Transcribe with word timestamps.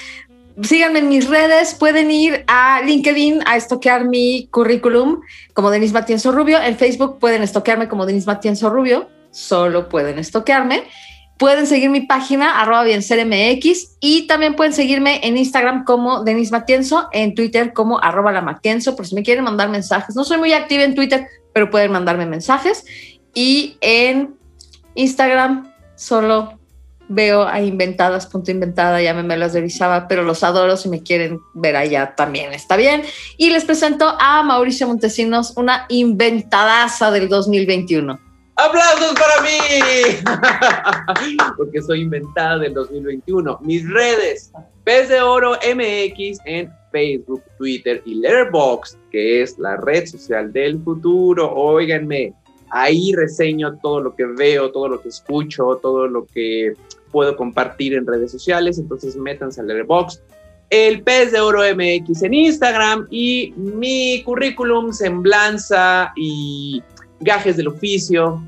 Síganme 0.62 1.00
en 1.00 1.08
mis 1.10 1.28
redes, 1.28 1.74
pueden 1.74 2.10
ir 2.10 2.44
a 2.46 2.80
LinkedIn 2.82 3.42
a 3.44 3.56
estoquear 3.56 4.06
mi 4.06 4.48
currículum 4.50 5.20
como 5.52 5.70
Denise 5.70 5.92
Matienzo 5.92 6.32
Rubio. 6.32 6.58
En 6.62 6.78
Facebook 6.78 7.18
pueden 7.18 7.42
estoquearme 7.42 7.88
como 7.88 8.06
Denise 8.06 8.26
Matienzo 8.26 8.70
Rubio, 8.70 9.08
solo 9.30 9.90
pueden 9.90 10.18
estoquearme. 10.18 10.84
Pueden 11.38 11.66
seguir 11.66 11.90
mi 11.90 12.00
página, 12.00 12.62
arroba 12.62 12.84
MX, 12.84 13.98
y 14.00 14.26
también 14.26 14.54
pueden 14.54 14.72
seguirme 14.72 15.20
en 15.22 15.36
Instagram 15.36 15.84
como 15.84 16.24
Denise 16.24 16.50
Matienzo, 16.50 17.10
en 17.12 17.34
Twitter 17.34 17.74
como 17.74 18.02
arroba 18.02 18.32
la 18.32 18.40
Matienzo, 18.40 18.96
por 18.96 19.06
si 19.06 19.14
me 19.14 19.22
quieren 19.22 19.44
mandar 19.44 19.68
mensajes. 19.68 20.16
No 20.16 20.24
soy 20.24 20.38
muy 20.38 20.54
activa 20.54 20.84
en 20.84 20.94
Twitter, 20.94 21.26
pero 21.52 21.68
pueden 21.70 21.92
mandarme 21.92 22.24
mensajes. 22.24 22.86
Y 23.34 23.76
en 23.82 24.34
Instagram 24.94 25.70
solo 25.94 26.58
veo 27.08 27.46
a 27.46 27.60
inventadas, 27.60 28.26
punto 28.26 28.50
inventada, 28.50 29.00
ya 29.00 29.14
me 29.14 29.36
las 29.36 29.54
revisaba, 29.54 30.08
pero 30.08 30.22
los 30.22 30.42
adoro, 30.42 30.76
si 30.76 30.88
me 30.88 31.02
quieren 31.02 31.40
ver 31.54 31.76
allá 31.76 32.14
también 32.16 32.52
está 32.52 32.76
bien. 32.76 33.02
Y 33.36 33.50
les 33.50 33.64
presento 33.64 34.16
a 34.18 34.42
Mauricio 34.42 34.86
Montesinos, 34.86 35.52
una 35.56 35.86
inventadaza 35.88 37.10
del 37.10 37.28
2021. 37.28 38.20
¡Aplausos 38.56 39.14
para 39.14 39.42
mí! 39.42 41.36
Porque 41.58 41.82
soy 41.82 42.00
inventada 42.00 42.58
del 42.58 42.72
2021. 42.72 43.58
Mis 43.60 43.86
redes, 43.88 44.50
Pez 44.82 45.10
de 45.10 45.20
Oro 45.20 45.52
MX 45.52 46.38
en 46.46 46.72
Facebook, 46.90 47.42
Twitter 47.58 48.02
y 48.06 48.14
Letterboxd, 48.14 48.96
que 49.10 49.42
es 49.42 49.58
la 49.58 49.76
red 49.76 50.06
social 50.06 50.50
del 50.54 50.82
futuro. 50.82 51.52
Óiganme, 51.52 52.32
ahí 52.70 53.12
reseño 53.14 53.78
todo 53.82 54.00
lo 54.00 54.16
que 54.16 54.24
veo, 54.24 54.72
todo 54.72 54.88
lo 54.88 55.02
que 55.02 55.10
escucho, 55.10 55.78
todo 55.82 56.06
lo 56.06 56.24
que 56.24 56.72
puedo 57.10 57.36
compartir 57.36 57.94
en 57.94 58.06
redes 58.06 58.30
sociales, 58.30 58.78
entonces 58.78 59.16
métanse 59.16 59.60
al 59.60 59.68
Letterboxd. 59.68 60.20
El 60.68 61.02
pez 61.02 61.32
de 61.32 61.40
oro 61.40 61.60
MX 61.60 62.22
en 62.22 62.34
Instagram 62.34 63.06
y 63.10 63.54
mi 63.56 64.22
currículum, 64.24 64.92
semblanza 64.92 66.12
y 66.16 66.82
gajes 67.20 67.56
del 67.56 67.68
oficio 67.68 68.42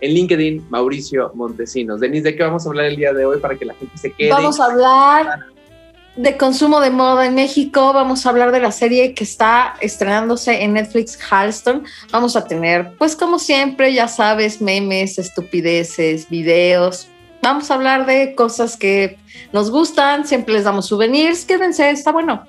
en 0.00 0.14
LinkedIn, 0.14 0.66
Mauricio 0.70 1.32
Montesinos. 1.34 2.00
Denise, 2.00 2.24
¿de 2.24 2.36
qué 2.36 2.42
vamos 2.44 2.64
a 2.64 2.68
hablar 2.68 2.86
el 2.86 2.96
día 2.96 3.12
de 3.12 3.24
hoy 3.24 3.40
para 3.40 3.56
que 3.56 3.64
la 3.64 3.74
gente 3.74 3.98
se 3.98 4.12
quede? 4.12 4.30
Vamos 4.30 4.60
a 4.60 4.66
hablar 4.66 5.46
de 6.18 6.36
consumo 6.36 6.80
de 6.80 6.90
moda 6.90 7.26
en 7.26 7.36
México, 7.36 7.92
vamos 7.92 8.26
a 8.26 8.30
hablar 8.30 8.50
de 8.50 8.58
la 8.58 8.72
serie 8.72 9.14
que 9.14 9.22
está 9.22 9.76
estrenándose 9.80 10.64
en 10.64 10.72
Netflix, 10.72 11.16
Halston. 11.30 11.84
Vamos 12.10 12.34
a 12.34 12.44
tener, 12.44 12.92
pues 12.98 13.14
como 13.14 13.38
siempre, 13.38 13.94
ya 13.94 14.08
sabes, 14.08 14.60
memes, 14.60 15.18
estupideces, 15.18 16.28
videos, 16.28 17.08
Vamos 17.48 17.70
a 17.70 17.76
hablar 17.76 18.04
de 18.04 18.34
cosas 18.34 18.76
que 18.76 19.16
nos 19.54 19.70
gustan, 19.70 20.26
siempre 20.26 20.52
les 20.52 20.64
damos 20.64 20.84
souvenirs. 20.84 21.46
Quédense, 21.46 21.88
está 21.88 22.12
bueno. 22.12 22.44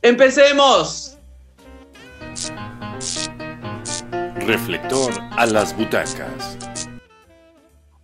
¡Empecemos! 0.00 1.18
Reflector 4.46 5.12
a 5.32 5.46
las 5.46 5.76
butacas. 5.76 6.55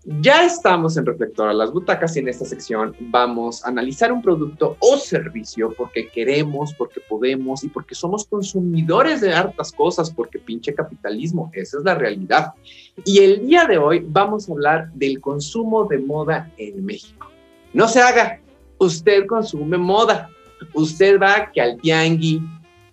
Ya 0.05 0.45
estamos 0.45 0.97
en 0.97 1.07
Reflector 1.07 1.49
a 1.49 1.53
las 1.53 1.71
butacas 1.71 2.17
y 2.17 2.19
en 2.19 2.29
esta 2.29 2.45
sección 2.45 2.97
vamos 2.99 3.65
a 3.65 3.69
analizar 3.69 4.13
un 4.13 4.21
producto 4.21 4.77
o 4.81 4.97
servicio 4.97 5.73
porque 5.77 6.09
queremos, 6.09 6.75
porque 6.75 7.01
podemos 7.09 7.63
y 7.63 7.69
porque 7.69 7.95
somos 7.95 8.27
consumidores 8.27 9.21
de 9.21 9.33
hartas 9.33 9.71
cosas, 9.71 10.11
porque 10.11 10.41
pinche 10.41 10.75
capitalismo, 10.75 11.53
esa 11.53 11.79
es 11.79 11.85
la 11.85 11.95
realidad. 11.95 12.53
Y 13.05 13.21
el 13.21 13.47
día 13.47 13.65
de 13.67 13.79
hoy 13.79 14.05
vamos 14.05 14.49
a 14.49 14.53
hablar 14.53 14.93
del 14.93 15.21
consumo 15.21 15.85
de 15.85 15.99
moda 15.99 16.51
en 16.57 16.85
México. 16.85 17.29
No 17.73 17.87
se 17.87 18.01
haga, 18.01 18.41
usted 18.79 19.27
consume 19.27 19.79
moda, 19.79 20.31
usted 20.75 21.21
va 21.21 21.49
que 21.53 21.61
al 21.61 21.77
tiangui, 21.81 22.43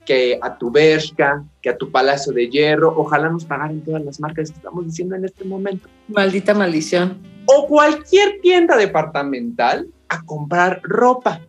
que 0.10 0.40
a 0.42 0.58
tu 0.58 0.72
Bershka, 0.72 1.46
que 1.62 1.70
a 1.70 1.78
tu 1.78 1.92
Palacio 1.92 2.34
de 2.34 2.50
Hierro, 2.50 2.92
ojalá 2.98 3.30
nos 3.30 3.46
pagaran 3.46 3.82
todas 3.82 4.04
las 4.04 4.20
marcas 4.20 4.50
que 4.50 4.58
estamos 4.58 4.84
diciendo 4.84 5.16
en 5.16 5.24
este 5.24 5.46
momento. 5.46 5.88
Maldita 6.08 6.56
maldición. 6.56 7.22
O 7.46 7.68
cualquier 7.68 8.42
tienda 8.42 8.76
departamental 8.76 9.88
a 10.08 10.26
comprar 10.26 10.82
ropa. 10.82 11.40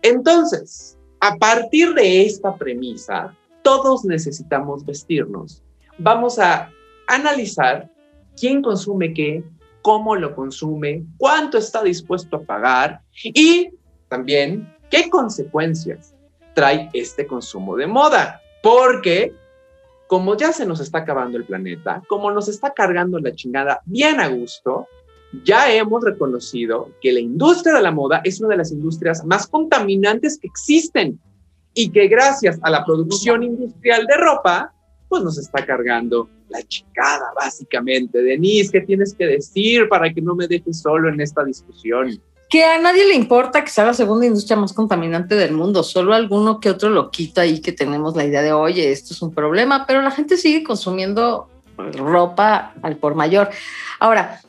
Entonces, 0.00 0.96
a 1.18 1.34
partir 1.34 1.92
de 1.94 2.24
esta 2.24 2.54
premisa, 2.54 3.34
todos 3.64 4.04
necesitamos 4.04 4.86
vestirnos. 4.86 5.60
Vamos 5.98 6.38
a 6.38 6.70
analizar 7.08 7.90
quién 8.36 8.62
consume 8.62 9.12
qué, 9.12 9.42
cómo 9.82 10.14
lo 10.14 10.36
consume, 10.36 11.02
cuánto 11.18 11.58
está 11.58 11.82
dispuesto 11.82 12.36
a 12.36 12.42
pagar 12.42 13.00
y 13.24 13.70
también 14.08 14.72
qué 14.88 15.10
consecuencias 15.10 16.13
trae 16.54 16.88
este 16.92 17.26
consumo 17.26 17.76
de 17.76 17.86
moda. 17.86 18.40
Porque 18.62 19.34
como 20.06 20.36
ya 20.36 20.52
se 20.52 20.66
nos 20.66 20.80
está 20.80 20.98
acabando 20.98 21.36
el 21.38 21.44
planeta, 21.44 22.02
como 22.08 22.30
nos 22.30 22.48
está 22.48 22.72
cargando 22.72 23.18
la 23.18 23.34
chingada 23.34 23.80
bien 23.84 24.20
a 24.20 24.28
gusto, 24.28 24.86
ya 25.42 25.72
hemos 25.72 26.04
reconocido 26.04 26.90
que 27.00 27.12
la 27.12 27.20
industria 27.20 27.74
de 27.74 27.82
la 27.82 27.90
moda 27.90 28.20
es 28.24 28.40
una 28.40 28.50
de 28.50 28.58
las 28.58 28.70
industrias 28.70 29.24
más 29.24 29.46
contaminantes 29.46 30.38
que 30.38 30.46
existen 30.46 31.18
y 31.74 31.90
que 31.90 32.06
gracias 32.06 32.58
a 32.62 32.70
la 32.70 32.84
producción 32.84 33.42
industrial 33.42 34.06
de 34.06 34.16
ropa, 34.16 34.72
pues 35.08 35.24
nos 35.24 35.38
está 35.38 35.66
cargando 35.66 36.28
la 36.48 36.62
chingada, 36.62 37.32
básicamente. 37.34 38.22
Denise, 38.22 38.70
¿qué 38.70 38.80
tienes 38.82 39.14
que 39.14 39.26
decir 39.26 39.88
para 39.88 40.12
que 40.12 40.22
no 40.22 40.36
me 40.36 40.46
dejes 40.46 40.80
solo 40.80 41.08
en 41.08 41.20
esta 41.20 41.42
discusión? 41.42 42.20
Que 42.48 42.64
a 42.64 42.78
nadie 42.78 43.06
le 43.06 43.14
importa 43.14 43.64
que 43.64 43.70
sea 43.70 43.84
la 43.84 43.94
segunda 43.94 44.26
industria 44.26 44.56
más 44.56 44.72
contaminante 44.72 45.34
del 45.34 45.52
mundo, 45.52 45.82
solo 45.82 46.14
alguno 46.14 46.60
que 46.60 46.70
otro 46.70 46.90
lo 46.90 47.10
quita 47.10 47.46
y 47.46 47.60
que 47.60 47.72
tenemos 47.72 48.14
la 48.16 48.24
idea 48.24 48.42
de, 48.42 48.52
oye, 48.52 48.92
esto 48.92 49.14
es 49.14 49.22
un 49.22 49.34
problema, 49.34 49.86
pero 49.86 50.02
la 50.02 50.10
gente 50.10 50.36
sigue 50.36 50.62
consumiendo 50.62 51.48
ropa 51.76 52.72
al 52.82 52.96
por 52.96 53.14
mayor. 53.14 53.50
Ahora, 53.98 54.40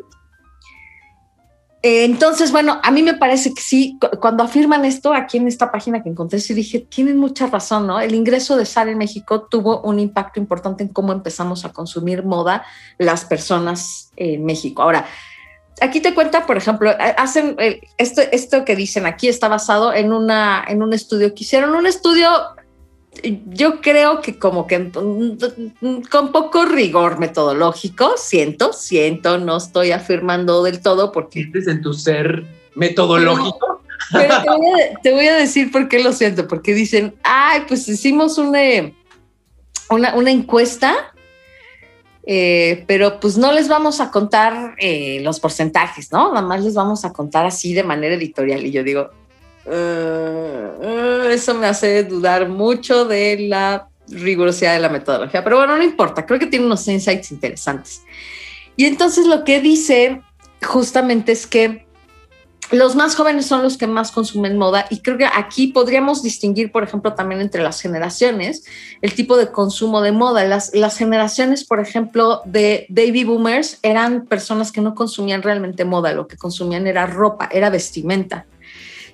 Eh, 1.83 2.03
entonces, 2.03 2.51
bueno, 2.51 2.79
a 2.83 2.91
mí 2.91 3.01
me 3.01 3.15
parece 3.15 3.53
que 3.53 3.61
sí, 3.61 3.97
cuando 4.19 4.43
afirman 4.43 4.85
esto 4.85 5.13
aquí 5.13 5.37
en 5.37 5.47
esta 5.47 5.71
página 5.71 6.03
que 6.03 6.09
encontré, 6.09 6.39
sí 6.39 6.53
dije, 6.53 6.79
tienen 6.79 7.17
mucha 7.17 7.47
razón, 7.47 7.87
¿no? 7.87 7.99
El 7.99 8.13
ingreso 8.13 8.55
de 8.55 8.65
SAR 8.65 8.87
en 8.87 8.99
México 8.99 9.47
tuvo 9.49 9.81
un 9.81 9.99
impacto 9.99 10.39
importante 10.39 10.83
en 10.83 10.89
cómo 10.89 11.11
empezamos 11.11 11.65
a 11.65 11.73
consumir 11.73 12.23
moda 12.23 12.63
las 12.99 13.25
personas 13.25 14.11
en 14.15 14.45
México. 14.45 14.83
Ahora, 14.83 15.07
aquí 15.81 16.01
te 16.01 16.13
cuenta, 16.13 16.45
por 16.45 16.55
ejemplo, 16.55 16.93
hacen 17.17 17.55
eh, 17.57 17.81
esto, 17.97 18.21
esto 18.31 18.63
que 18.63 18.75
dicen 18.75 19.07
aquí 19.07 19.27
está 19.27 19.47
basado 19.47 19.91
en, 19.91 20.13
una, 20.13 20.63
en 20.67 20.83
un 20.83 20.93
estudio 20.93 21.33
que 21.33 21.43
hicieron, 21.43 21.73
un 21.73 21.87
estudio 21.87 22.29
yo 23.47 23.81
creo 23.81 24.21
que 24.21 24.39
como 24.39 24.67
que 24.67 24.89
con 26.09 26.31
poco 26.31 26.65
rigor 26.65 27.19
metodológico, 27.19 28.15
siento, 28.17 28.73
siento, 28.73 29.37
no 29.37 29.57
estoy 29.57 29.91
afirmando 29.91 30.63
del 30.63 30.81
todo 30.81 31.11
porque... 31.11 31.41
¿Sientes 31.41 31.67
en 31.67 31.81
tu 31.81 31.93
ser 31.93 32.45
metodológico? 32.75 33.81
Pero, 34.11 34.35
te, 35.03 35.11
voy 35.11 35.27
a, 35.27 35.35
decir 35.35 35.71
por 35.71 35.87
qué 35.87 36.01
lo 36.01 36.11
siento, 36.13 36.47
porque 36.47 36.73
dicen, 36.73 37.13
ay, 37.23 37.61
pues 37.67 37.87
hicimos 37.87 38.37
una, 38.37 38.91
una, 39.89 40.31
encuesta, 40.31 41.13
eh, 42.25 42.83
pero 42.87 43.19
pues 43.19 43.37
no 43.37 43.51
les 43.51 43.67
vamos 43.67 44.01
a 44.01 44.09
contar 44.09 44.75
eh, 44.79 45.19
los 45.21 45.39
porcentajes, 45.39 46.11
¿no? 46.11 46.33
Nada 46.33 46.45
más 46.45 46.63
les 46.63 46.73
vamos 46.73 47.05
a 47.05 47.13
contar 47.13 47.45
así 47.45 47.73
de 47.73 47.83
manera 47.83 48.15
editorial. 48.15 48.65
Y 48.65 48.71
yo 48.71 48.83
digo, 48.83 49.11
Uh, 49.65 51.27
eso 51.29 51.53
me 51.53 51.67
hace 51.67 52.03
dudar 52.03 52.49
mucho 52.49 53.05
de 53.05 53.47
la 53.47 53.87
rigurosidad 54.07 54.73
de 54.73 54.79
la 54.79 54.89
metodología, 54.89 55.43
pero 55.43 55.57
bueno, 55.57 55.77
no 55.77 55.83
importa, 55.83 56.25
creo 56.25 56.39
que 56.39 56.47
tiene 56.47 56.65
unos 56.65 56.87
insights 56.87 57.31
interesantes. 57.31 58.01
Y 58.75 58.85
entonces 58.85 59.25
lo 59.27 59.43
que 59.43 59.61
dice 59.61 60.21
justamente 60.63 61.31
es 61.31 61.47
que 61.47 61.85
los 62.71 62.95
más 62.95 63.15
jóvenes 63.15 63.45
son 63.45 63.63
los 63.63 63.77
que 63.77 63.85
más 63.85 64.11
consumen 64.11 64.57
moda 64.57 64.85
y 64.89 65.01
creo 65.01 65.17
que 65.17 65.25
aquí 65.25 65.67
podríamos 65.67 66.23
distinguir, 66.23 66.71
por 66.71 66.83
ejemplo, 66.83 67.13
también 67.13 67.41
entre 67.41 67.61
las 67.61 67.81
generaciones, 67.81 68.63
el 69.01 69.13
tipo 69.13 69.35
de 69.35 69.51
consumo 69.51 70.01
de 70.01 70.13
moda. 70.13 70.45
Las 70.45 70.97
generaciones, 70.97 71.65
por 71.65 71.81
ejemplo, 71.81 72.41
de 72.45 72.85
baby 72.89 73.25
boomers 73.25 73.77
eran 73.83 74.25
personas 74.25 74.71
que 74.71 74.79
no 74.79 74.95
consumían 74.95 75.41
realmente 75.41 75.83
moda, 75.83 76.13
lo 76.13 76.27
que 76.27 76.37
consumían 76.37 76.87
era 76.87 77.05
ropa, 77.07 77.49
era 77.51 77.69
vestimenta 77.69 78.45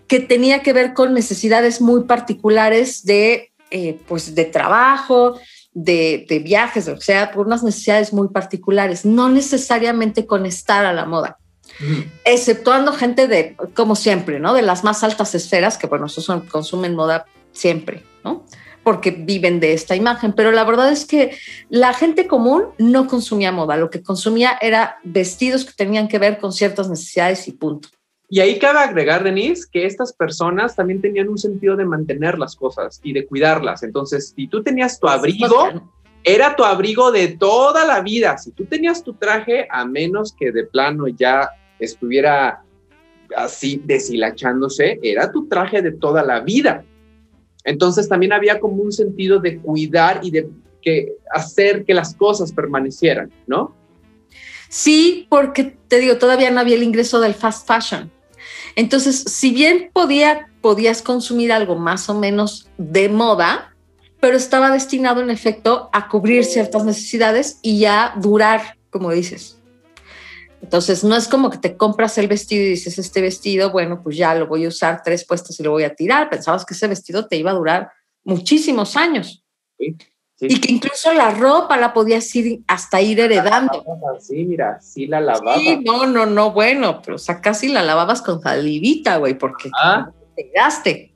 que 0.07 0.19
tenía 0.19 0.63
que 0.63 0.74
ver 0.74 0.94
con 0.94 1.13
necesidades 1.13 1.81
muy 1.81 2.04
particulares 2.04 3.06
de, 3.06 3.51
eh, 3.71 4.00
pues 4.07 4.36
de 4.36 4.45
trabajo, 4.45 5.38
de, 5.74 6.42
viajes, 6.44 6.88
o 6.88 7.00
sea, 7.00 7.31
por 7.31 7.45
unas 7.45 7.63
necesidades 7.63 8.12
muy 8.12 8.30
particulares, 8.30 9.06
no 9.06 9.30
necesariamente 9.30 10.25
con 10.25 10.45
estar 10.45 10.86
a 10.86 10.94
la 10.94 11.06
moda. 11.06 11.38
Exceptuando 12.25 12.94
gente 12.94 13.27
de, 13.27 13.56
como 13.75 13.95
siempre, 13.95 14.39
¿no? 14.39 14.54
De 14.54 14.63
las 14.63 14.83
más 14.83 15.04
altas 15.04 15.36
esferas, 15.36 15.77
que 15.77 15.86
bueno, 15.86 16.10
son, 16.10 16.42
consumen 16.48 16.95
moda 16.95 17.25
siempre, 17.51 18.03
¿no? 18.24 18.45
Porque 18.81 19.12
viven 19.12 19.60
de 19.60 19.74
esta 19.74 19.95
imagen. 19.95 20.33
Pero 20.33 20.51
la 20.51 20.63
verdad 20.63 20.92
es 20.92 21.06
que 21.06 21.38
la 21.69 21.94
gente 21.94 22.25
común 22.25 22.63
no 22.80 23.06
consumía 23.06 23.51
moda. 23.51 23.77
Lo 23.77 23.92
que 23.92 24.01
consumía 24.01 24.57
era 24.60 24.98
vestidos 25.03 25.65
que 25.65 25.74
tenían 25.74 26.07
que 26.07 26.18
ver 26.18 26.39
con 26.39 26.51
ciertas 26.53 26.89
necesidades 26.89 27.48
y 27.48 27.51
punto. 27.51 27.89
Y 28.29 28.41
ahí 28.41 28.59
cabe 28.59 28.79
agregar, 28.79 29.24
Denise, 29.24 29.65
que 29.71 29.85
estas 29.85 30.12
personas 30.12 30.75
también 30.75 31.01
tenían 31.01 31.29
un 31.29 31.38
sentido 31.38 31.77
de 31.77 31.85
mantener 31.85 32.38
las 32.38 32.56
cosas 32.56 33.00
y 33.03 33.13
de 33.13 33.25
cuidarlas. 33.25 33.83
Entonces, 33.83 34.33
si 34.35 34.47
tú 34.47 34.62
tenías 34.63 35.00
tu 35.00 35.07
abrigo, 35.07 35.69
era 36.24 36.56
tu 36.57 36.65
abrigo 36.65 37.12
de 37.12 37.29
toda 37.29 37.85
la 37.85 38.01
vida. 38.01 38.38
Si 38.38 38.51
tú 38.51 38.65
tenías 38.65 39.01
tu 39.01 39.13
traje, 39.13 39.65
a 39.71 39.85
menos 39.85 40.33
que 40.33 40.51
de 40.51 40.65
plano 40.65 41.07
ya 41.07 41.50
estuviera 41.79 42.63
así 43.35 43.81
deshilachándose, 43.85 45.00
era 45.01 45.31
tu 45.31 45.47
traje 45.47 45.81
de 45.81 45.94
toda 45.94 46.21
la 46.21 46.41
vida. 46.41 46.83
Entonces 47.63 48.09
también 48.09 48.33
había 48.33 48.59
como 48.59 48.83
un 48.83 48.91
sentido 48.91 49.39
de 49.39 49.59
cuidar 49.59 50.19
y 50.21 50.31
de 50.31 50.50
que 50.81 51.13
hacer 51.31 51.85
que 51.85 51.94
las 51.94 52.13
cosas 52.13 52.51
permanecieran, 52.51 53.31
¿no? 53.45 53.74
Sí, 54.69 55.27
porque 55.29 55.77
te 55.88 56.00
digo, 56.00 56.18
todavía 56.18 56.51
no 56.51 56.59
había 56.59 56.75
el 56.75 56.83
ingreso 56.83 57.21
del 57.21 57.33
fast 57.33 57.68
fashion. 57.68 58.12
Entonces, 58.77 59.24
si 59.24 59.51
bien 59.51 59.89
podía, 59.91 60.51
podías 60.62 61.01
consumir 61.01 61.51
algo 61.51 61.75
más 61.75 62.09
o 62.12 62.13
menos 62.13 62.69
de 62.77 63.09
moda, 63.09 63.75
pero 64.19 64.38
estaba 64.38 64.69
destinado 64.69 65.19
en 65.19 65.31
efecto 65.31 65.89
a 65.94 66.07
cubrir 66.07 66.45
ciertas 66.45 66.85
necesidades 66.85 67.57
y 67.63 67.79
ya 67.79 68.13
durar, 68.21 68.77
como 68.91 69.12
dices. 69.12 69.57
Entonces, 70.62 71.03
no 71.03 71.15
es 71.15 71.27
como 71.27 71.50
que 71.50 71.57
te 71.57 71.75
compras 71.75 72.19
el 72.19 72.27
vestido 72.27 72.65
y 72.65 72.69
dices, 72.69 73.00
este 73.00 73.19
vestido, 73.19 73.72
bueno, 73.72 74.03
pues 74.03 74.15
ya 74.15 74.36
lo 74.36 74.46
voy 74.46 74.65
a 74.65 74.67
usar 74.67 75.01
tres 75.03 75.25
puestas 75.25 75.60
y 75.60 75.63
lo 75.63 75.72
voy 75.72 75.84
a 75.84 75.96
tirar. 75.96 76.29
Pensabas 76.29 76.63
que 76.63 76.75
ese 76.75 76.88
vestido 76.88 77.27
te 77.27 77.36
iba 77.36 77.50
a 77.50 77.55
durar 77.55 77.89
muchísimos 78.24 78.96
años. 78.96 79.43
Y 80.39 80.62
que 80.62 80.72
incluso 80.72 81.13
la 81.13 81.32
ropa 81.32 81.77
la 81.77 81.94
podías 81.94 82.34
ir 82.36 82.62
hasta 82.67 83.01
ir 83.01 83.20
heredando. 83.20 83.84
Sí, 84.20 84.46
mira, 84.46 84.79
sí 84.82 85.08
la 85.08 85.20
lavabas. 85.20 85.60
Sí, 85.60 85.79
no, 85.84 86.06
no, 86.06 86.25
no, 86.25 86.51
bueno, 86.51 87.01
pero 87.01 87.15
o 87.15 87.20
sea, 87.20 87.41
casi 87.41 87.70
la 87.70 87.82
lavabas 87.82 88.22
con 88.22 88.41
salivita, 88.41 89.17
güey, 89.17 89.36
porque 89.36 89.70
ah. 89.74 90.12
te 90.36 90.51
gaste. 90.53 91.13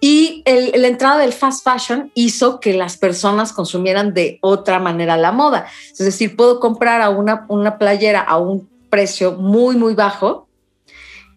Y 0.00 0.42
el, 0.44 0.80
la 0.80 0.88
entrada 0.88 1.18
del 1.18 1.32
fast 1.32 1.64
fashion 1.64 2.12
hizo 2.14 2.60
que 2.60 2.74
las 2.74 2.96
personas 2.96 3.52
consumieran 3.52 4.14
de 4.14 4.38
otra 4.42 4.78
manera 4.78 5.16
la 5.16 5.32
moda. 5.32 5.66
Es 5.90 5.98
decir, 5.98 6.36
puedo 6.36 6.60
comprar 6.60 7.00
a 7.00 7.08
una, 7.08 7.46
una 7.48 7.78
playera 7.78 8.20
a 8.20 8.36
un 8.36 8.68
precio 8.90 9.32
muy, 9.32 9.76
muy 9.76 9.94
bajo 9.94 10.48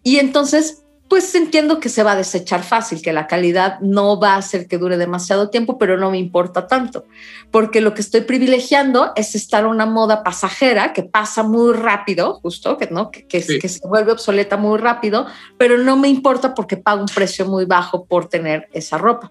y 0.02 0.18
entonces 0.18 0.81
pues 1.12 1.34
entiendo 1.34 1.78
que 1.78 1.90
se 1.90 2.02
va 2.02 2.12
a 2.12 2.16
desechar 2.16 2.62
fácil, 2.62 3.02
que 3.02 3.12
la 3.12 3.26
calidad 3.26 3.78
no 3.80 4.18
va 4.18 4.32
a 4.32 4.38
hacer 4.38 4.66
que 4.66 4.78
dure 4.78 4.96
demasiado 4.96 5.50
tiempo, 5.50 5.76
pero 5.76 5.98
no 5.98 6.10
me 6.10 6.16
importa 6.16 6.66
tanto, 6.66 7.04
porque 7.50 7.82
lo 7.82 7.92
que 7.92 8.00
estoy 8.00 8.22
privilegiando 8.22 9.12
es 9.14 9.34
estar 9.34 9.66
una 9.66 9.84
moda 9.84 10.22
pasajera 10.22 10.94
que 10.94 11.02
pasa 11.02 11.42
muy 11.42 11.74
rápido, 11.74 12.40
justo, 12.40 12.78
que, 12.78 12.86
¿no? 12.86 13.10
que, 13.10 13.26
que, 13.26 13.42
se 13.42 13.86
vuelve 13.86 14.12
obsoleta 14.12 14.56
muy 14.56 14.78
rápido, 14.78 15.26
pero 15.58 15.76
no 15.76 15.98
me 15.98 16.08
importa 16.08 16.54
porque 16.54 16.78
pago 16.78 17.02
un 17.02 17.08
precio 17.14 17.44
muy 17.44 17.66
bajo 17.66 18.06
por 18.06 18.30
tener 18.30 18.70
esa 18.72 18.96
ropa. 18.96 19.30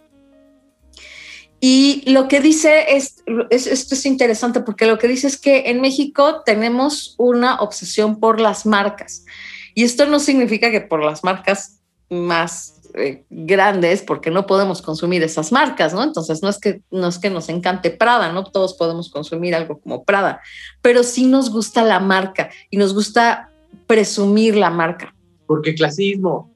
Y 1.59 2.03
lo 2.11 2.27
que 2.27 2.41
dice 2.41 2.95
es, 2.95 3.23
es, 3.49 3.65
esto 3.65 3.95
es 3.95 4.05
interesante 4.05 4.59
porque 4.59 4.85
lo 4.85 4.99
que 4.99 5.07
dice 5.07 5.25
es 5.25 5.39
que 5.39 5.71
en 5.71 5.81
México 5.81 6.43
tenemos 6.45 7.15
una 7.17 7.55
obsesión 7.55 8.19
por 8.19 8.39
las 8.39 8.67
marcas. 8.67 9.25
Y 9.73 9.83
esto 9.83 10.05
no 10.05 10.19
significa 10.19 10.71
que 10.71 10.81
por 10.81 11.03
las 11.03 11.23
marcas 11.23 11.81
más 12.09 12.81
eh, 12.93 13.23
grandes, 13.29 14.01
porque 14.01 14.31
no 14.31 14.45
podemos 14.45 14.81
consumir 14.81 15.23
esas 15.23 15.53
marcas, 15.53 15.93
¿no? 15.93 16.03
Entonces 16.03 16.41
no 16.41 16.49
es 16.49 16.59
que 16.59 16.81
no 16.91 17.07
es 17.07 17.19
que 17.19 17.29
nos 17.29 17.47
encante 17.47 17.89
Prada, 17.89 18.33
no 18.33 18.43
todos 18.43 18.73
podemos 18.73 19.09
consumir 19.09 19.55
algo 19.55 19.79
como 19.79 20.03
Prada, 20.03 20.41
pero 20.81 21.03
sí 21.03 21.25
nos 21.25 21.49
gusta 21.49 21.83
la 21.83 21.99
marca 22.01 22.49
y 22.69 22.75
nos 22.75 22.93
gusta 22.93 23.49
presumir 23.87 24.57
la 24.57 24.69
marca. 24.69 25.15
Porque 25.47 25.73
clasismo. 25.73 26.51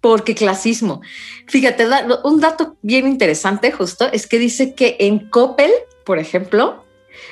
Porque 0.00 0.34
clasismo. 0.34 1.00
Fíjate, 1.48 1.86
un 2.24 2.40
dato 2.40 2.76
bien 2.82 3.08
interesante 3.08 3.72
justo 3.72 4.08
es 4.12 4.28
que 4.28 4.38
dice 4.38 4.74
que 4.74 4.96
en 5.00 5.28
Coppel, 5.28 5.72
por 6.04 6.18
ejemplo, 6.20 6.84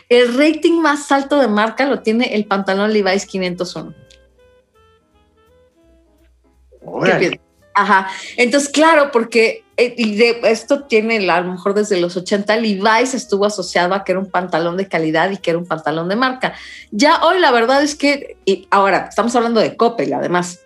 el 0.09 0.35
rating 0.37 0.81
más 0.81 1.13
alto 1.13 1.39
de 1.39 1.49
marca 1.49 1.87
lo 1.87 2.01
tiene 2.01 2.35
el 2.35 2.45
pantalón 2.45 2.93
Levi's 2.93 3.25
501. 3.25 3.95
Ajá. 7.75 8.09
Entonces, 8.37 8.71
claro, 8.71 9.11
porque 9.13 9.65
eh, 9.79 9.95
y 9.97 10.17
de, 10.17 10.41
esto 10.43 10.83
tiene 10.83 11.31
a 11.31 11.41
lo 11.41 11.53
mejor 11.53 11.73
desde 11.73 12.01
los 12.01 12.17
80, 12.17 12.57
Levi's 12.57 13.15
estuvo 13.15 13.45
asociado 13.47 13.95
a 13.95 14.03
que 14.03 14.11
era 14.11 14.19
un 14.19 14.27
pantalón 14.27 14.77
de 14.77 14.89
calidad 14.89 15.31
y 15.31 15.37
que 15.37 15.51
era 15.51 15.59
un 15.59 15.67
pantalón 15.67 16.09
de 16.09 16.17
marca. 16.17 16.55
Ya 16.91 17.25
hoy 17.25 17.39
la 17.39 17.53
verdad 17.53 17.81
es 17.85 17.95
que, 17.95 18.37
y 18.45 18.67
ahora 18.73 19.07
estamos 19.09 19.37
hablando 19.37 19.61
de 19.61 19.77
Coppel 19.77 20.13
además. 20.13 20.61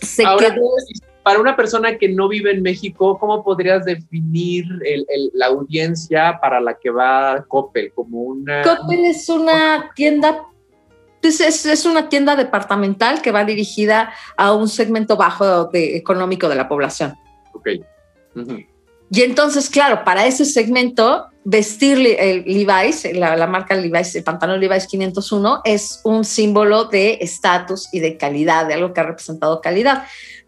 Se 0.00 0.22
quedó... 0.22 0.62
Para 1.22 1.38
una 1.38 1.54
persona 1.54 1.98
que 1.98 2.08
no 2.08 2.28
vive 2.28 2.50
en 2.50 2.62
México, 2.62 3.18
¿cómo 3.18 3.44
podrías 3.44 3.84
definir 3.84 4.64
el, 4.82 5.04
la 5.34 5.48
audiencia 5.48 6.38
para 6.40 6.62
la 6.62 6.78
que 6.78 6.88
va 6.88 7.44
Coppel? 7.46 7.92
Como 7.92 8.22
una... 8.22 8.62
Coppel 8.62 9.04
es 9.04 9.28
una 9.28 9.90
tienda 9.94 10.46
pues 11.20 11.40
es, 11.40 11.66
es, 11.66 11.84
una 11.84 12.08
tienda 12.08 12.36
departamental 12.36 13.20
que 13.22 13.32
va 13.32 13.44
dirigida 13.44 14.12
a 14.36 14.52
un 14.52 14.68
segmento 14.68 15.16
bajo 15.16 15.66
de, 15.66 15.96
económico 15.96 16.48
de 16.48 16.54
la 16.54 16.68
población. 16.68 17.14
Ok. 17.52 17.68
Y 19.12 19.22
entonces, 19.22 19.68
claro, 19.68 20.04
para 20.04 20.26
ese 20.26 20.44
segmento, 20.44 21.26
vestir 21.44 21.98
el 22.18 22.44
Levi's, 22.44 23.12
la, 23.12 23.36
la, 23.36 23.46
marca 23.46 23.74
Levi's, 23.74 24.14
el 24.14 24.22
pantalón 24.22 24.60
Levi's 24.60 24.86
501, 24.86 25.62
es 25.64 26.00
un 26.04 26.24
símbolo 26.24 26.84
de 26.84 27.18
estatus 27.20 27.88
y 27.92 27.98
de 28.00 28.16
calidad, 28.16 28.66
de 28.66 28.74
algo 28.74 28.92
que 28.92 29.00
ha 29.00 29.04
representado 29.04 29.60
calidad. 29.60 30.04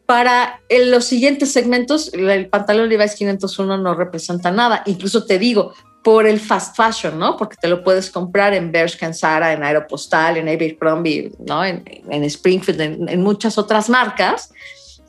Para 0.06 0.60
los 0.70 1.04
siguientes 1.04 1.52
segmentos, 1.52 2.12
el 2.14 2.48
pantalón 2.48 2.88
Levi's 2.88 3.14
501 3.14 3.78
no 3.78 3.94
representa 3.94 4.50
nada. 4.50 4.82
Incluso 4.86 5.26
te 5.26 5.38
digo, 5.38 5.74
por 6.02 6.26
el 6.26 6.40
fast 6.40 6.76
fashion, 6.76 7.18
¿no? 7.18 7.36
Porque 7.36 7.56
te 7.56 7.68
lo 7.68 7.82
puedes 7.84 8.10
comprar 8.10 8.54
en 8.54 8.72
Bershka, 8.72 9.12
Zara, 9.12 9.52
en 9.52 9.62
Aeropostal, 9.62 10.36
en 10.36 10.48
Abercrombie, 10.48 11.32
¿no? 11.38 11.64
En, 11.64 11.84
en 11.86 12.24
Springfield, 12.24 12.80
en, 12.80 13.08
en, 13.08 13.22
muchas 13.22 13.56
otras 13.56 13.88
marcas. 13.88 14.52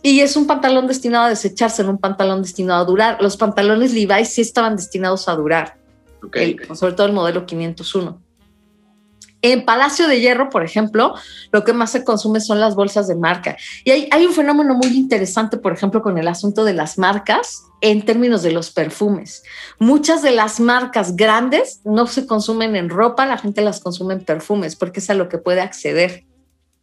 Y 0.03 0.19
es 0.19 0.35
un 0.35 0.45
pantalón 0.45 0.87
destinado 0.87 1.25
a 1.25 1.29
desecharse, 1.29 1.83
no 1.83 1.91
un 1.91 1.97
pantalón 1.97 2.41
destinado 2.43 2.81
a 2.81 2.85
durar. 2.85 3.17
Los 3.21 3.37
pantalones 3.37 3.93
Levi's 3.93 4.29
sí 4.29 4.41
estaban 4.41 4.75
destinados 4.75 5.27
a 5.27 5.35
durar, 5.35 5.77
okay. 6.21 6.57
El, 6.69 6.75
sobre 6.75 6.93
todo 6.93 7.07
el 7.07 7.13
modelo 7.13 7.45
501. 7.45 8.22
En 9.43 9.65
Palacio 9.65 10.07
de 10.07 10.21
Hierro, 10.21 10.49
por 10.49 10.63
ejemplo, 10.63 11.15
lo 11.51 11.65
que 11.65 11.73
más 11.73 11.91
se 11.91 12.05
consume 12.05 12.39
son 12.39 12.61
las 12.61 12.75
bolsas 12.75 13.09
de 13.09 13.15
marca. 13.15 13.57
Y 13.83 13.91
hay, 13.91 14.07
hay, 14.09 14.25
un 14.25 14.31
fenómeno 14.31 14.73
muy 14.73 14.87
interesante, 14.95 15.57
por 15.57 15.73
ejemplo, 15.73 16.01
con 16.01 16.17
el 16.17 16.29
asunto 16.29 16.63
de 16.63 16.73
las 16.73 16.97
marcas 16.97 17.65
en 17.81 18.05
términos 18.05 18.41
de 18.41 18.53
los 18.53 18.71
perfumes. 18.71 19.43
Muchas 19.79 20.21
de 20.21 20.31
las 20.31 20.61
marcas 20.61 21.17
grandes 21.17 21.81
no 21.83 22.07
se 22.07 22.25
consumen 22.25 22.77
en 22.77 22.89
ropa, 22.89 23.25
la 23.25 23.37
gente 23.37 23.61
las 23.61 23.81
consume 23.81 24.13
en 24.13 24.23
perfumes 24.23 24.77
porque 24.77 25.01
es 25.01 25.09
a 25.09 25.13
lo 25.13 25.27
que 25.27 25.37
puede 25.37 25.59
acceder. 25.59 26.23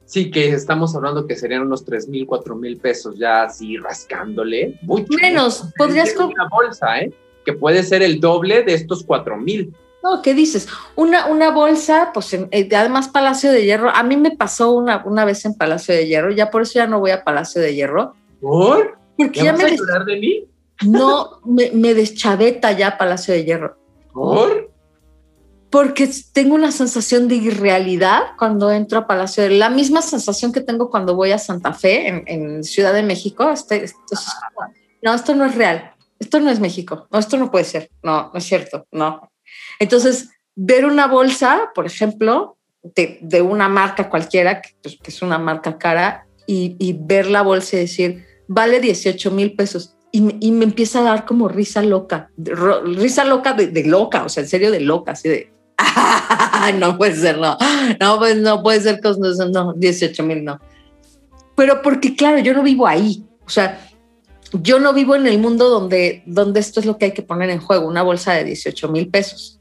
Sí, 0.05 0.31
que 0.31 0.51
estamos 0.51 0.95
hablando 0.95 1.27
que 1.27 1.37
serían 1.37 1.63
unos 1.63 1.87
3 1.87 2.09
mil, 2.09 2.27
4 2.27 2.57
mil 2.57 2.77
pesos 2.77 3.17
ya 3.17 3.45
así 3.45 3.79
rascándole. 3.79 4.79
Mucho. 4.83 5.07
Menos, 5.19 5.65
podrías 5.79 6.13
comprar 6.13 6.47
una 6.47 6.49
bolsa, 6.55 6.99
¿eh? 6.99 7.11
Que 7.47 7.55
puede 7.55 7.83
ser 7.85 8.03
el 8.03 8.21
doble 8.21 8.65
de 8.65 8.75
estos 8.75 9.03
4 9.03 9.39
mil. 9.39 9.73
No, 10.03 10.23
¿qué 10.23 10.33
dices? 10.35 10.67
Una, 10.97 11.27
una 11.27 11.51
bolsa, 11.51 12.11
pues 12.15 12.33
en, 12.33 12.49
eh, 12.53 12.69
además 12.75 13.09
Palacio 13.09 13.53
de 13.53 13.65
Hierro, 13.65 13.91
a 13.91 14.03
mí 14.03 14.17
me 14.17 14.31
pasó 14.35 14.73
una, 14.73 15.03
una 15.05 15.25
vez 15.25 15.45
en 15.45 15.55
Palacio 15.55 15.95
de 15.95 16.07
Hierro, 16.07 16.31
ya 16.33 16.51
por 16.51 16.63
eso 16.63 16.75
ya 16.75 16.87
no 16.87 17.01
voy 17.01 17.11
a 17.11 17.23
Palacio 17.23 17.61
de 17.61 17.75
Hierro. 17.75 18.15
¿Por? 18.41 18.99
Porque 19.19 19.43
¿Ya, 19.45 19.53
me, 19.53 19.65
a 19.65 19.67
des- 19.67 19.79
llorar 19.79 20.05
de 20.07 20.17
mí? 20.19 20.45
no, 20.87 21.41
me, 21.45 21.71
me 21.73 21.93
deschaveta 21.93 22.73
ya 22.73 22.97
Palacio 22.97 23.35
de 23.35 23.45
Hierro. 23.45 23.77
¿Por? 24.13 24.71
Porque 25.71 26.11
tengo 26.33 26.55
una 26.57 26.73
sensación 26.73 27.29
de 27.29 27.37
irrealidad 27.37 28.23
cuando 28.39 28.73
entro 28.73 28.99
a 28.99 29.07
Palacio 29.07 29.45
de 29.45 29.51
La 29.51 29.71
misma 29.71 30.03
sensación 30.03 30.53
que 30.53 30.61
tengo 30.63 30.91
cuando 30.91 31.15
voy 31.15 31.31
a 31.31 31.39
Santa 31.39 31.73
Fe, 31.75 32.09
en, 32.09 32.25
en 32.27 32.65
Ciudad 32.65 32.93
de 32.93 33.05
México. 33.05 33.49
Este, 33.51 33.85
no, 35.03 35.15
esto 35.15 35.35
no 35.37 35.45
es 35.45 35.55
real. 35.55 35.93
Esto 36.19 36.41
no 36.41 36.51
es 36.51 36.59
México. 36.59 37.07
No, 37.13 37.19
esto 37.21 37.37
no 37.37 37.51
puede 37.53 37.65
ser. 37.67 37.89
No, 38.03 38.31
no 38.33 38.39
es 38.39 38.45
cierto. 38.45 38.85
No. 38.91 39.30
Entonces, 39.79 40.31
ver 40.55 40.85
una 40.85 41.07
bolsa, 41.07 41.71
por 41.75 41.87
ejemplo, 41.87 42.57
de, 42.83 43.19
de 43.23 43.43
una 43.43 43.69
marca 43.69 44.09
cualquiera, 44.09 44.61
que, 44.61 44.71
pues, 44.83 44.99
que 45.03 45.11
es 45.11 45.23
una 45.23 45.39
marca 45.39 45.79
cara, 45.79 46.27
y, 46.47 46.77
y, 46.79 46.95
ver 46.95 47.27
la 47.27 47.43
bolsa 47.43 47.77
y 47.77 47.81
decir, 47.81 48.25
vale 48.49 48.81
18 48.81 49.31
mil 49.31 49.55
pesos. 49.55 49.95
Y 50.13 50.21
me, 50.21 50.65
empieza 50.65 50.99
a 50.99 51.03
dar 51.05 51.25
como 51.25 51.47
risa 51.47 51.83
loca, 51.83 52.31
risa 52.37 53.25
loca 53.25 53.53
de, 53.53 53.85
loca, 53.85 54.25
o 54.25 54.29
sea, 54.29 54.43
en 54.43 54.49
serio 54.49 54.73
de 54.73 54.81
loca, 54.81 55.13
así 55.13 55.29
de, 55.29 55.53
no 56.81 56.99
puede 56.99 57.15
ser, 57.15 57.39
no, 57.39 57.57
no, 58.01 58.19
pues 58.19 58.37
no 58.37 58.61
puede 58.61 58.81
ser, 58.81 59.01
no 59.53 59.73
18 59.75 60.23
mil, 60.25 60.43
no. 60.43 60.59
Pero 61.55 61.81
porque, 61.81 62.17
claro, 62.17 62.41
yo 62.41 62.53
no 62.53 62.65
vivo 62.65 62.89
ahí, 62.89 63.25
o 63.47 63.49
sea, 63.49 63.89
yo 64.53 64.79
no 64.79 64.93
vivo 64.93 65.15
en 65.15 65.27
el 65.27 65.39
mundo 65.39 65.69
donde, 65.69 66.23
donde 66.27 66.61
esto 66.61 66.81
es 66.81 66.87
lo 66.87 66.99
que 66.99 67.07
hay 67.07 67.13
que 67.13 67.23
poner 67.23 67.51
en 67.51 67.61
juego, 67.61 67.87
una 67.87 68.03
bolsa 68.03 68.33
de 68.33 68.45
18 68.45 68.89
mil 68.89 69.09
pesos. 69.09 69.61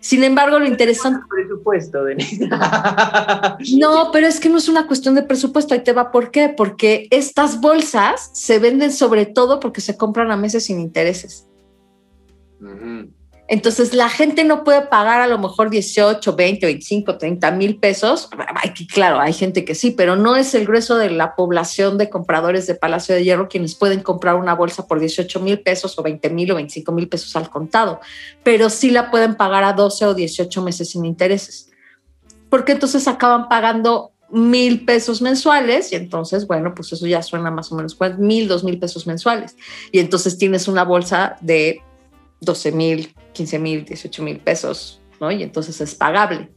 Sin 0.00 0.24
embargo, 0.24 0.58
lo 0.58 0.66
interesante. 0.66 1.20
Presupuesto, 1.28 2.04
Denise. 2.04 2.48
no, 3.78 4.10
pero 4.12 4.26
es 4.26 4.40
que 4.40 4.48
no 4.48 4.56
es 4.56 4.68
una 4.68 4.86
cuestión 4.86 5.14
de 5.14 5.22
presupuesto. 5.22 5.74
Ahí 5.74 5.84
te 5.84 5.92
va. 5.92 6.10
¿Por 6.10 6.30
qué? 6.30 6.48
Porque 6.48 7.06
estas 7.10 7.60
bolsas 7.60 8.30
se 8.32 8.58
venden 8.58 8.92
sobre 8.92 9.26
todo 9.26 9.60
porque 9.60 9.82
se 9.82 9.98
compran 9.98 10.30
a 10.30 10.36
meses 10.36 10.64
sin 10.64 10.80
intereses. 10.80 11.46
Uh 12.60 12.64
-huh. 12.64 13.10
Entonces, 13.52 13.94
la 13.94 14.08
gente 14.08 14.44
no 14.44 14.62
puede 14.62 14.82
pagar 14.82 15.20
a 15.20 15.26
lo 15.26 15.36
mejor 15.36 15.70
18, 15.70 16.36
20, 16.36 16.66
25, 16.66 17.18
30 17.18 17.50
mil 17.50 17.80
pesos. 17.80 18.30
Claro, 18.94 19.18
hay 19.18 19.32
gente 19.32 19.64
que 19.64 19.74
sí, 19.74 19.90
pero 19.90 20.14
no 20.14 20.36
es 20.36 20.54
el 20.54 20.66
grueso 20.66 20.96
de 20.96 21.10
la 21.10 21.34
población 21.34 21.98
de 21.98 22.08
compradores 22.08 22.68
de 22.68 22.76
Palacio 22.76 23.12
de 23.12 23.24
Hierro 23.24 23.48
quienes 23.48 23.74
pueden 23.74 24.04
comprar 24.04 24.36
una 24.36 24.54
bolsa 24.54 24.86
por 24.86 25.00
18 25.00 25.40
mil 25.40 25.58
pesos 25.62 25.98
o 25.98 26.02
20 26.04 26.30
mil 26.30 26.52
o 26.52 26.54
25 26.54 26.92
mil 26.92 27.08
pesos 27.08 27.34
al 27.34 27.50
contado, 27.50 27.98
pero 28.44 28.70
sí 28.70 28.92
la 28.92 29.10
pueden 29.10 29.34
pagar 29.34 29.64
a 29.64 29.72
12 29.72 30.06
o 30.06 30.14
18 30.14 30.62
meses 30.62 30.90
sin 30.90 31.04
intereses. 31.04 31.70
Porque 32.50 32.70
entonces 32.70 33.08
acaban 33.08 33.48
pagando 33.48 34.12
mil 34.30 34.84
pesos 34.84 35.20
mensuales 35.20 35.90
y 35.90 35.96
entonces, 35.96 36.46
bueno, 36.46 36.72
pues 36.72 36.92
eso 36.92 37.04
ya 37.04 37.20
suena 37.20 37.50
más 37.50 37.72
o 37.72 37.74
menos 37.74 37.98
mil, 38.16 38.46
dos 38.46 38.62
mil 38.62 38.78
pesos 38.78 39.08
mensuales. 39.08 39.56
Y 39.90 39.98
entonces 39.98 40.38
tienes 40.38 40.68
una 40.68 40.84
bolsa 40.84 41.36
de 41.40 41.82
12 42.40 42.72
mil, 42.72 43.14
15 43.32 43.58
mil, 43.58 43.84
18 43.84 44.22
mil 44.22 44.38
pesos, 44.38 45.00
¿no? 45.20 45.30
Y 45.30 45.42
entonces 45.42 45.80
es 45.80 45.94
pagable. 45.94 46.50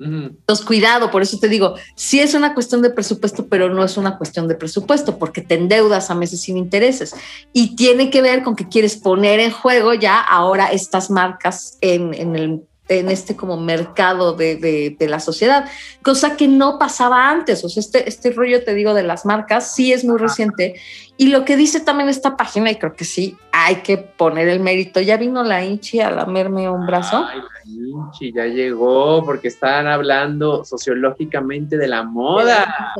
Uh 0.00 0.04
-huh. 0.04 0.26
Entonces, 0.30 0.66
cuidado, 0.66 1.10
por 1.10 1.22
eso 1.22 1.38
te 1.38 1.48
digo, 1.48 1.74
sí 1.94 2.20
es 2.20 2.34
una 2.34 2.52
cuestión 2.52 2.82
de 2.82 2.90
presupuesto, 2.90 3.46
pero 3.46 3.72
no 3.72 3.84
es 3.84 3.96
una 3.96 4.18
cuestión 4.18 4.48
de 4.48 4.56
presupuesto, 4.56 5.18
porque 5.18 5.40
te 5.40 5.54
endeudas 5.54 6.10
a 6.10 6.14
meses 6.14 6.40
sin 6.40 6.56
intereses. 6.56 7.14
Y 7.52 7.76
tiene 7.76 8.10
que 8.10 8.20
ver 8.20 8.42
con 8.42 8.56
que 8.56 8.68
quieres 8.68 8.96
poner 8.96 9.38
en 9.40 9.52
juego 9.52 9.94
ya 9.94 10.20
ahora 10.20 10.72
estas 10.72 11.10
marcas 11.10 11.78
en, 11.80 12.12
en 12.14 12.34
el 12.34 12.62
en 12.88 13.08
este 13.08 13.34
como 13.34 13.58
mercado 13.58 14.34
de, 14.34 14.56
de, 14.56 14.96
de, 14.98 15.08
la 15.08 15.20
sociedad, 15.20 15.66
cosa 16.02 16.36
que 16.36 16.48
no 16.48 16.78
pasaba 16.78 17.30
antes. 17.30 17.64
O 17.64 17.68
sea, 17.68 17.80
este, 17.80 18.08
este 18.08 18.30
rollo, 18.30 18.62
te 18.62 18.74
digo, 18.74 18.92
de 18.92 19.02
las 19.02 19.24
marcas 19.24 19.74
sí 19.74 19.92
es 19.92 20.04
muy 20.04 20.18
reciente. 20.18 20.74
Y 21.16 21.28
lo 21.28 21.44
que 21.44 21.56
dice 21.56 21.80
también 21.80 22.08
esta 22.08 22.36
página, 22.36 22.70
y 22.70 22.76
creo 22.76 22.94
que 22.94 23.04
sí, 23.04 23.36
hay 23.52 23.76
que 23.76 23.96
poner 23.96 24.48
el 24.48 24.60
mérito. 24.60 25.00
Ya 25.00 25.16
vino 25.16 25.42
la 25.42 25.64
Inchi 25.64 26.00
a 26.00 26.10
lamerme 26.10 26.68
un 26.68 26.86
brazo. 26.86 27.24
Ay, 27.26 27.38
la 27.38 27.70
Inchi 27.70 28.32
ya 28.32 28.46
llegó 28.46 29.24
porque 29.24 29.48
estaban 29.48 29.86
hablando 29.86 30.64
sociológicamente 30.64 31.78
de 31.78 31.88
la 31.88 32.02
moda. 32.02 32.92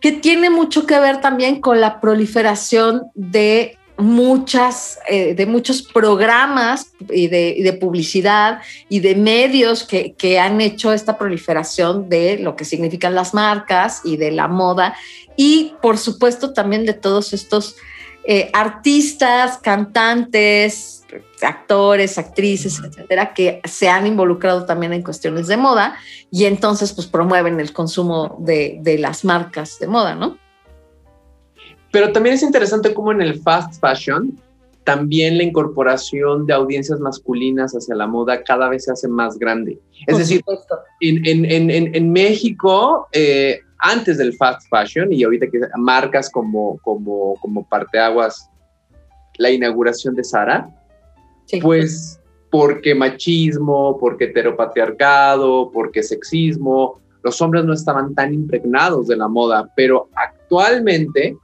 Que 0.00 0.12
tiene 0.12 0.48
mucho 0.48 0.86
que 0.86 0.98
ver 0.98 1.20
también 1.20 1.60
con 1.60 1.80
la 1.80 2.00
proliferación 2.00 3.02
de 3.14 3.78
muchas, 3.96 4.98
eh, 5.08 5.34
de 5.34 5.46
muchos 5.46 5.82
programas 5.82 6.92
y 7.10 7.28
de, 7.28 7.54
y 7.56 7.62
de, 7.62 7.72
publicidad 7.74 8.60
y 8.88 9.00
de 9.00 9.14
medios 9.14 9.84
que, 9.84 10.14
que, 10.14 10.38
han 10.38 10.60
hecho 10.60 10.92
esta 10.92 11.16
proliferación 11.16 12.08
de 12.08 12.38
lo 12.38 12.56
que 12.56 12.64
significan 12.64 13.14
las 13.14 13.34
marcas 13.34 14.00
y 14.04 14.16
de 14.16 14.32
la 14.32 14.48
moda 14.48 14.96
y 15.36 15.74
por 15.80 15.98
supuesto 15.98 16.52
también 16.52 16.86
de 16.86 16.94
todos 16.94 17.32
estos 17.32 17.76
eh, 18.24 18.50
artistas, 18.52 19.58
cantantes, 19.58 21.04
actores, 21.42 22.18
actrices, 22.18 22.80
etcétera, 22.82 23.34
que 23.34 23.60
se 23.64 23.88
han 23.88 24.06
involucrado 24.06 24.64
también 24.64 24.92
en 24.92 25.02
cuestiones 25.02 25.46
de 25.46 25.56
moda 25.56 25.96
y 26.30 26.46
entonces 26.46 26.92
pues 26.92 27.06
promueven 27.06 27.60
el 27.60 27.72
consumo 27.72 28.38
de, 28.40 28.78
de 28.80 28.98
las 28.98 29.24
marcas 29.24 29.78
de 29.78 29.86
moda, 29.86 30.14
¿no? 30.14 30.38
Pero 31.94 32.10
también 32.10 32.34
es 32.34 32.42
interesante 32.42 32.92
cómo 32.92 33.12
en 33.12 33.22
el 33.22 33.40
fast 33.40 33.80
fashion 33.80 34.36
también 34.82 35.38
la 35.38 35.44
incorporación 35.44 36.44
de 36.44 36.52
audiencias 36.52 36.98
masculinas 36.98 37.72
hacia 37.72 37.94
la 37.94 38.08
moda 38.08 38.42
cada 38.42 38.68
vez 38.68 38.86
se 38.86 38.90
hace 38.90 39.06
más 39.06 39.38
grande. 39.38 39.78
Es 40.08 40.18
decir, 40.18 40.42
en, 41.00 41.24
en, 41.24 41.70
en, 41.70 41.94
en 41.94 42.12
México, 42.12 43.06
eh, 43.12 43.60
antes 43.78 44.18
del 44.18 44.34
fast 44.34 44.62
fashion 44.68 45.12
y 45.12 45.22
ahorita 45.22 45.46
que 45.46 45.60
marcas 45.76 46.28
como, 46.30 46.78
como, 46.82 47.36
como 47.40 47.64
parteaguas, 47.64 48.50
la 49.38 49.52
inauguración 49.52 50.16
de 50.16 50.24
Sara, 50.24 50.68
sí. 51.44 51.60
pues 51.60 52.18
porque 52.50 52.92
machismo, 52.96 53.98
porque 54.00 54.24
heteropatriarcado, 54.24 55.70
porque 55.70 56.02
sexismo, 56.02 57.00
los 57.22 57.40
hombres 57.40 57.64
no 57.64 57.72
estaban 57.72 58.16
tan 58.16 58.34
impregnados 58.34 59.06
de 59.06 59.16
la 59.16 59.28
moda, 59.28 59.70
pero 59.76 60.08
actualmente 60.16 61.36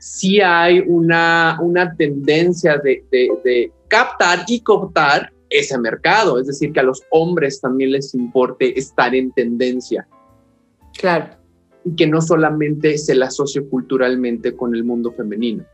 sí 0.00 0.40
hay 0.40 0.80
una, 0.80 1.58
una 1.60 1.94
tendencia 1.94 2.78
de, 2.78 3.04
de 3.10 3.72
captar 3.88 4.44
y 4.48 4.60
cooptar 4.60 5.30
ese 5.50 5.76
mercado, 5.78 6.38
es 6.38 6.46
decir, 6.46 6.72
que 6.72 6.80
a 6.80 6.84
los 6.84 7.02
hombres 7.10 7.60
también 7.60 7.92
les 7.92 8.14
importe 8.14 8.78
estar 8.78 9.14
en 9.14 9.32
tendencia. 9.32 10.08
Claro. 10.96 11.36
Y 11.84 11.94
que 11.96 12.06
no 12.06 12.22
solamente 12.22 12.96
se 12.98 13.14
la 13.14 13.26
asocie 13.26 13.62
culturalmente 13.68 14.56
con 14.56 14.74
el 14.74 14.84
mundo 14.84 15.12
femenino. 15.12 15.64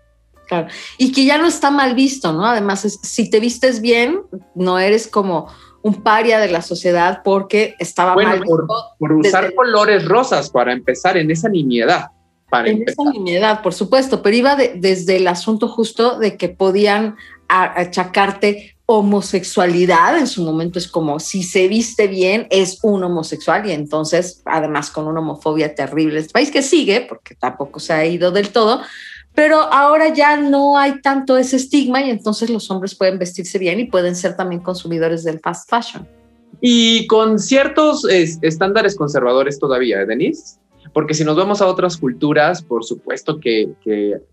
Claro. 0.48 0.68
Y 0.98 1.12
que 1.12 1.24
ya 1.24 1.38
no 1.38 1.46
está 1.46 1.70
mal 1.70 1.94
visto, 1.94 2.32
¿no? 2.32 2.46
Además, 2.46 2.98
si 3.02 3.30
te 3.30 3.38
vistes 3.38 3.80
bien, 3.80 4.22
no 4.54 4.78
eres 4.78 5.08
como 5.08 5.48
un 5.82 6.02
paria 6.02 6.40
de 6.40 6.48
la 6.48 6.62
sociedad 6.62 7.20
porque 7.24 7.74
estaba 7.78 8.14
mal 8.14 8.42
por, 8.44 8.66
por 8.98 9.12
usar 9.12 9.54
colores 9.54 10.04
rosas 10.04 10.50
para 10.50 10.72
empezar 10.72 11.16
en 11.16 11.30
esa 11.30 11.48
niñedad. 11.48 12.06
Para 12.50 12.68
en 12.68 12.84
esa 12.86 13.02
niñedad, 13.10 13.62
por 13.62 13.74
supuesto, 13.74 14.22
pero 14.22 14.36
iba 14.36 14.56
desde 14.56 15.16
el 15.16 15.26
asunto 15.26 15.68
justo 15.68 16.18
de 16.18 16.36
que 16.36 16.48
podían 16.48 17.16
achacarte 17.48 18.76
homosexualidad 18.86 20.16
en 20.16 20.28
su 20.28 20.44
momento 20.44 20.78
es 20.78 20.86
como 20.86 21.18
si 21.18 21.42
se 21.42 21.66
viste 21.66 22.06
bien 22.06 22.46
es 22.50 22.78
un 22.82 23.02
homosexual 23.02 23.68
y 23.68 23.72
entonces 23.72 24.42
además 24.44 24.90
con 24.90 25.08
una 25.08 25.20
homofobia 25.20 25.74
terrible. 25.74 26.20
Este 26.20 26.32
país 26.32 26.52
que 26.52 26.62
sigue 26.62 27.04
porque 27.08 27.34
tampoco 27.34 27.80
se 27.80 27.92
ha 27.92 28.06
ido 28.06 28.30
del 28.30 28.50
todo 28.50 28.80
pero 29.36 29.60
ahora 29.60 30.08
ya 30.08 30.38
no 30.38 30.78
hay 30.78 31.00
tanto 31.02 31.36
ese 31.36 31.56
estigma 31.56 32.00
y 32.00 32.10
entonces 32.10 32.48
los 32.48 32.70
hombres 32.70 32.94
pueden 32.94 33.18
vestirse 33.18 33.58
bien 33.58 33.78
y 33.78 33.84
pueden 33.84 34.16
ser 34.16 34.34
también 34.34 34.62
consumidores 34.62 35.24
del 35.24 35.40
fast 35.40 35.68
fashion. 35.68 36.08
Y 36.62 37.06
con 37.06 37.38
ciertos 37.38 38.06
estándares 38.06 38.96
conservadores 38.96 39.58
todavía 39.58 40.00
¿eh, 40.00 40.06
Denise 40.06 40.56
porque 40.92 41.14
si 41.14 41.24
nos 41.24 41.36
vamos 41.36 41.60
a 41.60 41.66
otras 41.66 41.96
culturas 41.96 42.62
por 42.62 42.84
supuesto 42.84 43.38
que, 43.40 43.72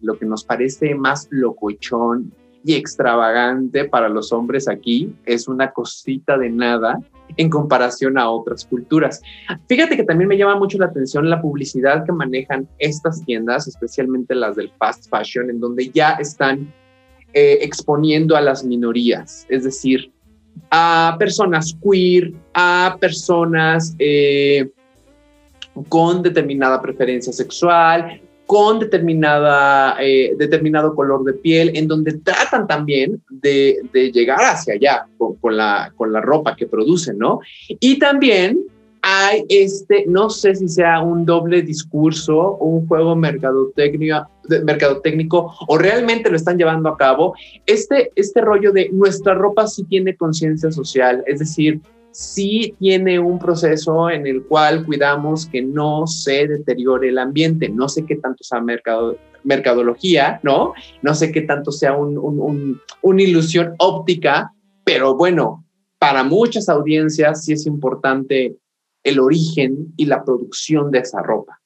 lo 0.01 0.17
que 0.17 0.25
nos 0.25 0.43
parece 0.43 0.95
más 0.95 1.27
locochón 1.31 2.33
y 2.65 2.75
extravagante 2.75 3.86
para 3.86 4.10
los 4.10 4.31
hombres 4.31 4.67
aquí 4.67 5.13
es 5.25 5.48
una 5.48 5.72
cosita 5.72 6.38
de 6.38 6.50
nada 6.50 7.00
en 7.36 7.50
comparación 7.50 8.17
a 8.17 8.29
otras 8.29 8.65
culturas. 8.65 9.22
Fíjate 9.67 9.98
que 9.98 10.03
también 10.03 10.27
me 10.27 10.38
llama 10.38 10.55
mucho 10.55 10.77
la 10.77 10.86
atención 10.86 11.29
la 11.29 11.41
publicidad 11.41 12.05
que 12.05 12.12
manejan 12.12 12.67
estas 12.79 13.25
tiendas, 13.25 13.67
especialmente 13.67 14.36
las 14.36 14.55
del 14.55 14.72
fast 14.77 15.10
fashion, 15.10 15.50
en 15.50 15.60
donde 15.60 15.89
ya 15.89 16.12
están 16.13 16.72
eh, 17.33 17.60
exponiendo 17.62 18.36
a 18.36 18.41
las 18.41 18.63
minorías, 18.63 19.45
es 19.50 19.63
decir, 19.63 20.12
a 20.69 21.15
personas 21.17 21.75
queer, 21.83 22.31
a 22.53 22.98
personas 23.00 23.95
eh, 23.98 24.69
con 25.89 26.22
determinada 26.22 26.82
preferencia 26.82 27.34
sexual, 27.34 28.22
con 28.46 28.80
determinada, 28.80 29.96
eh, 30.01 30.34
determinado 30.38 30.94
color 30.96 31.24
de 31.24 31.34
piel, 31.34 31.72
en 31.75 31.88
donde 31.88 32.13
tratan 32.20 32.68
también 32.68 33.22
de, 33.30 33.80
llegar 34.13 34.39
hacia 34.42 34.75
allá 34.75 35.08
con, 35.18 35.58
la, 35.58 35.92
con 35.96 36.12
la 36.12 36.22
ropa 36.22 36.56
que 36.56 36.68
producen, 36.68 37.18
¿no? 37.18 37.39
Y 37.80 38.00
también 38.00 38.60
hay 39.01 39.44
este, 39.50 40.06
no 40.08 40.30
sé 40.30 40.56
si 40.56 40.70
sea 40.70 41.01
un 41.01 41.25
doble 41.25 41.62
discurso, 41.62 42.56
un 42.56 42.88
juego 42.88 43.18
mercadotécnico, 43.18 44.30
mercadotécnico 44.63 45.53
o 45.68 45.77
realmente 45.77 46.30
lo 46.30 46.38
están 46.38 46.58
llevando 46.58 46.88
a 46.88 46.98
cabo, 46.98 47.36
este, 47.65 48.12
este 48.15 48.39
rollo 48.39 48.72
de 48.72 48.89
nuestra 48.94 49.34
ropa 49.34 49.68
sí 49.68 49.84
tiene 49.84 50.15
conciencia 50.15 50.72
social, 50.72 51.22
es 51.27 51.39
decir, 51.39 51.82
sí 52.13 52.75
tiene 52.79 53.20
un 53.20 53.39
proceso 53.39 54.10
en 54.10 54.25
el 54.25 54.43
cual 54.43 54.86
cuidamos 54.86 55.48
que 55.48 55.62
no 55.62 56.08
se 56.08 56.48
deteriore 56.48 57.10
el 57.10 57.17
ambiente. 57.17 57.67
No 57.67 57.89
sé 57.89 58.05
qué 58.05 58.15
tanto 58.15 58.43
sea 58.43 58.62
mercado, 58.62 59.17
mercadología, 59.43 60.39
¿no? 60.43 60.73
No 61.02 61.13
sé 61.15 61.32
qué 61.32 61.41
tanto 61.41 61.71
sea 61.71 61.97
una 61.97 63.21
ilusión 63.21 63.76
óptica, 63.80 64.54
pero 64.86 65.15
bueno, 65.15 65.65
para 65.99 66.23
muchas 66.23 66.69
audiencias 66.69 67.43
sí 67.43 67.54
es 67.54 67.65
importante 67.65 68.56
el 69.04 69.19
origen 69.19 69.93
y 69.97 70.06
la 70.06 70.23
producción 70.23 70.91
de 70.91 70.99
esa 70.99 71.21
ropa. 71.21 71.60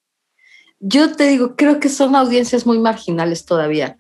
Yo 0.79 1.15
te 1.15 1.27
digo, 1.27 1.55
creo 1.55 1.79
que 1.79 1.89
son 1.89 2.15
audiencias 2.15 2.65
muy 2.65 2.79
marginales 2.79 3.45
todavía. 3.45 3.97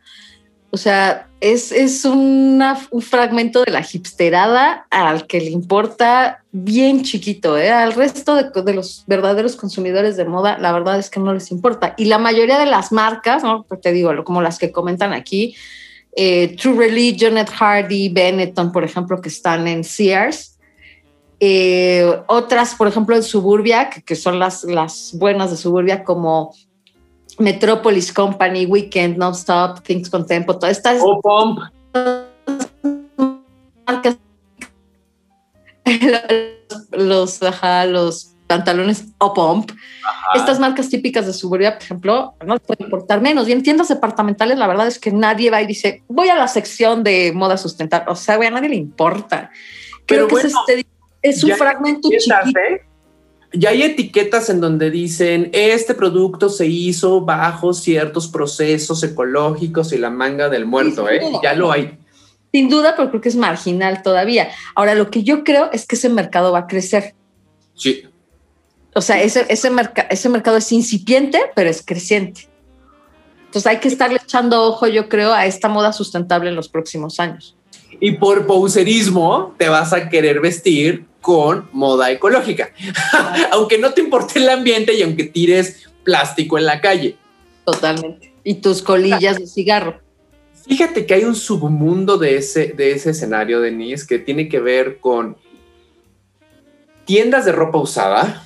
O 0.69 0.77
sea, 0.77 1.27
es, 1.39 1.71
es 1.71 2.03
un 2.03 2.61
fragmento 2.99 3.63
de 3.63 3.71
la 3.71 3.81
hipsterada 3.81 4.85
al 4.89 5.27
que 5.27 5.39
le 5.39 5.51
importa 5.51 6.43
bien 6.51 7.03
chiquito. 7.03 7.57
¿eh? 7.57 7.69
Al 7.69 7.93
resto 7.93 8.35
de, 8.35 8.73
los 8.73 9.03
verdaderos 9.07 9.55
consumidores 9.55 10.17
de 10.17 10.25
moda, 10.25 10.57
la 10.57 10.73
verdad 10.73 10.99
es 10.99 11.09
que 11.09 11.19
no 11.19 11.33
les 11.33 11.51
importa. 11.51 11.93
Y 11.97 12.05
la 12.05 12.17
mayoría 12.17 12.59
de 12.59 12.65
las 12.65 12.91
marcas, 12.91 13.43
¿no? 13.43 13.65
Te 13.81 13.91
digo, 13.93 14.11
como 14.23 14.41
las 14.41 14.57
que 14.57 14.71
comentan 14.71 15.13
aquí, 15.13 15.55
eh, 16.15 16.55
True 16.57 16.75
Religion, 16.75 17.37
Hardy, 17.37 18.09
Benetton, 18.09 18.71
por 18.71 18.83
ejemplo, 18.83 19.21
que 19.21 19.29
están 19.29 19.67
en 19.67 19.83
Sears. 19.83 20.57
Eh, 21.39 22.11
otras, 22.27 22.73
por 22.73 22.87
ejemplo, 22.87 23.15
en 23.15 23.21
Suburbia, 23.23 23.89
que, 23.89 24.01
que, 24.01 24.15
son 24.15 24.39
las, 24.39 24.63
las 24.63 25.11
buenas 25.13 25.51
de 25.51 25.57
Suburbia, 25.57 26.03
como 26.03 26.55
Metropolis 27.39 28.11
Company, 28.11 28.65
Weekend, 28.65 29.21
Stop, 29.33 29.83
Things 29.83 30.09
Contempo, 30.09 30.57
todas 30.57 30.77
estas. 30.77 31.01
O 31.01 31.21
Pump. 31.21 31.59
Los, 36.91 37.39
los 37.41 38.35
pantalones 38.47 39.05
o 39.19 39.33
Pump. 39.33 39.71
Estas 40.35 40.59
marcas 40.59 40.89
típicas 40.89 41.27
de 41.27 41.33
Suburbia, 41.33 41.75
por 41.75 41.83
ejemplo, 41.83 42.33
no 42.45 42.57
puede 42.57 42.83
importar 42.83 43.21
menos. 43.21 43.47
Y 43.47 43.51
en 43.51 43.61
tiendas 43.61 43.89
departamentales, 43.89 44.57
la 44.57 44.67
verdad 44.67 44.87
es 44.87 44.99
que 44.99 45.11
nadie 45.11 45.51
va 45.51 45.61
y 45.61 45.67
dice, 45.67 46.03
voy 46.07 46.29
a 46.29 46.35
la 46.35 46.47
sección 46.47 47.03
de 47.03 47.31
moda 47.33 47.57
sustentable. 47.57 48.11
O 48.11 48.15
sea, 48.15 48.35
a 48.35 48.49
nadie 48.49 48.69
le 48.69 48.75
importa. 48.75 49.51
Creo 50.05 50.27
que 50.27 50.35
es, 50.35 50.45
este, 50.45 50.87
es, 51.21 51.43
un 51.43 51.51
fragmento 51.51 52.09
chiquito. 52.09 52.59
¿eh? 52.59 52.86
Ya 53.53 53.69
hay 53.69 53.83
etiquetas 53.83 54.49
en 54.49 54.59
donde 54.59 54.91
dicen 54.91 55.49
este 55.53 55.93
producto 55.93 56.49
se 56.49 56.67
hizo 56.67 57.21
bajo 57.21 57.73
ciertos 57.73 58.27
procesos 58.27 59.03
ecológicos 59.03 59.93
y 59.93 59.97
la 59.97 60.09
manga 60.09 60.49
del 60.49 60.65
muerto, 60.65 61.09
¿eh? 61.09 61.21
Ya 61.41 61.53
lo 61.53 61.71
hay. 61.71 61.97
Sin 62.51 62.69
duda, 62.69 62.95
pero 62.95 63.09
creo 63.09 63.21
que 63.21 63.29
es 63.29 63.35
marginal 63.35 64.01
todavía. 64.03 64.49
Ahora, 64.75 64.95
lo 64.95 65.09
que 65.09 65.23
yo 65.23 65.43
creo 65.43 65.69
es 65.71 65.85
que 65.85 65.95
ese 65.95 66.09
mercado 66.09 66.51
va 66.51 66.59
a 66.59 66.67
crecer. 66.67 67.13
Sí. 67.75 68.03
O 68.93 69.01
sea, 69.01 69.21
ese, 69.21 69.45
ese, 69.49 69.69
ese 70.09 70.29
mercado 70.29 70.57
es 70.57 70.71
incipiente, 70.71 71.39
pero 71.55 71.69
es 71.69 71.83
creciente. 71.85 72.47
Entonces 73.45 73.67
hay 73.67 73.77
que 73.77 73.87
estarle 73.87 74.19
echando 74.23 74.63
ojo, 74.63 74.87
yo 74.87 75.07
creo, 75.07 75.33
a 75.33 75.45
esta 75.45 75.69
moda 75.69 75.93
sustentable 75.93 76.49
en 76.49 76.55
los 76.55 76.67
próximos 76.67 77.19
años. 77.19 77.55
Y 77.99 78.13
por 78.13 78.45
poserismo 78.45 79.55
te 79.57 79.69
vas 79.69 79.93
a 79.93 80.09
querer 80.09 80.39
vestir 80.39 81.05
con 81.27 81.67
moda 81.73 82.09
ecológica, 82.09 82.71
aunque 83.51 83.77
no 83.77 83.91
te 83.91 83.99
importe 83.99 84.39
el 84.39 84.47
ambiente 84.47 84.93
y 84.93 85.01
aunque 85.01 85.25
tires 85.25 85.89
plástico 86.05 86.57
en 86.57 86.65
la 86.65 86.79
calle. 86.79 87.17
Totalmente. 87.65 88.33
Y 88.45 88.53
tus 88.61 88.81
colillas 88.81 89.37
de 89.37 89.45
cigarro. 89.45 89.99
Fíjate 90.65 91.05
que 91.05 91.15
hay 91.15 91.25
un 91.25 91.35
submundo 91.35 92.17
de 92.17 92.37
ese, 92.37 92.67
de 92.67 92.93
ese 92.93 93.09
escenario, 93.09 93.59
Denise, 93.59 94.07
que 94.07 94.19
tiene 94.19 94.47
que 94.47 94.61
ver 94.61 94.99
con 95.01 95.35
tiendas 97.03 97.43
de 97.43 97.51
ropa 97.51 97.77
usada, 97.77 98.45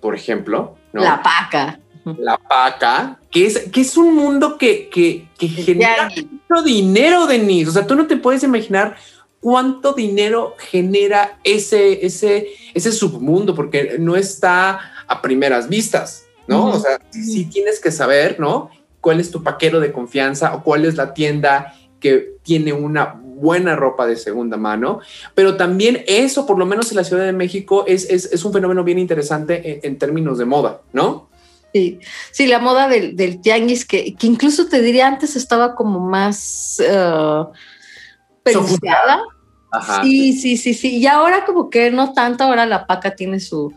por 0.00 0.14
ejemplo. 0.14 0.78
La 0.94 1.22
paca. 1.22 1.80
La 2.16 2.38
paca, 2.38 3.20
que 3.30 3.44
es, 3.44 3.58
que 3.70 3.82
es 3.82 3.94
un 3.98 4.14
mundo 4.14 4.56
que, 4.56 4.88
que, 4.88 5.28
que 5.36 5.48
genera 5.48 6.08
mucho 6.08 6.62
dinero, 6.64 7.26
Denise. 7.26 7.68
O 7.68 7.72
sea, 7.74 7.86
tú 7.86 7.94
no 7.94 8.06
te 8.06 8.16
puedes 8.16 8.42
imaginar 8.42 8.96
cuánto 9.42 9.92
dinero 9.92 10.54
genera 10.56 11.40
ese, 11.42 12.06
ese, 12.06 12.46
ese 12.74 12.92
submundo, 12.92 13.56
porque 13.56 13.96
no 13.98 14.14
está 14.14 14.78
a 15.08 15.20
primeras 15.20 15.68
vistas, 15.68 16.26
¿no? 16.46 16.66
O 16.66 16.78
sea, 16.78 17.00
sí 17.10 17.46
tienes 17.46 17.80
que 17.80 17.90
saber, 17.90 18.38
¿no? 18.38 18.70
¿Cuál 19.00 19.18
es 19.18 19.32
tu 19.32 19.42
paquero 19.42 19.80
de 19.80 19.90
confianza 19.90 20.54
o 20.54 20.62
cuál 20.62 20.84
es 20.84 20.94
la 20.94 21.12
tienda 21.12 21.74
que 21.98 22.36
tiene 22.44 22.72
una 22.72 23.20
buena 23.20 23.74
ropa 23.74 24.06
de 24.06 24.14
segunda 24.14 24.56
mano, 24.56 25.00
pero 25.34 25.56
también 25.56 26.04
eso, 26.06 26.46
por 26.46 26.56
lo 26.56 26.64
menos 26.64 26.92
en 26.92 26.98
la 26.98 27.04
Ciudad 27.04 27.24
de 27.24 27.32
México, 27.32 27.84
es, 27.88 28.08
es, 28.08 28.44
un 28.44 28.52
fenómeno 28.52 28.84
bien 28.84 29.00
interesante 29.00 29.80
en, 29.84 29.98
términos 29.98 30.38
de 30.38 30.44
moda, 30.44 30.82
¿no? 30.92 31.28
Sí, 31.74 31.98
sí, 32.30 32.46
la 32.46 32.60
moda 32.60 32.86
del, 32.86 33.16
del 33.16 33.40
tianguis, 33.40 33.84
que, 33.84 34.14
que, 34.14 34.26
incluso 34.28 34.68
te 34.68 34.80
diría 34.80 35.08
antes 35.08 35.34
estaba 35.34 35.74
como 35.74 35.98
más... 35.98 36.80
Uh, 36.80 37.46
pensada. 38.42 39.22
Sí, 40.02 40.32
sí, 40.34 40.56
sí, 40.56 40.74
sí. 40.74 40.98
Y 40.98 41.06
ahora 41.06 41.44
como 41.44 41.70
que 41.70 41.90
no 41.90 42.12
tanto, 42.12 42.44
ahora 42.44 42.66
la 42.66 42.86
paca 42.86 43.14
tiene 43.14 43.40
su, 43.40 43.72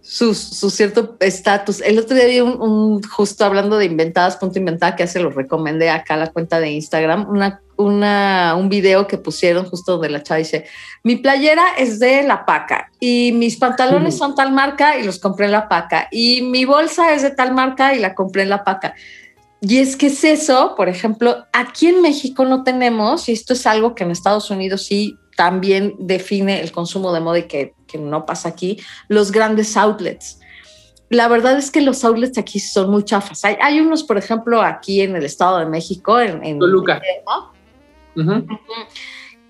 su, 0.00 0.34
cierto 0.34 1.16
estatus. 1.20 1.80
El 1.80 1.98
otro 1.98 2.16
día 2.16 2.26
vi 2.26 2.40
un, 2.40 3.02
justo 3.02 3.44
hablando 3.44 3.78
de 3.78 3.84
inventadas, 3.84 4.36
punto 4.36 4.58
inventada, 4.58 4.96
que 4.96 5.04
hace 5.04 5.20
lo 5.20 5.30
recomendé 5.30 5.90
acá 5.90 6.16
la 6.16 6.28
cuenta 6.28 6.58
de 6.58 6.70
Instagram, 6.70 7.28
una, 7.28 7.60
una, 7.76 8.56
un 8.58 8.68
video 8.68 9.06
que 9.06 9.18
pusieron 9.18 9.64
justo 9.66 9.92
donde 9.92 10.10
la 10.10 10.22
chava 10.22 10.38
dice, 10.38 10.64
mi 11.04 11.16
playera 11.16 11.64
es 11.76 12.00
de 12.00 12.24
la 12.24 12.44
paca 12.44 12.90
y 12.98 13.32
mis 13.32 13.56
pantalones 13.56 14.16
son 14.16 14.34
tal 14.34 14.50
marca 14.50 14.98
y 14.98 15.04
los 15.04 15.18
compré 15.18 15.46
en 15.46 15.52
la 15.52 15.68
paca 15.68 16.08
y 16.10 16.42
mi 16.42 16.64
bolsa 16.64 17.12
es 17.12 17.22
de 17.22 17.30
tal 17.30 17.54
marca 17.54 17.94
y 17.94 18.00
la 18.00 18.14
compré 18.14 18.42
en 18.42 18.50
la 18.50 18.64
paca 18.64 18.94
y 19.60 19.78
es 19.78 19.96
que 19.96 20.06
es 20.06 20.22
eso, 20.22 20.74
por 20.76 20.88
ejemplo, 20.88 21.44
aquí 21.52 21.88
en 21.88 22.00
México 22.00 22.44
no 22.44 22.62
tenemos, 22.62 23.28
y 23.28 23.32
esto 23.32 23.54
es 23.54 23.66
algo 23.66 23.94
que 23.94 24.04
en 24.04 24.12
Estados 24.12 24.50
Unidos 24.50 24.86
sí 24.86 25.18
también 25.38 25.94
define 26.00 26.60
el 26.62 26.72
consumo 26.72 27.12
de 27.12 27.20
moda 27.20 27.38
y 27.38 27.42
que, 27.44 27.72
que 27.86 27.96
no 27.96 28.26
pasa 28.26 28.48
aquí, 28.48 28.82
los 29.06 29.30
grandes 29.30 29.76
outlets. 29.76 30.40
La 31.10 31.28
verdad 31.28 31.56
es 31.56 31.70
que 31.70 31.80
los 31.80 32.04
outlets 32.04 32.38
aquí 32.38 32.58
son 32.58 32.90
muy 32.90 33.04
chafas. 33.04 33.44
Hay, 33.44 33.56
hay 33.62 33.78
unos, 33.78 34.02
por 34.02 34.18
ejemplo, 34.18 34.60
aquí 34.60 35.00
en 35.00 35.14
el 35.14 35.24
Estado 35.24 35.60
de 35.60 35.66
México, 35.66 36.18
en, 36.18 36.44
en 36.44 36.58
Toluca. 36.58 37.00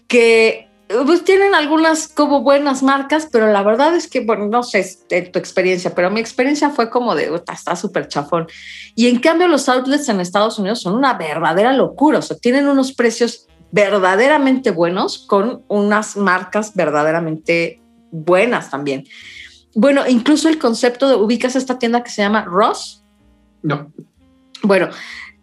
que 0.09 0.69
pues 1.07 1.25
tienen 1.25 1.55
algunas 1.55 2.07
como 2.07 2.43
buenas 2.43 2.83
marcas, 2.83 3.27
pero 3.33 3.51
la 3.51 3.63
verdad 3.63 3.95
es 3.97 4.09
que, 4.09 4.21
bueno, 4.21 4.47
no 4.47 4.63
sé 4.63 4.85
tu 5.33 5.39
experiencia, 5.39 5.95
pero 5.95 6.11
mi 6.11 6.21
experiencia 6.21 6.69
fue 6.69 6.91
como 6.91 7.15
de, 7.15 7.31
"Uta, 7.31 7.55
está 7.55 7.77
súper 7.77 8.09
chafón. 8.09 8.47
Y 8.95 9.09
en 9.09 9.21
cambio 9.21 9.49
los 9.49 9.71
outlets 9.71 10.11
en 10.11 10.21
Estados 10.21 10.59
Unidos 10.59 10.81
son 10.83 10.95
una 10.95 11.15
verdadera 11.15 11.73
locura, 11.73 12.19
o 12.19 12.23
sea, 12.23 12.37
tienen 12.37 12.69
unos 12.69 12.93
precios 12.93 13.48
verdaderamente 13.71 14.71
buenos 14.71 15.19
con 15.19 15.65
unas 15.69 16.17
marcas 16.17 16.75
verdaderamente 16.75 17.81
buenas 18.11 18.71
también. 18.71 19.05
Bueno, 19.75 20.03
incluso 20.09 20.49
el 20.49 20.59
concepto 20.59 21.09
de, 21.09 21.17
ubicas 21.17 21.57
esta 21.57 21.79
tienda 21.79 22.03
que 22.03 22.11
se 22.11 22.23
llama 22.23 22.45
Ross. 22.45 23.05
No. 23.63 23.93
Bueno, 24.63 24.89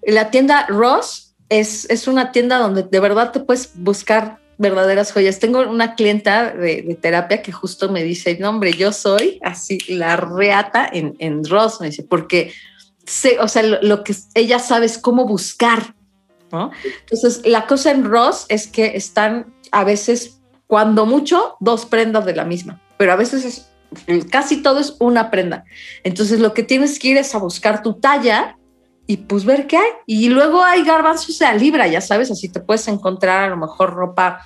la 0.04 0.32
tienda 0.32 0.66
Ross 0.68 1.36
es, 1.50 1.90
es 1.90 2.08
una 2.08 2.32
tienda 2.32 2.58
donde 2.58 2.84
de 2.84 3.00
verdad 3.00 3.32
te 3.32 3.40
puedes 3.40 3.72
buscar 3.76 4.40
verdaderas 4.58 5.12
joyas. 5.12 5.40
Tengo 5.40 5.62
una 5.62 5.96
clienta 5.96 6.52
de, 6.52 6.82
de 6.82 6.96
terapia 6.96 7.42
que 7.42 7.52
justo 7.52 7.92
me 7.92 8.04
dice, 8.04 8.38
no 8.40 8.50
hombre, 8.50 8.74
yo 8.74 8.92
soy 8.92 9.40
así 9.44 9.80
la 9.88 10.16
reata 10.16 10.90
en, 10.92 11.16
en 11.20 11.44
Ross, 11.46 11.80
me 11.82 11.88
dice, 11.88 12.04
porque 12.04 12.54
sé, 13.06 13.38
o 13.40 13.48
sea, 13.48 13.64
lo, 13.64 13.82
lo 13.82 14.04
que 14.04 14.16
ella 14.34 14.60
sabe 14.60 14.86
es 14.86 14.98
cómo 14.98 15.26
buscar, 15.26 15.96
¿no? 16.52 16.72
Entonces, 17.02 17.42
la 17.46 17.68
cosa 17.68 17.92
en 17.92 18.06
Ross 18.06 18.46
es 18.50 18.68
que 18.68 18.96
están 18.96 19.54
a 19.72 19.84
veces, 19.84 20.42
cuando 20.68 21.06
mucho, 21.06 21.56
dos 21.60 21.86
prendas 21.86 22.26
de 22.26 22.36
la 22.36 22.46
misma, 22.46 22.82
pero 22.98 23.14
a 23.14 23.16
veces 23.16 23.46
es, 23.46 24.26
casi 24.30 24.62
todo 24.62 24.80
es 24.80 24.96
una 25.00 25.32
prenda. 25.32 25.64
Entonces, 26.04 26.40
lo 26.40 26.54
que 26.54 26.64
tienes 26.64 27.00
que 27.00 27.10
ir 27.10 27.18
es 27.18 27.34
a 27.36 27.40
buscar 27.40 27.82
tu 27.82 27.94
talla 27.94 28.58
y 29.08 29.18
pues 29.18 29.46
ver 29.46 29.68
qué 29.68 29.78
hay. 29.78 29.90
Y 30.06 30.30
luego 30.30 30.64
hay 30.64 30.84
garbanzos 30.84 31.38
de 31.40 31.46
a 31.46 31.54
libra, 31.54 31.88
ya 31.88 32.02
sabes, 32.02 32.32
así 32.32 32.50
te 32.50 32.60
puedes 32.60 32.88
encontrar 32.88 33.44
a 33.44 33.50
lo 33.50 33.58
mejor 33.58 33.94
ropa 33.94 34.42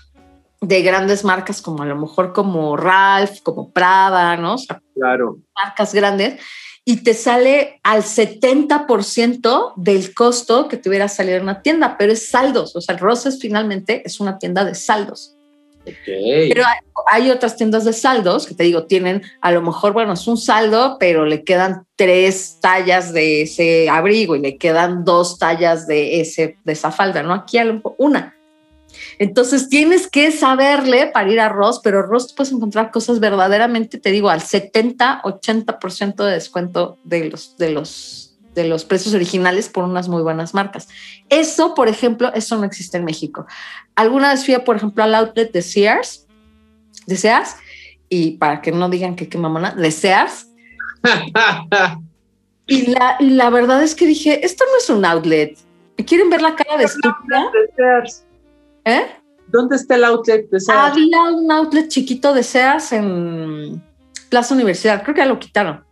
de 0.62 0.82
grandes 0.82 1.24
marcas 1.24 1.62
como 1.62 1.84
a 1.84 1.86
lo 1.86 1.96
mejor 1.96 2.34
como 2.34 2.76
Ralph, 2.76 3.40
como 3.44 3.72
Prada, 3.72 4.36
¿no? 4.36 4.56
O 4.56 4.58
sea, 4.58 4.82
Claro. 4.94 5.38
marcas 5.56 5.94
grandes 5.94 6.42
y 6.86 7.04
te 7.04 7.14
sale 7.14 7.80
al 7.84 8.04
70% 8.04 9.74
del 9.76 10.14
costo 10.14 10.68
que 10.68 10.78
te 10.78 10.90
hubiera 10.90 11.08
salido 11.08 11.38
en 11.38 11.44
una 11.44 11.62
tienda, 11.62 11.98
pero 11.98 12.14
es 12.14 12.30
saldos. 12.30 12.76
O 12.76 12.82
sea, 12.82 12.98
Roses 12.98 13.40
finalmente 13.40 14.02
es 14.06 14.20
una 14.20 14.40
tienda 14.40 14.66
de 14.66 14.76
saldos. 14.76 15.36
Ok. 15.84 16.06
Pero 16.06 16.64
hay, 16.66 16.80
hay 17.12 17.32
otras 17.32 17.56
tiendas 17.56 17.86
de 17.86 17.94
saldos 17.94 18.46
que 18.46 18.54
te 18.54 18.64
digo, 18.64 18.86
tienen 18.86 19.22
a 19.42 19.52
lo 19.52 19.62
mejor, 19.62 19.94
bueno, 19.94 20.14
es 20.14 20.28
un 20.28 20.38
saldo, 20.38 20.98
pero 21.00 21.26
le 21.26 21.44
quedan 21.44 21.86
tres 21.96 22.58
tallas 22.62 23.14
de 23.14 23.44
ese 23.44 23.90
abrigo 23.90 24.36
y 24.36 24.40
le 24.40 24.58
quedan 24.58 25.06
dos 25.06 25.40
tallas 25.40 25.88
de, 25.88 26.22
ese, 26.22 26.58
de 26.64 26.74
esa 26.74 26.92
falda, 26.92 27.24
¿no? 27.24 27.34
Aquí 27.34 27.58
una. 27.98 28.36
Entonces 29.18 29.70
tienes 29.70 30.08
que 30.08 30.32
saberle 30.32 31.08
para 31.08 31.32
ir 31.32 31.40
a 31.40 31.50
Ross, 31.50 31.80
pero 31.84 32.04
Ross 32.04 32.34
puedes 32.34 32.52
encontrar 32.52 32.92
cosas 32.92 33.20
verdaderamente, 33.20 33.98
te 33.98 34.12
digo, 34.12 34.30
al 34.30 34.42
70, 34.42 35.22
80% 35.24 36.24
de 36.24 36.32
descuento 36.32 36.98
de 37.04 37.30
los, 37.30 37.58
de, 37.58 37.70
los, 37.72 38.38
de 38.56 38.68
los 38.68 38.86
precios 38.86 39.14
originales 39.14 39.70
por 39.70 39.84
unas 39.84 40.08
muy 40.08 40.22
buenas 40.22 40.54
marcas. 40.54 40.88
Eso, 41.30 41.74
por 41.76 41.88
ejemplo, 41.88 42.32
eso 42.34 42.58
no 42.58 42.66
existe 42.66 42.98
en 42.98 43.06
México. 43.06 43.46
Alguna 43.96 44.32
vez 44.32 44.46
fui, 44.46 44.58
por 44.60 44.76
ejemplo, 44.76 45.04
al 45.04 45.16
outlet 45.16 45.52
de 45.52 45.62
Sears, 45.62 46.28
de 47.06 47.18
Sears, 47.18 47.56
y 48.08 48.38
para 48.38 48.62
que 48.62 48.72
no 48.72 48.90
digan 48.90 49.16
que 49.16 49.30
qué 49.30 49.38
mamona, 49.38 49.76
de 49.76 49.92
Sears, 49.92 50.48
y 52.68 52.88
la, 52.88 53.16
la 53.20 53.50
verdad 53.50 53.84
es 53.84 53.96
que 53.96 54.06
dije, 54.06 54.46
esto 54.46 54.64
no 54.72 54.78
es 54.78 54.90
un 54.90 55.06
outlet. 55.06 55.58
¿Me 55.98 56.06
quieren 56.06 56.30
ver 56.30 56.42
la 56.42 56.56
cara 56.56 56.78
de 56.78 56.86
estúpida? 56.86 57.52
De 57.52 57.76
Sears. 57.76 58.26
¿Eh? 58.86 59.06
¿Dónde 59.48 59.76
está 59.76 59.96
el 59.96 60.04
outlet 60.04 60.50
de 60.50 60.60
Sears? 60.60 60.92
Había 60.92 61.22
un 61.24 61.52
outlet 61.52 61.88
chiquito 61.88 62.34
de 62.34 62.44
Sears 62.44 62.92
en 62.92 63.82
Plaza 64.30 64.54
Universidad, 64.54 65.04
creo 65.04 65.16
que 65.16 65.22
ya 65.22 65.26
lo 65.26 65.40
quitaron. 65.40 65.84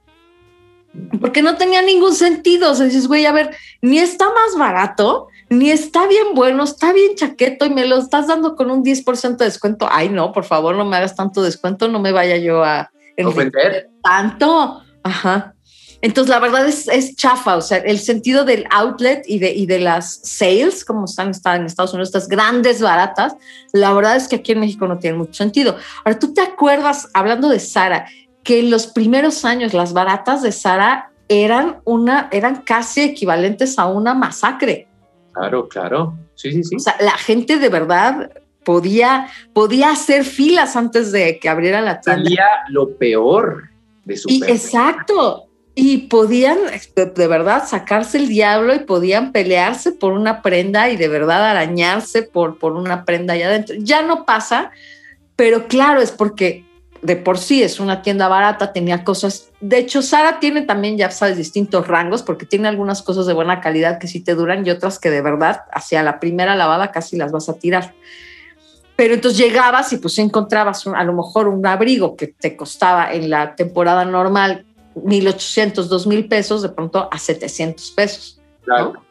Porque 1.20 1.42
no 1.42 1.56
tenía 1.56 1.82
ningún 1.82 2.14
sentido. 2.14 2.72
O 2.72 2.76
sea, 2.76 2.86
dices, 2.86 3.08
güey, 3.08 3.26
a 3.26 3.32
ver, 3.32 3.56
ni 3.82 4.00
está 4.00 4.26
más 4.26 4.58
barato, 4.58 5.28
ni 5.50 5.70
está 5.70 6.08
bien 6.08 6.28
bueno, 6.34 6.64
está 6.64 6.92
bien 6.94 7.16
chaqueto 7.16 7.66
y 7.66 7.70
me 7.70 7.86
lo 7.86 7.98
estás 7.98 8.28
dando 8.28 8.56
con 8.56 8.72
un 8.72 8.84
10% 8.84 9.38
de 9.38 9.46
descuento. 9.46 9.88
Ay, 9.92 10.10
no, 10.10 10.32
por 10.32 10.44
favor, 10.44 10.76
no 10.76 10.86
me 10.86 10.98
hagas 10.98 11.16
tanto 11.16 11.42
descuento, 11.42 11.88
no 11.88 12.00
me 12.00 12.12
vaya 12.12 12.38
yo 12.38 12.64
a 12.64 12.92
Ofender. 13.24 13.90
tanto. 14.04 14.82
Ajá. 15.04 15.54
Entonces, 16.08 16.30
la 16.30 16.40
verdad 16.40 16.66
es, 16.66 16.88
es 16.88 17.18
chafa, 17.18 17.58
o 17.58 17.62
sea, 17.62 17.80
el 17.80 18.00
sentido 18.00 18.46
del 18.46 18.66
outlet 18.72 19.24
y 19.28 19.40
de, 19.40 19.52
y 19.52 19.66
de 19.66 19.80
las 19.80 20.22
sales, 20.24 20.86
como 20.86 21.04
están, 21.04 21.32
están 21.32 21.60
en 21.60 21.66
Estados 21.66 21.92
Unidos, 21.92 22.08
estas 22.08 22.30
grandes 22.30 22.82
baratas, 22.82 23.36
la 23.74 23.92
verdad 23.92 24.16
es 24.16 24.30
que 24.30 24.38
aquí 24.38 24.54
en 24.54 24.62
México 24.62 24.88
no 24.88 25.00
tiene 25.00 25.18
mucho 25.18 25.34
sentido. 25.34 25.76
Ahora, 26.06 26.18
¿tú 26.18 26.34
te 26.34 26.40
acuerdas, 26.40 27.10
hablando 27.14 27.50
de 27.50 27.60
Sara, 27.60 28.08
que 28.42 28.62
en 28.62 28.72
los 28.72 28.88
primeros 28.88 29.44
años 29.44 29.74
las 29.74 29.92
baratas 29.92 30.42
de 30.44 30.54
Sara 30.54 31.12
eran, 31.28 31.82
una, 31.84 32.30
eran 32.32 32.62
casi 32.62 33.02
equivalentes 33.02 33.78
a 33.78 33.88
una 33.88 34.14
masacre? 34.14 34.88
Claro, 35.34 35.68
claro. 35.68 36.18
Sí, 36.36 36.54
sí, 36.54 36.64
sí. 36.64 36.78
O 36.78 36.80
sea, 36.80 36.96
la 37.02 37.18
gente 37.18 37.58
de 37.58 37.68
verdad 37.68 38.32
podía, 38.64 39.28
podía 39.52 39.90
hacer 39.90 40.24
filas 40.24 40.78
antes 40.78 41.12
de 41.12 41.38
que 41.38 41.50
abriera 41.50 41.82
la 41.82 42.00
tienda. 42.00 42.24
Salía 42.24 42.46
lo 42.70 42.96
peor 42.96 43.66
de 44.06 44.16
su 44.16 44.30
Y 44.30 44.42
exacto. 44.46 45.47
Y 45.80 46.08
podían 46.08 46.58
de, 46.96 47.06
de, 47.06 47.28
verdad 47.28 47.68
sacarse 47.68 48.18
el 48.18 48.28
diablo 48.28 48.74
y 48.74 48.80
podían 48.80 49.32
pelearse 49.32 49.92
por 49.92 50.14
una 50.14 50.42
prenda 50.42 50.90
y 50.90 50.98
de 50.98 51.08
verdad 51.08 51.46
arañarse 51.46 52.24
por, 52.24 52.58
por 52.58 52.74
una 52.74 53.06
prenda 53.06 53.36
allá 53.36 53.46
adentro. 53.46 53.76
Ya 53.78 54.02
no 54.02 54.26
pasa, 54.26 54.72
pero 55.36 55.68
claro, 55.68 56.02
es 56.02 56.10
porque 56.10 56.66
de 57.04 57.16
por 57.16 57.38
sí 57.38 57.62
es 57.62 57.80
una 57.80 58.02
tienda 58.02 58.28
barata, 58.28 58.74
tenía 58.74 59.04
cosas. 59.04 59.52
De 59.62 59.78
hecho, 59.78 60.02
Sara 60.02 60.40
tiene 60.40 60.64
también, 60.64 60.98
ya 60.98 61.12
sabes, 61.12 61.38
distintos 61.38 61.88
rangos 61.88 62.24
porque 62.24 62.48
tiene 62.48 62.68
algunas 62.68 63.04
cosas 63.04 63.28
de 63.28 63.34
buena 63.34 63.62
calidad 63.62 64.00
que 64.00 64.08
sí 64.08 64.20
te 64.20 64.34
duran 64.34 64.66
y 64.66 64.72
otras 64.72 64.98
que 64.98 65.12
de 65.12 65.22
verdad, 65.22 65.62
hacia 65.72 66.02
la 66.02 66.20
primera 66.20 66.56
lavada 66.56 66.92
casi 66.92 67.18
las 67.18 67.32
vas 67.32 67.50
a 67.50 67.54
tirar. 67.54 67.94
Pero 68.96 69.14
entonces 69.14 69.40
llegabas 69.40 69.94
y 69.94 69.98
pues 69.98 70.18
encontrabas 70.18 70.88
a 70.88 71.04
lo 71.04 71.14
mejor 71.14 71.48
un 71.48 71.64
abrigo 71.68 72.16
que 72.16 72.28
te 72.28 72.58
costaba 72.58 73.14
en 73.14 73.30
la 73.30 73.56
temporada 73.56 74.06
normal 74.06 74.66
1.800, 75.04 75.90
2.000 75.90 76.28
pesos, 76.30 76.62
de 76.62 76.70
pronto 76.70 77.08
a 77.12 77.18
700 77.18 77.92
pesos. 77.92 78.40
Claro. 78.64 78.94
¿no? 78.94 79.08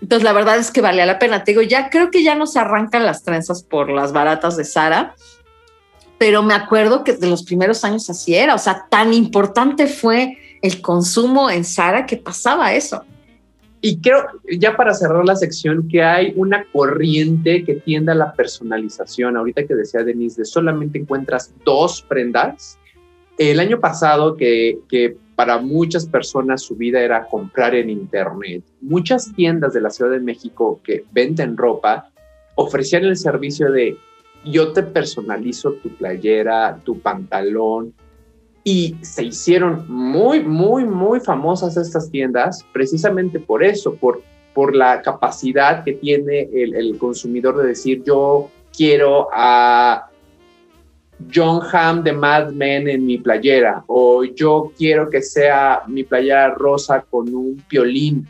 Entonces 0.00 0.24
la 0.24 0.32
verdad 0.32 0.58
es 0.58 0.70
que 0.70 0.80
valía 0.80 1.06
la 1.06 1.18
pena. 1.18 1.44
Te 1.44 1.52
digo, 1.52 1.62
ya 1.62 1.90
creo 1.90 2.10
que 2.10 2.22
ya 2.22 2.34
no 2.34 2.46
se 2.46 2.58
arrancan 2.58 3.04
las 3.06 3.22
trenzas 3.22 3.62
por 3.62 3.90
las 3.90 4.12
baratas 4.12 4.56
de 4.56 4.64
Sara, 4.64 5.14
pero 6.18 6.42
me 6.42 6.54
acuerdo 6.54 7.04
que 7.04 7.14
de 7.14 7.28
los 7.28 7.42
primeros 7.42 7.84
años 7.84 8.08
así 8.10 8.34
era. 8.34 8.54
O 8.54 8.58
sea, 8.58 8.86
tan 8.88 9.12
importante 9.14 9.86
fue 9.86 10.38
el 10.62 10.80
consumo 10.80 11.50
en 11.50 11.64
Sara 11.64 12.06
que 12.06 12.16
pasaba 12.16 12.74
eso. 12.74 13.04
Y 13.80 14.00
creo, 14.00 14.26
ya 14.58 14.76
para 14.76 14.94
cerrar 14.94 15.24
la 15.24 15.36
sección, 15.36 15.86
que 15.88 16.02
hay 16.02 16.32
una 16.36 16.64
corriente 16.72 17.64
que 17.64 17.74
tiende 17.74 18.12
a 18.12 18.14
la 18.14 18.32
personalización. 18.32 19.36
Ahorita 19.36 19.66
que 19.66 19.74
decía 19.74 20.02
Denise, 20.02 20.40
de 20.40 20.44
solamente 20.44 20.98
encuentras 20.98 21.52
dos 21.64 22.02
prendas. 22.02 22.78
El 23.38 23.60
año 23.60 23.80
pasado, 23.80 24.34
que, 24.36 25.16
para 25.34 25.58
muchas 25.58 26.06
personas 26.06 26.62
su 26.62 26.76
vida 26.76 27.00
era 27.00 27.26
comprar 27.26 27.74
en 27.74 27.90
Internet, 27.90 28.64
muchas 28.80 29.34
tiendas 29.34 29.74
de 29.74 29.82
la 29.82 29.90
Ciudad 29.90 30.10
de 30.10 30.20
México 30.20 30.80
que 30.82 31.04
venden 31.12 31.58
ropa 31.58 32.10
ofrecían 32.54 33.04
el 33.04 33.16
servicio 33.16 33.70
de 33.70 33.98
yo 34.46 34.72
te 34.72 34.82
personalizo 34.82 35.72
tu 35.74 35.90
playera, 35.90 36.80
tu 36.84 37.00
pantalón, 37.00 37.92
y 38.64 38.96
se 39.02 39.24
hicieron 39.24 39.84
muy, 39.88 40.40
muy, 40.42 40.84
muy 40.84 41.20
famosas 41.20 41.76
estas 41.76 42.10
tiendas 42.10 42.64
precisamente 42.72 43.38
por 43.38 43.62
eso, 43.62 43.94
por, 43.94 44.22
por 44.54 44.74
la 44.74 45.02
capacidad 45.02 45.84
que 45.84 45.92
tiene 45.92 46.48
el, 46.52 46.74
el 46.74 46.98
consumidor 46.98 47.58
de 47.58 47.68
decir 47.68 48.02
yo 48.04 48.48
quiero 48.74 49.28
a 49.32 50.08
John 51.34 51.60
Hamm 51.72 52.02
de 52.02 52.12
Mad 52.12 52.52
Men 52.52 52.88
en 52.88 53.06
mi 53.06 53.18
playera 53.18 53.84
o 53.86 54.24
yo 54.24 54.72
quiero 54.76 55.08
que 55.08 55.22
sea 55.22 55.82
mi 55.86 56.04
playera 56.04 56.54
rosa 56.54 57.04
con 57.08 57.34
un 57.34 57.56
piolín 57.68 58.28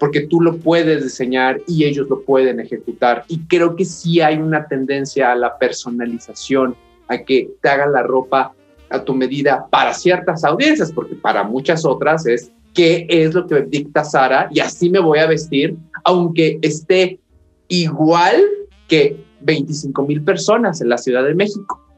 porque 0.00 0.22
tú 0.22 0.40
lo 0.40 0.56
puedes 0.56 1.04
diseñar 1.04 1.60
y 1.68 1.84
ellos 1.84 2.08
lo 2.08 2.22
pueden 2.22 2.58
ejecutar. 2.58 3.24
Y 3.28 3.40
creo 3.46 3.76
que 3.76 3.84
sí 3.84 4.20
hay 4.20 4.38
una 4.38 4.66
tendencia 4.66 5.30
a 5.30 5.36
la 5.36 5.58
personalización, 5.58 6.74
a 7.06 7.18
que 7.18 7.50
te 7.60 7.68
hagan 7.68 7.92
la 7.92 8.02
ropa 8.02 8.54
a 8.88 9.04
tu 9.04 9.14
medida 9.14 9.66
para 9.70 9.92
ciertas 9.92 10.42
audiencias, 10.42 10.90
porque 10.90 11.14
para 11.14 11.44
muchas 11.44 11.84
otras 11.84 12.26
es 12.26 12.50
qué 12.72 13.06
es 13.10 13.34
lo 13.34 13.46
que 13.46 13.60
dicta 13.62 14.02
Sara 14.02 14.48
y 14.50 14.60
así 14.60 14.88
me 14.88 15.00
voy 15.00 15.18
a 15.18 15.26
vestir, 15.26 15.76
aunque 16.04 16.58
esté 16.62 17.20
igual 17.68 18.42
que 18.88 19.22
25 19.42 20.06
mil 20.06 20.22
personas 20.22 20.80
en 20.80 20.88
la 20.88 20.96
Ciudad 20.96 21.24
de 21.24 21.34
México. 21.34 21.89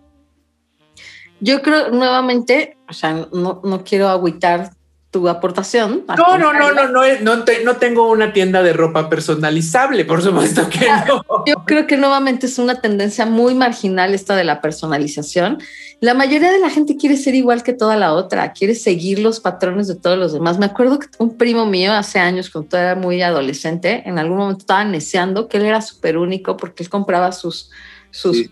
Yo 1.42 1.60
creo 1.60 1.90
nuevamente, 1.90 2.78
o 2.88 2.92
sea, 2.92 3.26
no, 3.32 3.60
no 3.64 3.82
quiero 3.84 4.08
agüitar 4.08 4.70
tu 5.12 5.28
aportación. 5.28 6.04
No, 6.16 6.38
no, 6.38 6.54
no, 6.54 6.72
no, 6.72 6.88
no, 6.88 7.06
no, 7.20 7.44
no, 7.64 7.76
tengo 7.76 8.08
una 8.08 8.32
tienda 8.32 8.62
de 8.62 8.72
ropa 8.72 9.10
personalizable, 9.10 10.06
por 10.06 10.22
supuesto 10.22 10.68
que 10.70 10.86
no. 11.06 11.22
Yo 11.46 11.64
creo 11.66 11.86
que 11.86 11.98
nuevamente 11.98 12.46
es 12.46 12.58
una 12.58 12.80
tendencia 12.80 13.26
muy 13.26 13.54
marginal 13.54 14.14
esta 14.14 14.36
de 14.36 14.44
la 14.44 14.62
personalización. 14.62 15.58
La 16.00 16.14
mayoría 16.14 16.50
de 16.50 16.60
la 16.60 16.70
gente 16.70 16.96
quiere 16.96 17.16
ser 17.16 17.34
igual 17.34 17.62
que 17.62 17.74
toda 17.74 17.96
la 17.96 18.14
otra, 18.14 18.52
quiere 18.52 18.74
seguir 18.74 19.18
los 19.18 19.40
patrones 19.40 19.86
de 19.86 19.96
todos 19.96 20.16
los 20.16 20.32
demás. 20.32 20.58
Me 20.58 20.66
acuerdo 20.66 20.98
que 20.98 21.08
un 21.18 21.36
primo 21.36 21.66
mío 21.66 21.92
hace 21.92 22.18
años, 22.18 22.48
cuando 22.48 22.78
era 22.78 22.94
muy 22.94 23.20
adolescente, 23.20 24.04
en 24.06 24.18
algún 24.18 24.38
momento 24.38 24.60
estaba 24.60 24.84
neceando 24.84 25.46
que 25.46 25.58
él 25.58 25.66
era 25.66 25.82
súper 25.82 26.16
único 26.16 26.56
porque 26.56 26.84
él 26.84 26.88
compraba 26.88 27.32
sus, 27.32 27.70
sus 28.12 28.48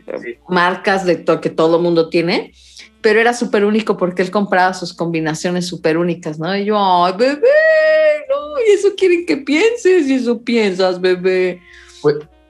marcas 0.47 1.07
de 1.07 1.25
que 1.25 1.49
todo 1.49 1.77
el 1.77 1.83
mundo 1.83 2.11
tiene 2.11 2.53
pero 3.03 3.21
era 3.21 3.33
súper 3.33 3.65
único 3.65 3.97
porque 3.97 4.23
él 4.23 4.31
compraba 4.31 4.75
sus 4.75 4.93
combinaciones 4.93 5.67
súper 5.67 5.97
únicas, 5.97 6.39
¿no? 6.39 6.55
Y 6.57 6.67
yo, 6.67 6.77
ay, 6.79 7.15
bebé, 7.17 7.49
no, 8.29 8.61
y 8.67 8.73
eso 8.73 8.89
quieren 8.97 9.27
que 9.27 9.39
pienses, 9.39 10.07
y 10.07 10.15
eso 10.15 10.43
piensas, 10.43 11.01
bebé. 11.01 11.61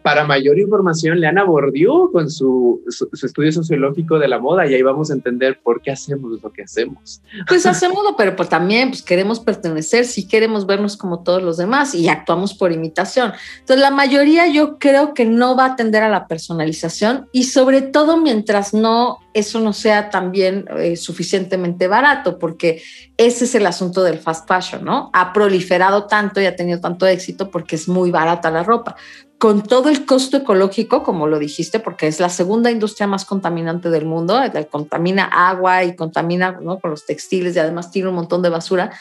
Para 0.02 0.24
mayor 0.24 0.58
información, 0.58 1.20
Leana 1.20 1.44
Bordiú 1.44 2.10
con 2.12 2.30
su, 2.30 2.82
su, 2.88 3.08
estudio 3.26 3.52
sociológico 3.52 4.18
de 4.18 4.28
la 4.28 4.38
moda 4.38 4.66
y 4.66 4.74
ahí 4.74 4.82
vamos 4.82 5.10
a 5.10 5.14
entender 5.14 5.60
por 5.62 5.82
qué 5.82 5.90
hacemos 5.90 6.40
lo 6.42 6.52
que 6.52 6.62
hacemos. 6.62 7.22
Pues 7.46 7.66
hacemoslo, 7.66 8.16
pero 8.16 8.34
pues 8.34 8.48
también 8.48 8.90
pues 8.90 9.02
queremos 9.02 9.40
pertenecer, 9.40 10.04
sí 10.04 10.26
queremos 10.26 10.66
vernos 10.66 10.96
como 10.96 11.22
todos 11.22 11.42
los 11.42 11.56
demás 11.56 11.94
y 11.94 12.08
actuamos 12.08 12.54
por 12.54 12.72
imitación. 12.72 13.32
Entonces 13.60 13.80
la 13.80 13.90
mayoría 13.90 14.46
yo 14.48 14.78
creo 14.78 15.12
que 15.12 15.26
no 15.26 15.56
va 15.56 15.64
a 15.64 15.72
atender 15.72 16.02
a 16.02 16.08
la 16.08 16.26
personalización 16.26 17.28
y 17.32 17.44
sobre 17.44 17.82
todo 17.82 18.16
mientras 18.16 18.72
no 18.72 19.18
eso 19.32 19.60
no 19.60 19.72
sea 19.72 20.10
también 20.10 20.64
eh, 20.76 20.96
suficientemente 20.96 21.86
barato, 21.86 22.38
porque 22.38 22.82
ese 23.16 23.44
es 23.44 23.54
el 23.54 23.66
asunto 23.66 24.02
del 24.02 24.18
fast 24.18 24.48
fashion, 24.48 24.84
¿no? 24.84 25.10
Ha 25.12 25.32
proliferado 25.32 26.06
tanto 26.06 26.40
y 26.40 26.46
ha 26.46 26.56
tenido 26.56 26.80
tanto 26.80 27.06
éxito 27.06 27.50
porque 27.50 27.76
es 27.76 27.88
muy 27.88 28.10
barata 28.10 28.50
la 28.50 28.64
ropa. 28.64 28.96
Con 29.40 29.62
todo 29.62 29.88
el 29.88 30.04
costo 30.04 30.36
ecológico, 30.36 31.02
como 31.02 31.26
lo 31.26 31.38
dijiste, 31.38 31.80
porque 31.80 32.06
es 32.06 32.20
la 32.20 32.28
segunda 32.28 32.70
industria 32.70 33.06
más 33.06 33.24
contaminante 33.24 33.88
del 33.88 34.04
mundo, 34.04 34.38
contamina 34.68 35.24
agua 35.24 35.82
y 35.82 35.96
contamina 35.96 36.58
¿no? 36.60 36.78
con 36.78 36.90
los 36.90 37.06
textiles 37.06 37.56
y 37.56 37.58
además 37.58 37.90
tiene 37.90 38.10
un 38.10 38.16
montón 38.16 38.42
de 38.42 38.50
basura, 38.50 38.92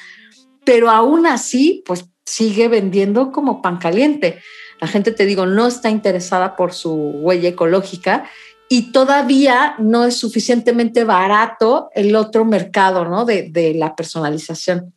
pero 0.63 0.89
aún 0.89 1.27
así, 1.27 1.83
pues 1.85 2.05
sigue 2.25 2.69
vendiendo 2.69 3.33
como 3.33 3.61
pan 3.61 3.79
caliente. 3.79 4.39
La 4.79 4.87
gente, 4.87 5.11
te 5.11 5.25
digo, 5.25 5.45
no 5.45 5.67
está 5.67 5.89
interesada 5.89 6.55
por 6.55 6.71
su 6.71 6.93
huella 6.93 7.49
ecológica 7.49 8.23
y 8.69 8.93
todavía 8.93 9.75
no 9.77 10.05
es 10.05 10.15
suficientemente 10.15 11.03
barato 11.03 11.89
el 11.95 12.15
otro 12.15 12.45
mercado 12.45 13.03
¿no? 13.03 13.25
de, 13.25 13.49
de, 13.49 13.73
la 13.73 13.93
personalización. 13.93 14.93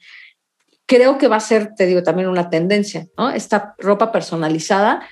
Creo 0.86 1.18
que 1.18 1.26
va 1.26 1.36
a 1.36 1.40
ser, 1.40 1.74
te 1.74 1.86
digo, 1.86 2.04
también 2.04 2.28
una 2.28 2.48
tendencia, 2.48 3.08
¿no? 3.16 3.30
Esta 3.30 3.74
ropa 3.78 4.12
personalizada 4.12 5.02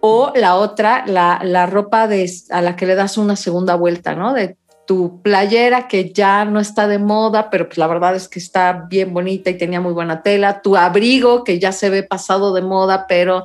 o 0.00 0.32
la 0.34 0.56
otra, 0.56 1.04
la, 1.06 1.40
la 1.42 1.66
ropa 1.66 2.06
de, 2.08 2.30
a 2.50 2.62
la 2.62 2.76
que 2.76 2.86
le 2.86 2.94
das 2.94 3.18
una 3.18 3.36
segunda 3.36 3.74
vuelta, 3.74 4.14
¿no? 4.14 4.32
De 4.32 4.56
tu 4.86 5.22
playera 5.22 5.86
que 5.86 6.12
ya 6.12 6.44
no 6.44 6.58
está 6.58 6.88
de 6.88 6.98
moda, 6.98 7.48
pero 7.48 7.68
pues 7.68 7.78
la 7.78 7.86
verdad 7.86 8.16
es 8.16 8.28
que 8.28 8.40
está 8.40 8.86
bien 8.88 9.14
bonita 9.14 9.48
y 9.48 9.56
tenía 9.56 9.80
muy 9.80 9.92
buena 9.92 10.22
tela, 10.22 10.62
tu 10.62 10.76
abrigo 10.76 11.44
que 11.44 11.60
ya 11.60 11.70
se 11.70 11.90
ve 11.90 12.02
pasado 12.02 12.52
de 12.52 12.62
moda, 12.62 13.06
pero 13.06 13.44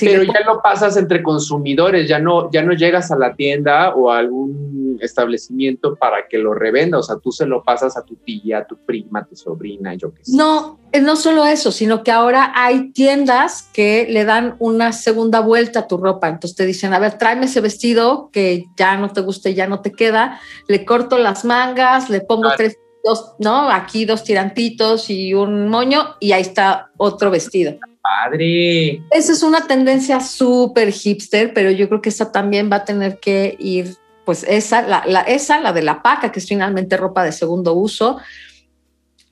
pero 0.00 0.22
ya 0.24 0.40
lo 0.44 0.60
pasas 0.60 0.96
entre 0.96 1.22
consumidores, 1.22 2.08
ya 2.08 2.18
no, 2.18 2.50
ya 2.50 2.62
no 2.62 2.72
llegas 2.72 3.10
a 3.10 3.16
la 3.16 3.34
tienda 3.34 3.94
o 3.94 4.10
a 4.10 4.18
algún 4.18 4.98
establecimiento 5.00 5.94
para 5.96 6.28
que 6.28 6.38
lo 6.38 6.54
revenda, 6.54 6.98
o 6.98 7.02
sea, 7.02 7.16
tú 7.16 7.30
se 7.30 7.46
lo 7.46 7.62
pasas 7.62 7.96
a 7.96 8.04
tu 8.04 8.16
tía, 8.16 8.58
a 8.58 8.66
tu 8.66 8.76
prima, 8.76 9.20
a 9.20 9.24
tu 9.24 9.36
sobrina, 9.36 9.94
yo 9.94 10.12
qué 10.12 10.24
sé. 10.24 10.36
No, 10.36 10.80
eh, 10.92 11.00
no 11.00 11.16
solo 11.16 11.46
eso, 11.46 11.70
sino 11.70 12.02
que 12.02 12.10
ahora 12.10 12.52
hay 12.54 12.90
tiendas 12.90 13.68
que 13.72 14.06
le 14.08 14.24
dan 14.24 14.56
una 14.58 14.92
segunda 14.92 15.40
vuelta 15.40 15.80
a 15.80 15.86
tu 15.86 15.96
ropa, 15.96 16.28
entonces 16.28 16.56
te 16.56 16.66
dicen, 16.66 16.92
a 16.92 16.98
ver, 16.98 17.18
tráeme 17.18 17.46
ese 17.46 17.60
vestido 17.60 18.30
que 18.32 18.64
ya 18.76 18.96
no 18.96 19.12
te 19.12 19.20
guste, 19.20 19.54
ya 19.54 19.66
no 19.66 19.80
te 19.80 19.92
queda, 19.92 20.40
le 20.66 20.84
corto 20.84 21.18
las 21.18 21.44
mangas, 21.44 22.10
le 22.10 22.20
pongo 22.20 22.50
tres, 22.56 22.78
dos, 23.04 23.34
¿no? 23.38 23.70
Aquí 23.70 24.06
dos 24.06 24.24
tirantitos 24.24 25.10
y 25.10 25.34
un 25.34 25.68
moño 25.68 26.16
y 26.20 26.32
ahí 26.32 26.40
está 26.40 26.90
otro 26.96 27.30
vestido 27.30 27.78
padre. 28.04 29.02
Esa 29.10 29.32
es 29.32 29.42
una 29.42 29.66
tendencia 29.66 30.20
súper 30.20 30.92
hipster, 30.92 31.54
pero 31.54 31.70
yo 31.70 31.88
creo 31.88 32.02
que 32.02 32.10
esa 32.10 32.30
también 32.30 32.70
va 32.70 32.76
a 32.76 32.84
tener 32.84 33.18
que 33.18 33.56
ir, 33.58 33.96
pues 34.24 34.44
esa, 34.46 34.82
la, 34.82 35.20
esa, 35.22 35.60
la 35.60 35.72
de 35.72 35.82
la 35.82 36.02
paca, 36.02 36.30
que 36.30 36.38
es 36.38 36.46
finalmente 36.46 36.96
ropa 36.96 37.24
de 37.24 37.32
segundo 37.32 37.72
uso, 37.72 38.18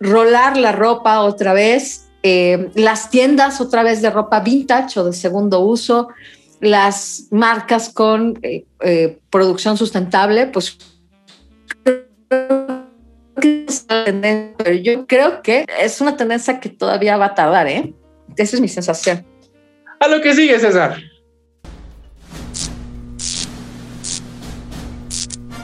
rolar 0.00 0.56
la 0.56 0.72
ropa 0.72 1.20
otra 1.20 1.52
vez, 1.52 2.08
eh, 2.22 2.70
las 2.74 3.10
tiendas 3.10 3.60
otra 3.60 3.82
vez 3.82 4.00
de 4.00 4.10
ropa 4.10 4.40
vintage 4.40 4.98
o 4.98 5.04
de 5.04 5.12
segundo 5.12 5.60
uso, 5.60 6.08
las 6.60 7.26
marcas 7.30 7.90
con 7.90 8.38
eh, 8.42 8.64
eh, 8.80 9.18
producción 9.30 9.76
sustentable, 9.76 10.46
pues 10.46 10.78
pero 13.86 14.72
yo 14.74 15.06
creo 15.06 15.42
que 15.42 15.66
es 15.80 16.00
una 16.00 16.16
tendencia 16.16 16.60
que 16.60 16.68
todavía 16.68 17.16
va 17.16 17.26
a 17.26 17.34
tardar, 17.34 17.66
¿eh? 17.66 17.92
Esa 18.36 18.56
es 18.56 18.60
mi 18.60 18.68
sensación. 18.68 19.24
A 20.00 20.08
lo 20.08 20.20
que 20.20 20.34
sigue, 20.34 20.58
César. 20.58 20.96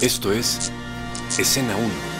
Esto 0.00 0.32
es 0.32 0.70
Escena 1.38 1.74
1. 1.76 2.18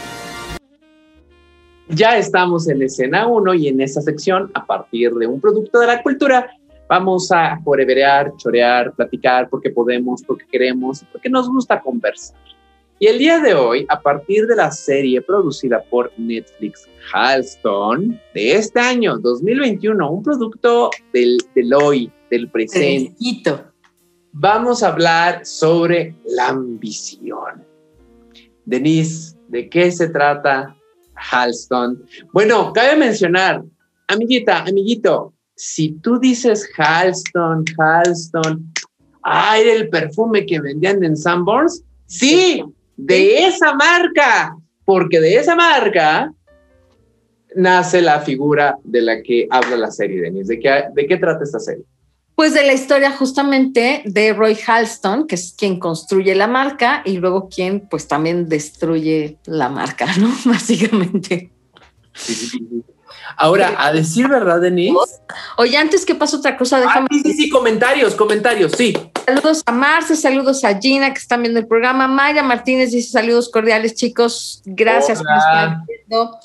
Ya 1.90 2.18
estamos 2.18 2.68
en 2.68 2.82
Escena 2.82 3.26
1 3.26 3.54
y 3.54 3.68
en 3.68 3.80
esta 3.80 4.00
sección, 4.00 4.50
a 4.54 4.66
partir 4.66 5.12
de 5.14 5.26
un 5.26 5.40
producto 5.40 5.78
de 5.78 5.86
la 5.86 6.02
cultura, 6.02 6.50
vamos 6.88 7.30
a 7.30 7.58
foreverear, 7.62 8.32
chorear, 8.36 8.92
platicar 8.92 9.48
porque 9.48 9.70
podemos, 9.70 10.22
porque 10.22 10.44
queremos, 10.50 11.04
porque 11.12 11.28
nos 11.28 11.48
gusta 11.48 11.80
conversar. 11.80 12.36
Y 12.98 13.06
el 13.06 13.18
día 13.18 13.38
de 13.38 13.54
hoy, 13.54 13.86
a 13.88 14.00
partir 14.00 14.46
de 14.46 14.56
la 14.56 14.72
serie 14.72 15.22
producida 15.22 15.80
por 15.82 16.10
Netflix 16.16 16.87
Halston 17.12 18.20
de 18.34 18.52
este 18.54 18.80
año, 18.80 19.18
2021, 19.18 20.10
un 20.10 20.22
producto 20.22 20.90
del, 21.12 21.38
del 21.54 21.74
hoy, 21.74 22.12
del 22.30 22.50
presente, 22.50 23.14
vamos 24.32 24.82
a 24.82 24.88
hablar 24.88 25.44
sobre 25.44 26.14
la 26.26 26.48
ambición. 26.48 27.64
Denise, 28.64 29.36
¿de 29.48 29.68
qué 29.68 29.90
se 29.90 30.08
trata 30.08 30.76
Halston? 31.14 32.04
Bueno, 32.32 32.72
cabe 32.72 32.96
mencionar, 32.96 33.62
amiguita, 34.06 34.64
amiguito, 34.64 35.32
si 35.54 35.92
tú 36.00 36.18
dices 36.20 36.68
Halston, 36.76 37.64
Halston, 37.78 38.72
ay, 39.22 39.68
el 39.68 39.88
perfume 39.88 40.46
que 40.46 40.60
vendían 40.60 41.02
en 41.02 41.16
Sanborns, 41.16 41.82
sí, 42.06 42.62
de 42.96 43.46
esa 43.46 43.74
marca, 43.74 44.56
porque 44.84 45.20
de 45.20 45.36
esa 45.36 45.56
marca 45.56 46.32
nace 47.54 48.00
la 48.00 48.20
figura 48.20 48.78
de 48.84 49.00
la 49.02 49.22
que 49.22 49.46
habla 49.50 49.76
la 49.76 49.90
serie, 49.90 50.20
Denise. 50.22 50.54
¿De 50.54 50.60
qué, 50.60 50.84
¿De 50.94 51.06
qué 51.06 51.16
trata 51.16 51.44
esta 51.44 51.58
serie? 51.58 51.84
Pues 52.34 52.54
de 52.54 52.64
la 52.64 52.72
historia 52.72 53.10
justamente 53.10 54.02
de 54.04 54.32
Roy 54.32 54.56
Halston, 54.64 55.26
que 55.26 55.34
es 55.34 55.54
quien 55.58 55.80
construye 55.80 56.36
la 56.36 56.46
marca 56.46 57.02
y 57.04 57.18
luego 57.18 57.48
quien 57.48 57.88
pues 57.88 58.06
también 58.06 58.48
destruye 58.48 59.38
la 59.44 59.68
marca, 59.68 60.06
¿no? 60.18 60.32
Básicamente. 60.44 61.50
Ahora, 63.36 63.74
a 63.78 63.92
decir 63.92 64.28
verdad, 64.28 64.60
Denise. 64.60 64.96
Oye, 65.56 65.76
antes 65.76 66.04
que 66.04 66.14
pase 66.14 66.36
otra 66.36 66.56
cosa, 66.56 66.80
déjame. 66.80 67.08
Ah, 67.10 67.14
sí, 67.14 67.22
sí, 67.22 67.32
sí, 67.34 67.48
comentarios, 67.48 68.14
comentarios, 68.14 68.72
sí. 68.72 68.94
Saludos 69.26 69.62
a 69.66 69.72
Marce, 69.72 70.16
saludos 70.16 70.64
a 70.64 70.78
Gina, 70.78 71.12
que 71.12 71.18
están 71.18 71.42
viendo 71.42 71.60
el 71.60 71.66
programa. 71.66 72.08
Mayra 72.08 72.42
Martínez 72.42 72.92
dice 72.92 73.10
saludos 73.10 73.48
cordiales, 73.50 73.94
chicos. 73.94 74.62
Gracias 74.64 75.22
por 75.22 75.36
estar 75.36 75.78
viendo. 75.86 76.38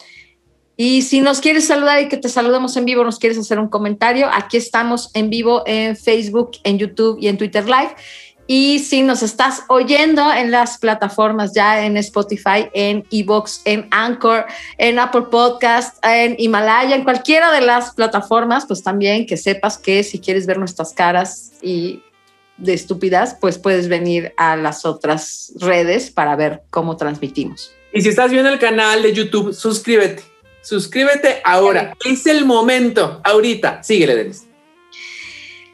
Y 0.76 1.04
si 1.04 1.22
nos 1.22 1.40
quieres 1.40 1.68
saludar 1.68 2.02
y 2.02 2.10
que 2.10 2.18
te 2.18 2.30
saludemos 2.30 2.76
en 2.78 2.86
vivo, 2.86 3.04
nos 3.04 3.20
quieres 3.20 3.38
hacer 3.38 3.60
un 3.60 3.68
comentario, 3.68 4.28
aquí 4.32 4.58
estamos 4.58 5.12
en 5.14 5.30
vivo 5.30 5.64
en 5.68 5.96
Facebook, 5.96 6.52
en 6.64 6.80
YouTube 6.80 7.18
y 7.22 7.28
en 7.28 7.38
Twitter 7.38 7.66
Live. 7.66 7.96
Y 8.46 8.80
si 8.80 9.04
nos 9.04 9.24
estás 9.24 9.64
oyendo 9.70 10.34
en 10.34 10.52
las 10.52 10.78
plataformas 10.78 11.54
ya 11.54 11.86
en 11.86 11.96
Spotify, 11.98 12.68
en 12.74 13.06
Evox, 13.10 13.62
en 13.64 13.88
Anchor, 13.92 14.46
en 14.78 15.00
Apple 15.00 15.26
Podcast, 15.32 16.04
en 16.04 16.36
Himalaya, 16.38 16.96
en 16.96 17.04
cualquiera 17.04 17.52
de 17.54 17.62
las 17.62 17.94
plataformas, 17.94 18.66
pues 18.66 18.84
también 18.84 19.26
que 19.26 19.38
sepas 19.38 19.78
que 19.78 20.04
si 20.04 20.20
quieres 20.20 20.46
ver 20.46 20.58
nuestras 20.58 20.92
caras 20.92 21.54
y 21.62 22.02
de 22.58 22.74
estúpidas, 22.74 23.38
pues 23.40 23.58
puedes 23.58 23.88
venir 23.88 24.34
a 24.38 24.58
las 24.58 24.86
otras 24.86 25.54
redes 25.60 26.12
para 26.12 26.36
ver 26.36 26.64
cómo 26.70 26.98
transmitimos. 26.98 27.72
Y 27.94 28.02
si 28.02 28.10
estás 28.10 28.30
viendo 28.32 28.50
el 28.50 28.60
canal 28.60 29.02
de 29.04 29.14
YouTube, 29.14 29.54
suscríbete. 29.54 30.33
Suscríbete 30.64 31.42
ahora. 31.44 31.94
Es 32.06 32.26
el 32.26 32.46
momento. 32.46 33.20
Ahorita. 33.24 33.84
Síguele, 33.84 34.16
Denise. 34.16 34.48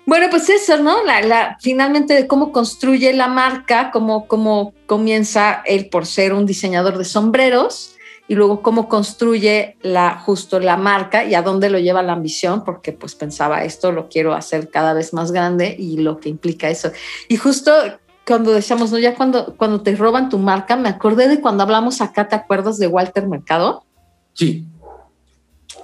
Bueno, 0.06 0.26
pues 0.32 0.50
eso, 0.50 0.78
¿no? 0.78 1.04
La, 1.04 1.22
la, 1.22 1.58
finalmente 1.62 2.16
de 2.16 2.26
cómo 2.26 2.52
construye 2.52 3.14
la 3.14 3.28
marca, 3.28 3.92
cómo, 3.92 4.28
cómo 4.28 4.74
comienza 4.88 5.62
él 5.68 5.88
por 5.90 6.08
ser 6.08 6.34
un 6.34 6.48
diseñador 6.48 6.98
de 6.98 7.06
sombreros 7.06 7.96
y 8.28 8.34
luego 8.34 8.64
cómo 8.64 8.90
construye 8.90 9.78
la, 9.84 10.18
justo 10.18 10.60
la 10.60 10.78
marca 10.78 11.26
y 11.26 11.36
a 11.36 11.44
dónde 11.44 11.70
lo 11.70 11.78
lleva 11.78 12.02
la 12.02 12.14
ambición, 12.14 12.64
porque 12.64 12.92
pues 12.92 13.14
pensaba 13.14 13.64
esto 13.64 13.92
lo 13.92 14.10
quiero 14.10 14.34
hacer 14.34 14.72
cada 14.72 14.94
vez 14.94 15.14
más 15.14 15.32
grande 15.32 15.76
y 15.78 15.98
lo 15.98 16.20
que 16.20 16.30
implica 16.30 16.72
eso. 16.72 16.92
Y 17.28 17.38
justo 17.38 17.72
cuando 18.26 18.52
decíamos, 18.52 18.92
¿no? 18.92 18.98
Ya 18.98 19.14
cuando, 19.14 19.56
cuando 19.58 19.82
te 19.82 19.96
roban 19.96 20.30
tu 20.30 20.40
marca, 20.40 20.76
me 20.76 20.90
acordé 20.90 21.28
de 21.28 21.40
cuando 21.40 21.62
hablamos 21.62 22.02
acá, 22.02 22.28
¿te 22.28 22.36
acuerdas 22.36 22.80
de 22.80 22.88
Walter 22.88 23.28
Mercado? 23.28 23.86
Sí 24.34 24.66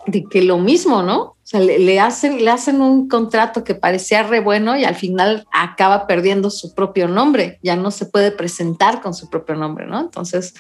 de 0.08 0.24
que 0.26 0.42
lo 0.42 0.58
mismo, 0.58 1.04
¿no? 1.04 1.22
O 1.22 1.38
sea, 1.44 1.60
le, 1.60 1.78
le, 1.80 2.00
hacen, 2.00 2.44
le 2.44 2.50
hacen 2.50 2.82
un 2.82 3.08
contrato 3.08 3.64
que 3.64 3.76
parecía 3.76 4.24
re 4.24 4.40
bueno 4.40 4.76
y 4.78 4.84
al 4.84 4.96
final 4.96 5.46
acaba 5.52 6.08
perdiendo 6.08 6.50
su 6.50 6.74
propio 6.74 7.08
nombre, 7.08 7.60
ya 7.62 7.76
no 7.76 7.92
se 7.92 8.06
puede 8.06 8.32
presentar 8.32 9.02
con 9.02 9.14
su 9.14 9.30
propio 9.30 9.56
nombre, 9.56 9.86
¿no? 9.86 10.00
Entonces, 10.00 10.56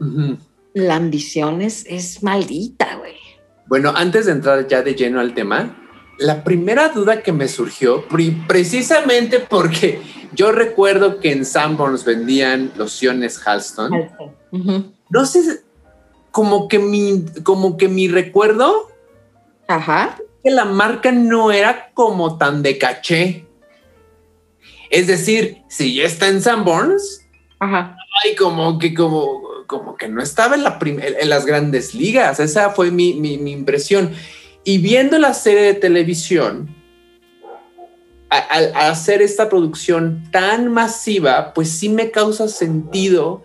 uh 0.00 0.04
-huh. 0.04 0.38
la 0.74 0.96
ambición 0.96 1.60
es, 1.60 1.84
es 1.86 2.22
maldita, 2.22 2.96
güey. 2.96 3.16
Bueno, 3.66 3.92
antes 3.96 4.26
de 4.26 4.32
entrar 4.32 4.68
ya 4.68 4.82
de 4.82 4.94
lleno 4.94 5.18
al 5.18 5.34
tema, 5.34 5.76
la 6.18 6.44
primera 6.44 6.88
duda 6.90 7.22
que 7.22 7.32
me 7.32 7.48
surgió, 7.48 8.04
precisamente 8.46 9.40
porque 9.40 10.00
yo 10.32 10.52
recuerdo 10.52 11.18
que 11.18 11.32
en 11.32 11.44
Sanborns 11.44 12.04
vendían 12.04 12.72
lociones 12.76 13.40
Halston. 13.44 13.92
Uh 13.92 14.58
-huh. 14.58 14.92
No 15.10 15.26
sé, 15.26 15.62
como 16.36 16.68
que 16.68 16.78
mi, 16.78 17.24
como 17.44 17.78
que 17.78 17.88
mi 17.88 18.08
recuerdo 18.08 18.92
Ajá. 19.68 20.18
que 20.44 20.50
la 20.50 20.66
marca 20.66 21.10
no 21.10 21.50
era 21.50 21.90
como 21.94 22.36
tan 22.36 22.62
de 22.62 22.76
caché. 22.76 23.46
Es 24.90 25.06
decir, 25.06 25.62
si 25.70 25.94
ya 25.94 26.04
está 26.04 26.28
en 26.28 26.42
Sanborns, 26.42 27.26
Ajá. 27.58 27.96
ay, 28.22 28.34
como 28.34 28.78
que, 28.78 28.92
como, 28.92 29.40
como 29.66 29.96
que 29.96 30.08
no 30.08 30.22
estaba 30.22 30.56
en, 30.56 30.64
la 30.64 30.78
en 30.82 31.28
las 31.30 31.46
grandes 31.46 31.94
ligas. 31.94 32.38
Esa 32.38 32.68
fue 32.68 32.90
mi, 32.90 33.14
mi, 33.14 33.38
mi, 33.38 33.52
impresión. 33.52 34.12
Y 34.62 34.76
viendo 34.76 35.18
la 35.18 35.32
serie 35.32 35.62
de 35.62 35.74
televisión, 35.74 36.68
al 38.28 38.74
hacer 38.74 39.22
esta 39.22 39.48
producción 39.48 40.28
tan 40.30 40.70
masiva, 40.70 41.54
pues 41.54 41.70
sí 41.70 41.88
me 41.88 42.10
causa 42.10 42.46
sentido 42.46 43.42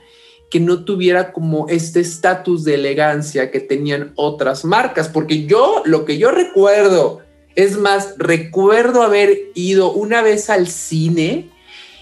que 0.52 0.60
no 0.60 0.84
tuviera 0.84 1.32
como 1.32 1.70
este 1.70 2.02
estatus 2.02 2.66
de 2.66 2.76
elegancia 2.76 3.50
que 3.52 3.62
tenían 3.62 4.12
otras 4.16 4.66
marcas, 4.66 5.08
porque 5.08 5.46
yo 5.46 5.82
lo 5.86 6.04
que 6.04 6.18
yo 6.18 6.30
recuerdo, 6.30 7.22
es 7.56 7.78
más, 7.78 8.16
recuerdo 8.18 9.02
haber 9.02 9.40
ido 9.56 9.94
una 9.94 10.22
vez 10.22 10.50
al 10.50 10.68
cine 10.68 11.50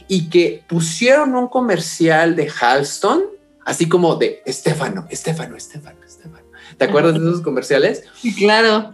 y 0.07 0.29
que 0.29 0.63
pusieron 0.67 1.35
un 1.35 1.47
comercial 1.47 2.35
de 2.35 2.49
Halston, 2.49 3.21
así 3.65 3.88
como 3.88 4.15
de 4.15 4.41
Estefano, 4.47 5.05
Estefano, 5.12 5.55
Estefano, 5.55 6.03
Estefano. 6.03 6.47
¿Te 6.75 6.85
acuerdas 6.85 7.13
de 7.13 7.19
esos 7.19 7.41
comerciales? 7.41 8.03
Claro. 8.35 8.93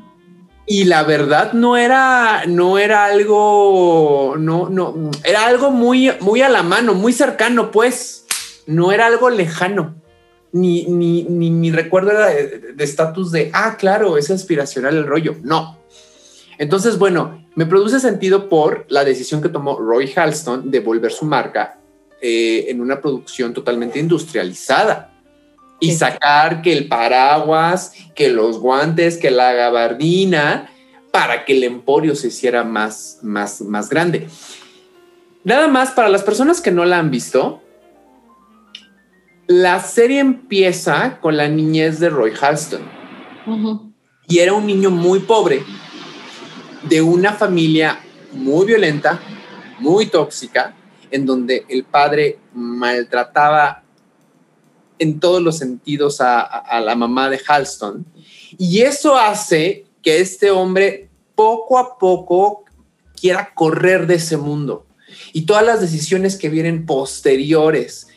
Y 0.67 0.85
la 0.85 1.03
verdad 1.03 1.53
no 1.53 1.77
era, 1.77 2.43
no 2.47 2.79
era 2.79 3.05
algo, 3.05 4.35
no, 4.37 4.67
no, 4.67 5.11
era 5.23 5.45
algo 5.45 5.69
muy, 5.69 6.11
muy 6.19 6.41
a 6.41 6.49
la 6.49 6.63
mano, 6.63 6.95
muy 6.95 7.13
cercano, 7.13 7.69
pues 7.69 8.24
no 8.65 8.91
era 8.91 9.08
algo 9.08 9.30
lejano, 9.30 9.95
ni, 10.51 10.86
ni, 10.86 11.23
ni 11.23 11.51
mi 11.51 11.71
recuerdo 11.71 12.12
era 12.12 12.28
de 12.28 12.84
estatus 12.84 13.32
de, 13.32 13.45
de, 13.45 13.51
ah, 13.54 13.75
claro, 13.78 14.17
es 14.17 14.32
aspiracional 14.32 14.95
el 14.95 15.06
rollo. 15.06 15.36
No. 15.43 15.80
Entonces, 16.58 16.97
bueno, 16.97 17.45
me 17.56 17.65
produce 17.65 17.99
sentido 17.99 18.47
por 18.47 18.86
la 18.89 19.04
decisión 19.04 19.41
que 19.41 19.49
tomó 19.49 19.78
Roy 19.78 20.12
Halston 20.15 20.71
de 20.71 20.80
volver 20.80 21.12
su 21.12 21.25
marca 21.25 21.80
eh, 22.21 22.65
en 22.69 22.80
una 22.80 23.01
producción 23.01 23.54
totalmente 23.54 23.99
industrializada 23.99 25.12
y 25.80 25.91
sí. 25.91 25.97
sacar 25.97 26.62
que 26.62 26.71
el 26.71 26.88
paraguas, 26.88 27.93
que 28.15 28.30
los 28.30 28.60
guantes, 28.60 29.17
que 29.17 29.32
la 29.32 29.54
gabardina, 29.54 30.69
para 31.12 31.45
que 31.45 31.54
el 31.54 31.63
emporio 31.63 32.15
se 32.15 32.28
hiciera 32.28 32.63
más, 32.63 33.19
más, 33.21 33.62
más 33.62 33.89
grande. 33.89 34.28
Nada 35.43 35.67
más 35.67 35.91
para 35.91 36.10
las 36.10 36.23
personas 36.23 36.62
que 36.62 36.71
no 36.71 36.86
la 36.86 36.97
han 36.99 37.12
visto, 37.12 37.62
la 39.47 39.79
serie 39.79 40.19
empieza 40.19 41.19
con 41.21 41.38
la 41.38 41.47
niñez 41.47 41.99
de 41.99 42.10
Roy 42.10 42.34
Halston. 42.39 42.81
Uh 43.45 43.51
-huh. 43.51 43.93
Y 44.27 44.39
era 44.39 44.53
un 44.53 44.65
niño 44.65 44.89
muy 44.89 45.19
pobre, 45.19 45.63
de 46.89 47.01
una 47.01 47.34
familia 47.34 47.99
muy 48.31 48.65
violenta, 48.65 49.19
muy 49.79 50.08
tóxica, 50.08 50.73
en 51.12 51.25
donde 51.25 51.65
el 51.69 51.84
padre 51.84 52.39
maltrataba 52.53 53.84
en 54.97 55.19
todos 55.19 55.41
los 55.41 55.58
sentidos 55.58 56.21
a, 56.21 56.41
a, 56.41 56.60
a 56.60 56.79
la 56.79 56.95
mamá 56.95 57.29
de 57.29 57.39
Halston. 57.45 58.05
Y 58.58 58.81
eso 58.81 59.15
hace 59.15 59.86
que 60.01 60.19
este 60.19 60.49
hombre 60.49 61.10
poco 61.36 61.77
a 61.77 61.97
poco 61.97 62.63
quiera 63.19 63.53
correr 63.53 64.08
de 64.08 64.15
ese 64.15 64.38
mundo. 64.38 64.86
Y 65.34 65.45
todas 65.45 65.65
las 65.65 65.81
decisiones 65.81 66.38
que 66.38 66.49
vienen 66.49 66.86
posteriores, 66.86 68.08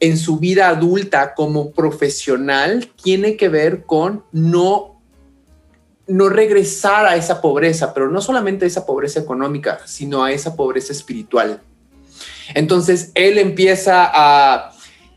en 0.00 0.16
su 0.16 0.38
vida 0.38 0.68
adulta 0.68 1.34
como 1.34 1.72
profesional 1.72 2.88
tiene 3.02 3.36
que 3.36 3.48
ver 3.48 3.84
con 3.84 4.24
no, 4.32 5.00
no 6.06 6.28
regresar 6.28 7.06
a 7.06 7.16
esa 7.16 7.40
pobreza, 7.40 7.94
pero 7.94 8.10
no 8.10 8.20
solamente 8.20 8.64
a 8.64 8.68
esa 8.68 8.86
pobreza 8.86 9.20
económica, 9.20 9.80
sino 9.86 10.22
a 10.22 10.32
esa 10.32 10.56
pobreza 10.56 10.92
espiritual. 10.92 11.60
Entonces 12.54 13.12
él 13.14 13.38
empieza 13.38 14.10
a, 14.12 14.72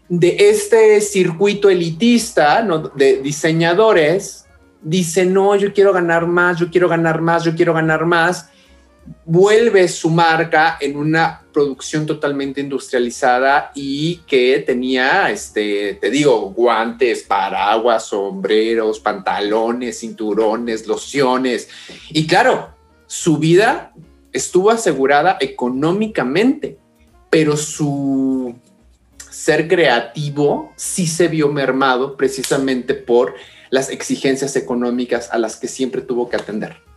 de 0.10 0.50
este 0.50 1.00
circuito 1.02 1.70
elitista 1.70 2.66
de 2.96 3.22
diseñadores, 3.22 4.46
dice, 4.82 5.26
no, 5.26 5.56
yo 5.56 5.74
quiero 5.74 5.94
ganar 5.94 6.28
más, 6.28 6.60
yo 6.60 6.70
quiero 6.70 6.90
ganar 6.90 7.22
más, 7.22 7.44
yo 7.44 7.56
quiero 7.56 7.74
ganar 7.74 8.06
más 8.06 8.50
vuelve 9.26 9.88
su 9.88 10.10
marca 10.10 10.78
en 10.80 10.96
una 10.96 11.42
producción 11.54 12.06
totalmente 12.06 12.62
industrializada 12.62 13.72
y 13.76 14.18
que 14.28 14.60
tenía, 14.66 15.32
este, 15.32 15.96
te 15.96 16.10
digo, 16.10 16.52
guantes, 16.52 17.24
paraguas, 17.24 18.06
sombreros, 18.06 19.00
pantalones, 19.00 20.00
cinturones, 20.00 20.88
lociones. 20.88 21.70
Y 22.10 22.28
claro, 22.28 22.70
su 23.08 23.38
vida 23.38 23.94
estuvo 24.32 24.72
asegurada 24.72 25.38
económicamente, 25.40 26.78
pero 27.30 27.58
su 27.58 28.56
ser 29.30 29.68
creativo 29.68 30.72
sí 30.76 31.08
se 31.08 31.28
vio 31.28 31.50
mermado 31.50 32.18
precisamente 32.18 32.94
por 32.94 33.36
las 33.70 33.90
exigencias 33.90 34.56
económicas 34.56 35.30
a 35.32 35.38
las 35.38 35.56
que 35.56 35.68
siempre 35.68 36.02
tuvo 36.02 36.30
que 36.30 36.36
atender. 36.36 36.91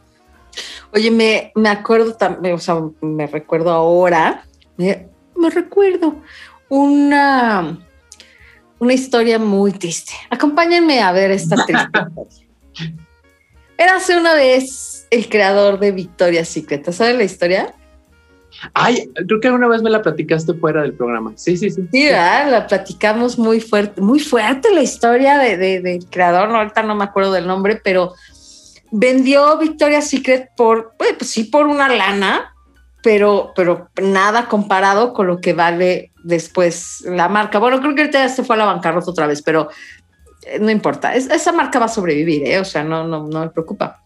Oye, 0.95 1.11
me, 1.11 1.53
me 1.57 1.69
acuerdo 1.69 2.15
también, 2.15 2.55
o 2.55 2.59
sea, 2.59 2.81
me 3.01 3.27
recuerdo 3.27 3.71
ahora, 3.71 4.47
me, 4.77 5.09
me 5.37 5.51
recuerdo 5.51 6.17
una, 6.69 7.79
una 8.79 8.93
historia 8.93 9.41
muy 9.41 9.73
triste. 9.73 10.13
Acompáñenme 10.31 11.01
a 11.01 11.11
ver 11.11 11.33
esta 11.33 11.57
triste 11.67 11.89
historia. 12.15 12.95
Era 13.77 13.97
hace 13.97 14.17
una 14.17 14.35
vez 14.35 15.09
el 15.11 15.29
creador 15.29 15.81
de 15.81 15.91
Victoria's 15.91 16.49
Secret. 16.49 16.89
¿Sabes 16.93 17.17
la 17.17 17.25
historia? 17.25 17.75
Ay, 18.73 19.11
creo 19.27 19.41
que 19.41 19.49
alguna 19.49 19.67
vez 19.67 19.83
me 19.83 19.91
la 19.91 20.01
platicaste 20.01 20.55
fuera 20.55 20.83
del 20.83 20.95
programa. 20.95 21.33
Sí, 21.35 21.57
sí, 21.57 21.71
sí. 21.71 21.89
Sí, 21.91 22.05
¿verdad? 22.05 22.51
La 22.51 22.67
platicamos 22.69 23.37
muy 23.37 23.61
fuerte, 23.61 24.01
muy 24.01 24.21
fuerte 24.21 24.73
la 24.73 24.83
historia 24.83 25.39
de, 25.39 25.57
de, 25.57 25.81
del 25.81 26.07
creador. 26.07 26.49
No, 26.49 26.59
ahorita 26.59 26.85
no 26.85 26.95
me 26.95 27.03
acuerdo 27.03 27.33
del 27.33 27.49
nombre, 27.49 27.81
pero 27.83 28.15
vendió 28.97 29.59
Victoria's 29.59 30.09
Secret 30.09 30.51
por, 30.57 30.95
pues 30.97 31.29
sí, 31.29 31.45
por 31.45 31.67
una 31.67 31.89
lana, 31.89 32.55
pero, 33.03 33.53
pero 33.57 33.91
nada 34.01 34.47
comparado 34.47 35.13
con 35.13 35.27
lo 35.27 35.41
que 35.41 35.53
vale 35.53 36.13
después 36.23 37.03
la 37.05 37.29
marca. 37.29 37.59
Bueno, 37.59 37.81
creo 37.81 37.95
que 37.95 38.03
ahorita 38.03 38.29
se 38.29 38.45
fue 38.45 38.55
a 38.55 38.61
la 38.61 38.67
bancarrota 38.67 39.11
otra 39.11 39.27
vez, 39.27 39.43
pero 39.43 39.69
no 40.61 40.71
importa. 40.71 41.15
Es, 41.15 41.29
esa 41.29 41.51
marca 41.53 41.81
va 41.81 41.87
a 41.87 41.89
sobrevivir, 41.89 42.47
¿eh? 42.47 42.61
o 42.61 42.65
sea, 42.65 42.85
no, 42.85 43.05
no, 43.05 43.27
no 43.27 43.41
me 43.41 43.49
preocupa. 43.49 44.01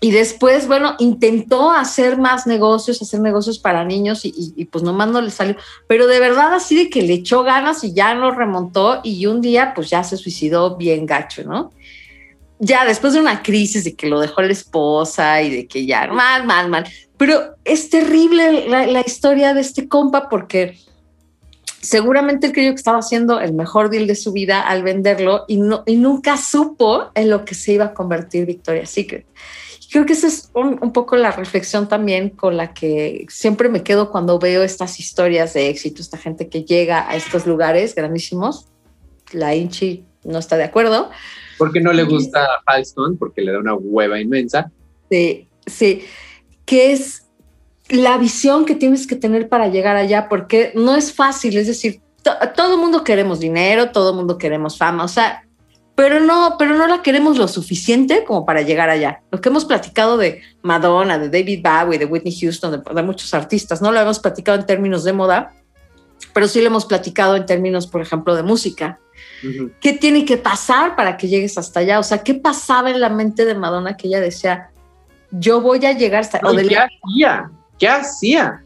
Y 0.00 0.12
después, 0.12 0.68
bueno, 0.68 0.94
intentó 1.00 1.72
hacer 1.72 2.16
más 2.16 2.46
negocios, 2.46 3.02
hacer 3.02 3.18
negocios 3.20 3.58
para 3.58 3.84
niños 3.84 4.24
y, 4.24 4.28
y, 4.28 4.52
y, 4.54 4.64
pues 4.66 4.84
nomás 4.84 5.08
no 5.08 5.20
le 5.20 5.30
salió. 5.30 5.56
Pero 5.88 6.06
de 6.06 6.20
verdad 6.20 6.54
así 6.54 6.76
de 6.76 6.90
que 6.90 7.02
le 7.02 7.14
echó 7.14 7.42
ganas 7.42 7.82
y 7.82 7.92
ya 7.92 8.14
no 8.14 8.30
remontó 8.30 9.00
y 9.02 9.26
un 9.26 9.40
día 9.40 9.72
pues 9.74 9.90
ya 9.90 10.04
se 10.04 10.16
suicidó 10.16 10.76
bien 10.76 11.06
gacho, 11.06 11.42
¿no? 11.42 11.72
Ya 12.58 12.84
después 12.84 13.12
de 13.12 13.20
una 13.20 13.42
crisis 13.42 13.84
de 13.84 13.94
que 13.94 14.08
lo 14.08 14.20
dejó 14.20 14.42
la 14.42 14.52
esposa 14.52 15.42
y 15.42 15.54
de 15.54 15.66
que 15.66 15.86
ya 15.86 16.06
mal, 16.08 16.46
mal, 16.46 16.68
mal. 16.68 16.84
Pero 17.16 17.56
es 17.64 17.90
terrible 17.90 18.68
la, 18.68 18.86
la 18.86 19.00
historia 19.00 19.54
de 19.54 19.60
este 19.60 19.88
compa 19.88 20.28
porque 20.28 20.76
seguramente 21.86 22.48
él 22.48 22.52
creyó 22.52 22.70
que 22.70 22.76
estaba 22.76 22.98
haciendo 22.98 23.40
el 23.40 23.52
mejor 23.52 23.90
deal 23.90 24.06
de 24.06 24.16
su 24.16 24.32
vida 24.32 24.60
al 24.60 24.82
venderlo 24.82 25.44
y, 25.46 25.58
no, 25.58 25.84
y 25.86 25.96
nunca 25.96 26.36
supo 26.36 27.10
en 27.14 27.30
lo 27.30 27.44
que 27.44 27.54
se 27.54 27.74
iba 27.74 27.86
a 27.86 27.94
convertir 27.94 28.44
Victoria's 28.44 28.90
Secret. 28.90 29.26
creo 29.90 30.04
que 30.04 30.14
esa 30.14 30.26
es 30.26 30.50
un, 30.54 30.78
un, 30.82 30.92
poco 30.92 31.16
la 31.16 31.30
reflexión 31.30 31.88
también 31.88 32.30
con 32.30 32.56
la 32.56 32.74
que 32.74 33.26
siempre 33.28 33.68
me 33.68 33.82
quedo 33.82 34.10
cuando 34.10 34.38
veo 34.38 34.62
estas 34.62 34.98
historias 34.98 35.54
de 35.54 35.68
éxito, 35.68 36.02
esta 36.02 36.18
gente 36.18 36.48
que 36.48 36.64
llega 36.64 37.08
a 37.08 37.16
estos 37.16 37.46
lugares 37.46 37.94
grandísimos. 37.94 38.66
La 39.32 39.54
Inchi 39.54 40.04
no 40.24 40.38
está 40.38 40.56
de 40.56 40.64
acuerdo. 40.64 41.10
Porque 41.58 41.80
no 41.80 41.92
le 41.92 42.04
gusta 42.04 42.46
Halston, 42.66 43.16
porque 43.16 43.42
le 43.42 43.52
da 43.52 43.58
una 43.58 43.74
hueva 43.74 44.20
inmensa. 44.20 44.70
Sí, 45.10 45.48
sí, 45.66 46.02
que 46.64 46.92
es 46.92 47.26
la 47.88 48.18
visión 48.18 48.64
que 48.64 48.74
tienes 48.74 49.06
que 49.06 49.16
tener 49.16 49.48
para 49.48 49.68
llegar 49.68 49.96
allá, 49.96 50.28
porque 50.28 50.72
no 50.74 50.96
es 50.96 51.12
fácil, 51.12 51.56
es 51.56 51.66
decir, 51.66 52.00
todo 52.54 52.74
el 52.74 52.80
mundo 52.80 53.04
queremos 53.04 53.40
dinero, 53.40 53.90
todo 53.90 54.14
mundo 54.14 54.38
queremos 54.38 54.76
fama, 54.76 55.04
o 55.04 55.08
sea, 55.08 55.44
pero 55.94 56.20
no, 56.20 56.56
pero 56.58 56.74
no 56.74 56.86
la 56.86 57.02
queremos 57.02 57.38
lo 57.38 57.48
suficiente 57.48 58.24
como 58.24 58.44
para 58.44 58.60
llegar 58.62 58.90
allá. 58.90 59.22
Lo 59.30 59.40
que 59.40 59.48
hemos 59.48 59.64
platicado 59.64 60.18
de 60.18 60.42
Madonna, 60.62 61.18
de 61.18 61.30
David 61.30 61.62
Bowie, 61.62 61.98
de 61.98 62.04
Whitney 62.04 62.36
Houston, 62.38 62.72
de, 62.72 62.94
de 62.94 63.02
muchos 63.02 63.32
artistas, 63.32 63.80
no 63.80 63.92
lo 63.92 64.00
hemos 64.00 64.18
platicado 64.18 64.58
en 64.58 64.66
términos 64.66 65.04
de 65.04 65.14
moda, 65.14 65.54
pero 66.34 66.48
sí 66.48 66.60
lo 66.60 66.66
hemos 66.66 66.84
platicado 66.84 67.36
en 67.36 67.46
términos, 67.46 67.86
por 67.86 68.02
ejemplo, 68.02 68.34
de 68.34 68.42
música. 68.42 69.00
Uh 69.42 69.46
-huh. 69.46 69.72
¿Qué 69.80 69.92
tiene 69.92 70.24
que 70.24 70.36
pasar 70.36 70.96
para 70.96 71.16
que 71.16 71.28
llegues 71.28 71.58
hasta 71.58 71.80
allá? 71.80 71.98
O 71.98 72.02
sea, 72.02 72.22
¿qué 72.22 72.34
pasaba 72.34 72.90
en 72.90 73.00
la 73.00 73.08
mente 73.08 73.44
de 73.44 73.54
Madonna 73.54 73.96
que 73.96 74.08
ella 74.08 74.20
decía, 74.20 74.70
yo 75.30 75.60
voy 75.60 75.84
a 75.84 75.92
llegar 75.92 76.20
hasta... 76.20 76.40
No, 76.40 76.50
o 76.50 76.52
de 76.52 76.66
¿Qué 76.66 76.76
hacía? 76.76 77.50
¿Qué 77.78 77.88
hacía? 77.88 78.62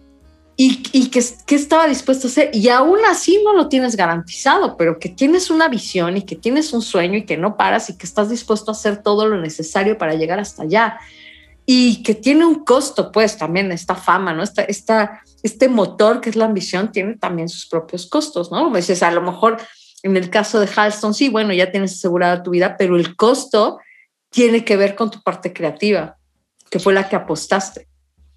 Y, 0.57 0.83
y 0.93 1.09
que, 1.09 1.25
que, 1.47 1.55
estaba 1.55 1.87
dispuesto 1.87 2.27
a 2.27 2.31
hacer. 2.31 2.51
Y 2.53 2.69
aún 2.69 2.99
así 3.09 3.41
no 3.43 3.55
lo 3.55 3.69
tienes 3.69 3.97
garantizado, 3.97 4.77
pero 4.77 4.99
que 4.99 5.09
tienes 5.09 5.51
una 5.51 5.69
visión 5.69 6.19
y 6.19 6.23
que 6.23 6.37
tienes 6.37 6.73
un 6.75 6.83
sueño 6.83 7.17
y 7.17 7.25
que 7.25 7.39
no 7.39 7.57
paras 7.57 7.89
y 7.89 7.97
que 7.97 8.05
estás 8.05 8.29
dispuesto 8.29 8.71
a 8.71 8.75
hacer 8.75 9.03
todo 9.03 9.27
lo 9.27 9.41
necesario 9.41 9.97
para 9.97 10.15
llegar 10.15 10.39
hasta 10.39 10.65
allá. 10.65 10.99
Y 11.65 12.03
que 12.03 12.15
tiene 12.15 12.45
un 12.45 12.65
costo, 12.65 13.11
pues 13.11 13.39
también 13.39 13.73
esta 13.73 13.95
fama, 13.95 14.35
¿no? 14.35 14.43
Esta, 14.43 14.63
esta, 14.63 15.23
este 15.43 15.69
motor 15.69 16.21
que 16.21 16.29
es 16.29 16.37
la 16.37 16.45
ambición 16.45 16.93
tiene 16.93 17.17
también 17.17 17.49
sus 17.49 17.67
propios 17.67 18.07
costos, 18.07 18.53
¿no? 18.53 18.71
Dices, 18.71 19.03
a 19.03 19.11
lo 19.13 19.23
mejor 19.23 19.57
en 20.03 20.17
el 20.17 20.31
caso 20.31 20.61
de 20.61 20.69
Halston, 20.75 21.15
sí, 21.15 21.29
bueno, 21.29 21.53
ya 21.53 21.71
tienes 21.71 21.93
asegurada 21.93 22.43
tu 22.43 22.51
vida, 22.51 22.77
pero 22.79 22.97
el 22.97 23.17
costo 23.17 23.79
tiene 24.31 24.65
que 24.65 24.77
ver 24.77 24.95
con 24.95 25.11
tu 25.11 25.23
parte 25.23 25.53
creativa, 25.53 26.17
que 26.71 26.79
fue 26.79 26.95
la 26.95 27.09
que 27.09 27.17
apostaste. 27.17 27.89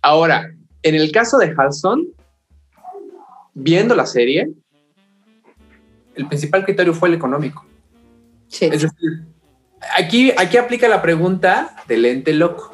Ahora, 0.02 0.54
en 0.82 0.96
el 0.96 1.12
caso 1.12 1.38
de 1.38 1.54
Halston, 1.56 2.08
viendo 3.54 3.96
la 3.96 4.06
serie, 4.06 4.50
el 6.16 6.28
principal 6.28 6.66
criterio 6.66 6.94
fue 6.94 7.10
el 7.10 7.16
económico. 7.16 7.66
Sí. 8.48 8.66
Es 8.66 8.82
decir, 8.82 9.24
aquí, 9.98 10.32
aquí 10.38 10.58
aplica 10.58 10.88
la 10.88 11.02
pregunta 11.02 11.76
del 11.88 12.06
ente 12.06 12.34
loco. 12.34 12.72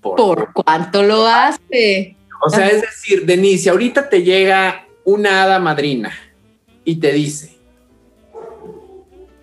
¿Por, 0.00 0.16
¿Por 0.16 0.52
cuánto 0.52 1.02
lo 1.02 1.26
hace? 1.26 2.16
O 2.40 2.50
sea, 2.50 2.68
es 2.68 2.82
decir, 2.82 3.26
Denise, 3.26 3.70
ahorita 3.70 4.08
te 4.08 4.22
llega 4.22 4.86
una 5.04 5.42
hada 5.42 5.58
madrina 5.58 6.12
y 6.84 6.96
te 6.96 7.12
dice, 7.12 7.57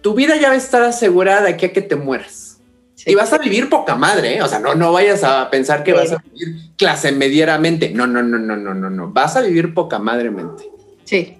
tu 0.05 0.13
vida 0.13 0.35
ya 0.39 0.49
va 0.49 0.53
a 0.53 0.57
estar 0.57 0.83
asegurada 0.83 1.41
de 1.41 1.49
aquí 1.49 1.65
a 1.65 1.73
que 1.73 1.81
te 1.81 1.95
mueras. 1.95 2.59
Sí. 2.93 3.09
Y 3.09 3.15
vas 3.15 3.33
a 3.33 3.39
vivir 3.39 3.71
poca 3.71 3.95
madre, 3.95 4.37
¿eh? 4.37 4.43
o 4.43 4.47
sea, 4.47 4.59
no, 4.59 4.75
no 4.75 4.91
vayas 4.91 5.23
a 5.23 5.49
pensar 5.49 5.83
que 5.83 5.93
sí. 5.93 5.97
vas 5.97 6.11
a 6.11 6.23
vivir 6.31 6.75
clase 6.77 7.11
medieramente. 7.11 7.89
No, 7.89 8.05
no, 8.05 8.21
no, 8.21 8.37
no, 8.37 8.55
no, 8.55 8.75
no, 8.75 8.91
no. 8.91 9.11
Vas 9.11 9.35
a 9.35 9.41
vivir 9.41 9.73
poca 9.73 9.97
madremente. 9.97 10.69
Sí. 11.05 11.39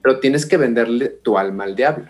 Pero 0.00 0.20
tienes 0.20 0.46
que 0.46 0.56
venderle 0.56 1.08
tu 1.08 1.36
alma 1.36 1.64
al 1.64 1.74
diablo. 1.74 2.08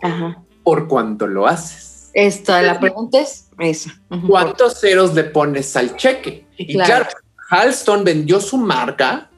Ajá. 0.00 0.42
Por 0.64 0.88
cuanto 0.88 1.26
lo 1.26 1.46
haces. 1.46 2.10
Esta, 2.14 2.62
la 2.62 2.80
pregunta 2.80 3.20
es 3.20 3.50
esa. 3.58 4.00
¿Cuántos 4.26 4.80
ceros 4.80 5.12
le 5.12 5.24
pones 5.24 5.76
al 5.76 5.94
cheque? 5.94 6.46
Y 6.56 6.72
claro, 6.72 7.04
claro 7.04 7.18
Halston 7.50 8.02
vendió 8.02 8.40
su 8.40 8.56
marca 8.56 9.28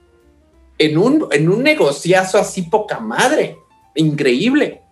en 0.79 0.99
un, 0.99 1.27
en 1.33 1.49
un 1.49 1.65
negociazo 1.65 2.39
así 2.39 2.63
poca 2.63 3.01
madre. 3.01 3.59
Increíble. 3.97 4.84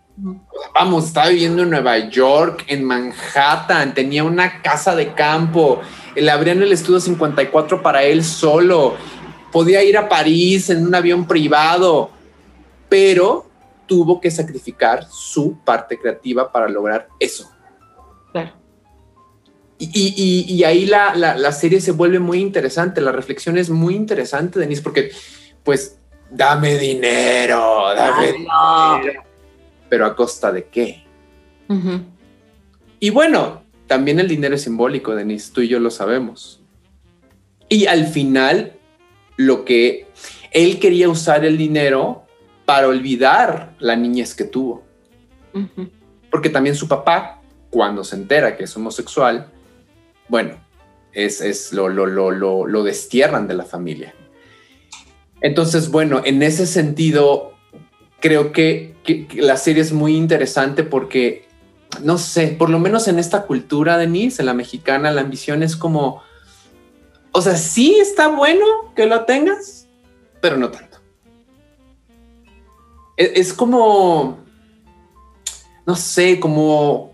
Vamos, 0.74 1.06
estaba 1.06 1.28
viviendo 1.28 1.62
en 1.62 1.70
Nueva 1.70 1.98
York, 1.98 2.64
en 2.68 2.84
Manhattan, 2.84 3.92
tenía 3.94 4.24
una 4.24 4.62
casa 4.62 4.94
de 4.94 5.12
campo, 5.14 5.80
le 6.14 6.30
abrían 6.30 6.62
el 6.62 6.72
estudio 6.72 7.00
54 7.00 7.82
para 7.82 8.02
él 8.04 8.22
solo, 8.22 8.94
podía 9.50 9.82
ir 9.82 9.98
a 9.98 10.08
París 10.08 10.70
en 10.70 10.86
un 10.86 10.94
avión 10.94 11.26
privado, 11.26 12.10
pero 12.88 13.46
tuvo 13.86 14.20
que 14.20 14.30
sacrificar 14.30 15.06
su 15.10 15.58
parte 15.64 15.98
creativa 15.98 16.50
para 16.50 16.68
lograr 16.68 17.08
eso. 17.18 17.50
Claro. 18.32 18.52
Y, 19.78 19.90
y, 19.94 20.54
y 20.54 20.64
ahí 20.64 20.86
la, 20.86 21.14
la, 21.16 21.36
la, 21.36 21.50
serie 21.50 21.80
se 21.80 21.90
vuelve 21.90 22.20
muy 22.20 22.38
interesante, 22.38 23.00
la 23.00 23.10
reflexión 23.10 23.58
es 23.58 23.68
muy 23.68 23.96
interesante, 23.96 24.60
Denise, 24.60 24.80
porque 24.80 25.10
pues 25.64 25.98
dame 26.30 26.78
dinero, 26.78 27.92
dame 27.94 28.26
Ay, 28.28 28.46
no. 28.46 28.98
dinero, 29.00 29.22
pero 29.93 30.07
a 30.07 30.16
costa 30.16 30.51
de 30.51 30.68
qué. 30.68 31.05
Uh 31.68 31.74
-huh. 31.74 32.03
Y 32.99 33.11
bueno, 33.11 33.62
también 33.86 34.20
el 34.20 34.26
dinero 34.26 34.55
es 34.55 34.62
simbólico, 34.62 35.14
Denise, 35.14 35.53
tú 35.53 35.61
y 35.61 35.68
yo 35.68 35.78
lo 35.80 35.90
sabemos. 35.90 36.62
Y 37.68 37.84
al 37.84 38.07
final, 38.07 38.72
lo 39.36 39.66
que 39.66 40.07
él 40.51 40.78
quería 40.78 41.11
usar 41.11 41.45
el 41.45 41.59
dinero 41.59 42.22
para 42.64 42.88
olvidar 42.88 43.74
la 43.80 43.95
niñez 43.95 44.34
que 44.34 44.45
tuvo. 44.45 44.82
Uh 45.53 45.59
-huh. 45.59 45.90
Porque 46.30 46.49
también 46.49 46.74
su 46.74 46.88
papá, 46.88 47.43
cuando 47.68 48.03
se 48.03 48.16
entera 48.16 48.57
que 48.57 48.64
es 48.64 48.74
homosexual, 48.74 49.53
bueno, 50.26 50.55
es, 51.12 51.43
es 51.43 51.74
lo, 51.74 51.90
lo, 51.90 52.07
lo, 52.07 52.30
lo, 52.30 52.66
lo 52.66 52.82
destierran 52.82 53.47
de 53.47 53.53
la 53.53 53.66
familia. 53.66 54.14
Entonces, 55.43 55.90
bueno, 55.90 56.22
en 56.24 56.43
ese 56.43 56.66
sentido, 56.66 57.53
creo 58.20 58.53
que, 58.53 58.91
que, 59.03 59.26
que, 59.26 59.42
la 59.42 59.57
serie 59.57 59.82
es 59.82 59.92
muy 59.92 60.16
interesante 60.16 60.84
porque, 60.84 61.46
no 62.03 62.18
sé, 62.18 62.48
por 62.48 62.70
lo 62.70 62.78
menos 62.78 63.09
en 63.09 63.18
esta 63.18 63.42
cultura, 63.46 63.98
Denise, 63.98 64.42
en 64.42 64.46
la 64.46 64.55
mexicana, 64.55 65.11
la 65.11 65.22
ambición 65.22 65.62
es 65.62 65.76
como, 65.76 66.22
o 67.32 67.42
sea, 67.42 67.57
sí 67.57 67.96
está 68.00 68.28
bueno 68.28 68.64
que 68.94 69.07
lo 69.07 69.24
tengas, 69.24 69.88
pero 70.40 70.57
no 70.57 70.70
tanto. 70.70 70.98
Es, 73.16 73.32
es 73.34 73.53
como, 73.53 74.38
no 75.86 75.96
sé, 75.96 76.38
como 76.40 77.12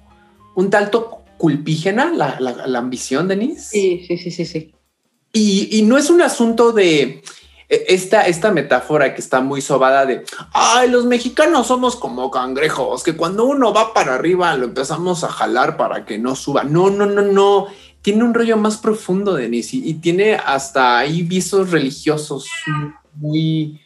un 0.55 0.71
tanto 0.71 1.23
culpígena 1.39 2.13
la, 2.13 2.39
la, 2.41 2.67
la 2.67 2.79
ambición, 2.81 3.29
Denise. 3.29 3.69
Sí, 3.71 4.05
sí, 4.07 4.19
sí, 4.19 4.31
sí, 4.31 4.45
sí. 4.45 4.75
Y, 5.33 5.79
y, 5.79 5.83
no 5.83 5.97
es 5.97 6.11
un 6.11 6.21
asunto 6.21 6.73
de 6.73 7.01
e, 7.03 7.23
esta, 7.69 8.23
esta 8.27 8.51
metáfora 8.51 9.15
que 9.15 9.21
está 9.21 9.41
muy 9.41 9.61
sobada 9.61 10.07
de, 10.07 10.25
ay, 10.53 10.91
los 10.91 11.05
mexicanos 11.05 11.67
somos 11.67 11.97
como 11.97 12.31
cangrejos, 12.31 13.03
que 13.03 13.15
cuando 13.15 13.45
uno 13.45 13.75
va 13.75 13.93
para 13.93 14.15
arriba 14.15 14.57
lo 14.57 14.67
empezamos 14.67 15.23
a 15.23 15.29
jalar 15.29 15.77
para 15.77 16.05
que 16.07 16.19
no 16.19 16.35
suba. 16.35 16.65
No, 16.65 16.89
no, 16.89 17.05
no, 17.05 17.23
no. 17.23 17.67
Tiene 18.01 18.25
un 18.25 18.33
rollo 18.33 18.57
más 18.57 18.79
profundo, 18.79 19.35
Denise, 19.35 19.77
y, 19.77 19.91
y 19.91 19.95
tiene 19.95 20.35
hasta 20.35 20.99
ahí 20.99 21.23
visos 21.23 21.71
religiosos 21.71 22.49
muy, 23.15 23.81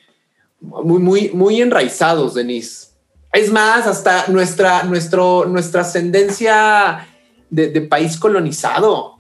muy, 0.61 0.99
muy, 1.01 1.31
muy 1.31 1.61
enraizados, 1.61 2.35
Denise. 2.35 2.89
Es 3.33 3.51
más, 3.51 3.87
hasta 3.87 4.29
nuestra, 4.29 4.85
nuestro, 4.85 5.47
nuestra 5.47 5.81
ascendencia 5.81 7.09
de, 7.51 7.69
de, 7.69 7.81
país 7.81 8.17
colonizado. 8.19 9.17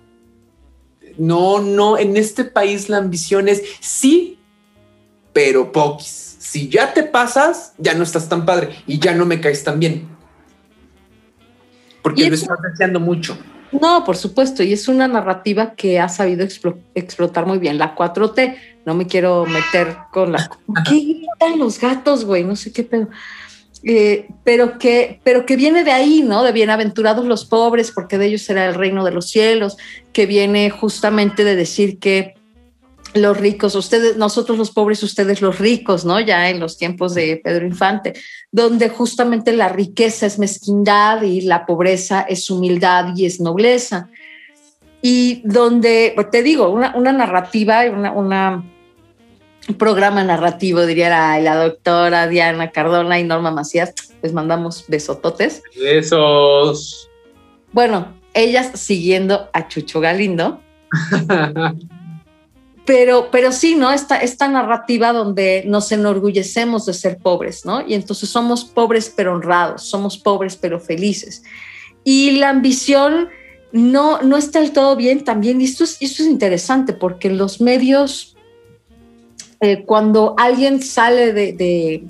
No, 1.16 1.60
no, 1.60 1.98
en 1.98 2.16
este 2.16 2.44
país 2.44 2.88
la 2.88 2.98
ambición 2.98 3.48
es 3.48 3.62
sí, 3.80 4.38
pero 5.32 5.72
poquis. 5.72 6.36
Si 6.38 6.68
ya 6.68 6.92
te 6.92 7.02
pasas, 7.02 7.72
ya 7.78 7.94
no 7.94 8.02
estás 8.02 8.28
tan 8.28 8.44
padre 8.44 8.76
y 8.86 8.98
ya 8.98 9.14
no 9.14 9.24
me 9.24 9.40
caes 9.40 9.64
tan 9.64 9.80
bien. 9.80 10.08
Porque 12.02 12.28
lo 12.28 12.34
estás 12.34 12.58
deseando 12.62 13.00
mucho. 13.00 13.38
No, 13.80 14.04
por 14.04 14.16
supuesto, 14.16 14.62
y 14.62 14.72
es 14.72 14.86
una 14.86 15.08
narrativa 15.08 15.74
que 15.74 15.98
ha 15.98 16.08
sabido 16.08 16.44
explo 16.44 16.78
explotar 16.94 17.46
muy 17.46 17.58
bien. 17.58 17.78
La 17.78 17.96
4T, 17.96 18.56
no 18.84 18.94
me 18.94 19.06
quiero 19.06 19.46
meter 19.46 19.96
con 20.12 20.32
la... 20.32 20.50
¿Qué 20.88 20.94
gritan 20.96 21.58
los 21.58 21.80
gatos, 21.80 22.24
güey? 22.26 22.44
No 22.44 22.54
sé 22.54 22.70
qué 22.70 22.82
pedo. 22.82 23.08
Eh, 23.84 24.28
pero, 24.44 24.78
que, 24.78 25.20
pero 25.24 25.46
que 25.46 25.56
viene 25.56 25.84
de 25.84 25.92
ahí, 25.92 26.22
¿no? 26.22 26.42
De 26.42 26.52
bienaventurados 26.52 27.24
los 27.24 27.46
pobres, 27.46 27.92
porque 27.92 28.18
de 28.18 28.26
ellos 28.26 28.42
será 28.42 28.66
el 28.66 28.74
reino 28.74 29.04
de 29.04 29.10
los 29.10 29.28
cielos, 29.28 29.78
que 30.12 30.26
viene 30.26 30.68
justamente 30.70 31.42
de 31.42 31.56
decir 31.56 31.98
que 31.98 32.34
los 33.14 33.36
ricos, 33.36 33.74
ustedes, 33.74 34.16
nosotros 34.16 34.58
los 34.58 34.70
pobres, 34.70 35.02
ustedes 35.02 35.42
los 35.42 35.58
ricos, 35.58 36.04
¿no? 36.04 36.20
Ya 36.20 36.48
en 36.48 36.60
los 36.60 36.78
tiempos 36.78 37.14
de 37.14 37.40
Pedro 37.42 37.66
Infante, 37.66 38.14
donde 38.50 38.88
justamente 38.88 39.52
la 39.52 39.68
riqueza 39.68 40.26
es 40.26 40.38
mezquindad 40.38 41.22
y 41.22 41.42
la 41.42 41.66
pobreza 41.66 42.22
es 42.22 42.48
humildad 42.50 43.14
y 43.16 43.26
es 43.26 43.40
nobleza. 43.40 44.08
Y 45.02 45.42
donde, 45.44 46.14
te 46.30 46.42
digo, 46.42 46.70
una, 46.70 46.94
una 46.96 47.12
narrativa, 47.12 47.84
una, 47.90 48.12
una 48.12 48.64
programa 49.78 50.24
narrativo, 50.24 50.86
diría 50.86 51.08
la, 51.08 51.40
la, 51.40 51.56
doctora 51.56 52.28
Diana 52.28 52.70
Cardona 52.70 53.18
y 53.18 53.24
Norma 53.24 53.50
Macías. 53.50 53.94
Les 54.22 54.32
mandamos 54.32 54.84
besototes. 54.88 55.62
Besos. 55.80 57.10
Bueno, 57.72 58.08
ellas 58.34 58.70
siguiendo 58.74 59.48
a 59.52 59.68
Chucho 59.68 60.00
Galindo. 60.00 60.60
pero, 62.84 63.28
pero 63.30 63.52
sí, 63.52 63.76
¿no? 63.76 63.92
Esta, 63.92 64.16
esta 64.16 64.48
narrativa 64.48 65.12
donde 65.12 65.64
nos 65.66 65.92
enorgullecemos 65.92 66.86
de 66.86 66.94
ser 66.94 67.18
pobres, 67.18 67.64
¿no? 67.64 67.86
Y 67.86 67.94
entonces 67.94 68.28
somos 68.28 68.64
pobres 68.64 69.12
pero 69.14 69.34
honrados, 69.34 69.82
somos 69.82 70.18
pobres 70.18 70.56
pero 70.56 70.80
felices. 70.80 71.42
Y 72.02 72.32
la 72.32 72.48
ambición 72.48 73.28
no, 73.70 74.20
no 74.22 74.36
está 74.36 74.60
del 74.60 74.72
todo 74.72 74.96
bien 74.96 75.22
también. 75.22 75.60
Y 75.60 75.64
esto 75.64 75.84
es, 75.84 75.96
esto 76.00 76.22
es 76.22 76.28
interesante 76.28 76.92
porque 76.92 77.30
los 77.30 77.60
medios, 77.60 78.36
eh, 79.60 79.84
cuando 79.84 80.34
alguien 80.36 80.82
sale 80.82 81.32
de... 81.32 82.04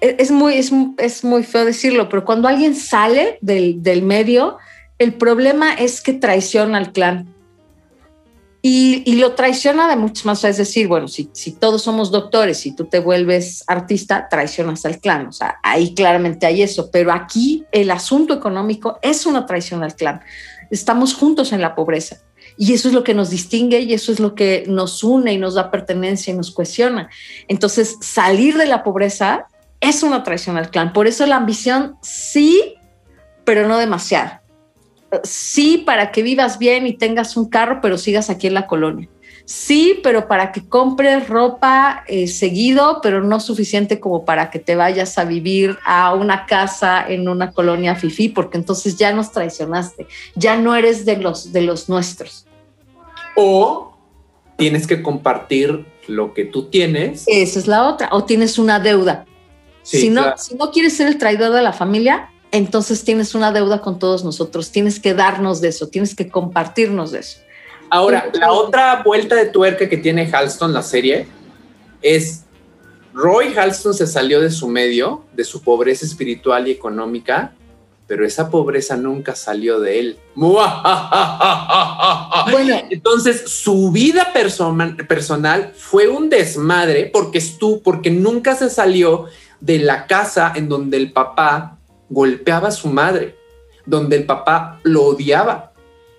es, 0.00 0.30
muy, 0.30 0.54
es, 0.54 0.72
es, 0.96 1.22
muy 1.22 1.42
feo 1.42 1.66
decirlo, 1.66 2.08
pero 2.08 2.24
cuando 2.24 2.48
alguien 2.48 2.74
sale 2.74 3.36
del, 3.42 3.82
del 3.82 4.02
medio, 4.02 4.56
el 4.98 5.12
problema 5.12 5.74
es 5.74 6.00
que 6.00 6.14
traiciona 6.14 6.78
al 6.78 6.92
clan. 6.92 7.34
Y, 8.62 9.02
y, 9.06 9.16
lo 9.16 9.34
traiciona 9.34 9.88
de 9.88 9.96
muchas 9.96 10.26
más, 10.26 10.44
es 10.44 10.58
decir, 10.58 10.86
bueno, 10.86 11.08
si, 11.08 11.30
si 11.32 11.52
todos 11.52 11.82
somos 11.82 12.10
doctores 12.10 12.66
y 12.66 12.74
tú 12.76 12.84
te 12.84 12.98
vuelves 12.98 13.64
artista, 13.66 14.28
traicionas 14.28 14.84
al 14.84 14.98
clan, 14.98 15.28
o 15.28 15.32
sea, 15.32 15.58
ahí 15.62 15.94
claramente 15.94 16.44
hay 16.44 16.60
eso, 16.60 16.90
pero 16.90 17.10
aquí 17.10 17.64
el 17.72 17.90
asunto 17.90 18.34
económico 18.34 18.98
es 19.00 19.24
una 19.24 19.46
traición 19.46 19.82
al 19.82 19.94
clan. 19.94 20.20
Estamos 20.70 21.14
juntos 21.14 21.52
en 21.52 21.62
la 21.62 21.74
pobreza 21.74 22.18
y 22.58 22.74
eso 22.74 22.88
es 22.88 22.94
lo 22.94 23.02
que 23.02 23.14
nos 23.14 23.30
distingue 23.30 23.80
y 23.80 23.94
eso 23.94 24.12
es 24.12 24.20
lo 24.20 24.34
que 24.34 24.64
nos 24.66 25.02
une 25.02 25.32
y 25.32 25.38
nos 25.38 25.54
da 25.54 25.70
pertenencia 25.70 26.32
y 26.32 26.36
nos 26.36 26.50
cuestiona. 26.50 27.08
Entonces, 27.48 27.96
salir 28.02 28.58
de 28.58 28.66
la 28.66 28.82
pobreza 28.82 29.46
es 29.80 30.02
una 30.02 30.22
traición 30.22 30.58
al 30.58 30.70
clan. 30.70 30.92
Por 30.92 31.06
eso 31.06 31.24
la 31.24 31.36
ambición 31.36 31.96
sí, 32.02 32.74
pero 33.44 33.66
no 33.66 33.78
demasiado 33.78 34.39
sí 35.22 35.78
para 35.78 36.12
que 36.12 36.22
vivas 36.22 36.58
bien 36.58 36.86
y 36.86 36.94
tengas 36.94 37.36
un 37.36 37.48
carro, 37.48 37.80
pero 37.80 37.98
sigas 37.98 38.30
aquí 38.30 38.46
en 38.46 38.54
la 38.54 38.66
colonia. 38.66 39.08
Sí, 39.44 39.98
pero 40.04 40.28
para 40.28 40.52
que 40.52 40.68
compres 40.68 41.28
ropa 41.28 42.04
eh, 42.06 42.28
seguido, 42.28 43.00
pero 43.02 43.20
no 43.20 43.40
suficiente 43.40 43.98
como 43.98 44.24
para 44.24 44.48
que 44.48 44.60
te 44.60 44.76
vayas 44.76 45.18
a 45.18 45.24
vivir 45.24 45.76
a 45.84 46.14
una 46.14 46.46
casa 46.46 47.04
en 47.08 47.28
una 47.28 47.50
colonia 47.50 47.96
fifi, 47.96 48.28
porque 48.28 48.58
entonces 48.58 48.96
ya 48.96 49.12
nos 49.12 49.32
traicionaste, 49.32 50.06
ya 50.36 50.56
no 50.56 50.76
eres 50.76 51.04
de 51.04 51.16
los 51.16 51.52
de 51.52 51.62
los 51.62 51.88
nuestros. 51.88 52.46
O 53.34 53.96
tienes 54.56 54.86
que 54.86 55.02
compartir 55.02 55.84
lo 56.06 56.32
que 56.32 56.44
tú 56.44 56.66
tienes. 56.70 57.24
Esa 57.26 57.58
es 57.58 57.66
la 57.66 57.88
otra. 57.88 58.10
O 58.12 58.24
tienes 58.24 58.58
una 58.58 58.78
deuda. 58.78 59.26
si, 59.82 60.10
no, 60.10 60.36
si 60.36 60.54
no 60.54 60.70
quieres 60.70 60.96
ser 60.96 61.08
el 61.08 61.18
traidor 61.18 61.52
de 61.52 61.62
la 61.62 61.72
familia, 61.72 62.30
entonces 62.52 63.04
tienes 63.04 63.34
una 63.34 63.52
deuda 63.52 63.80
con 63.80 63.98
todos 63.98 64.24
nosotros, 64.24 64.70
tienes 64.70 65.00
que 65.00 65.14
darnos 65.14 65.60
de 65.60 65.68
eso, 65.68 65.88
tienes 65.88 66.14
que 66.14 66.28
compartirnos 66.28 67.12
de 67.12 67.20
eso. 67.20 67.38
Ahora, 67.90 68.30
la 68.34 68.52
otra 68.52 69.02
vuelta 69.02 69.34
de 69.34 69.46
tuerca 69.46 69.88
que 69.88 69.96
tiene 69.96 70.30
Halston, 70.32 70.72
la 70.72 70.82
serie, 70.82 71.26
es 72.02 72.44
Roy 73.12 73.52
Halston 73.56 73.94
se 73.94 74.06
salió 74.06 74.40
de 74.40 74.50
su 74.50 74.68
medio, 74.68 75.24
de 75.34 75.44
su 75.44 75.62
pobreza 75.62 76.06
espiritual 76.06 76.68
y 76.68 76.70
económica, 76.70 77.52
pero 78.06 78.24
esa 78.24 78.50
pobreza 78.50 78.96
nunca 78.96 79.34
salió 79.34 79.80
de 79.80 80.00
él. 80.00 80.18
Bueno, 82.50 82.76
entonces 82.90 83.50
su 83.50 83.92
vida 83.92 84.32
personal 84.32 85.72
fue 85.76 86.08
un 86.08 86.30
desmadre 86.30 87.10
porque 87.12 87.38
estuvo, 87.38 87.80
porque 87.80 88.10
nunca 88.10 88.56
se 88.56 88.70
salió 88.70 89.26
de 89.60 89.78
la 89.78 90.06
casa 90.06 90.52
en 90.56 90.68
donde 90.68 90.96
el 90.96 91.12
papá 91.12 91.78
golpeaba 92.10 92.68
a 92.68 92.72
su 92.72 92.88
madre, 92.88 93.36
donde 93.86 94.16
el 94.16 94.26
papá 94.26 94.80
lo 94.82 95.04
odiaba. 95.04 95.72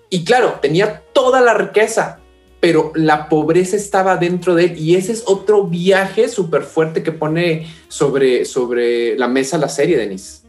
Y 0.09 0.23
claro, 0.23 0.57
tenía 0.61 1.03
toda 1.13 1.41
la 1.41 1.53
riqueza, 1.53 2.19
pero 2.59 2.91
la 2.95 3.29
pobreza 3.29 3.75
estaba 3.75 4.17
dentro 4.17 4.55
de 4.55 4.65
él 4.65 4.77
y 4.77 4.95
ese 4.95 5.11
es 5.11 5.23
otro 5.25 5.65
viaje 5.65 6.27
súper 6.27 6.63
fuerte 6.63 7.03
que 7.03 7.11
pone 7.11 7.67
sobre, 7.87 8.45
sobre 8.45 9.17
la 9.17 9.27
mesa 9.27 9.57
la 9.57 9.69
serie, 9.69 9.97
Denise. 9.97 10.41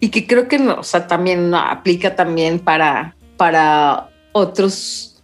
Y 0.00 0.10
que 0.10 0.26
creo 0.26 0.48
que 0.48 0.58
no, 0.58 0.80
o 0.80 0.82
sea, 0.82 1.06
también 1.06 1.54
aplica 1.54 2.14
también 2.14 2.58
para, 2.58 3.16
para 3.36 4.10
otros 4.32 5.22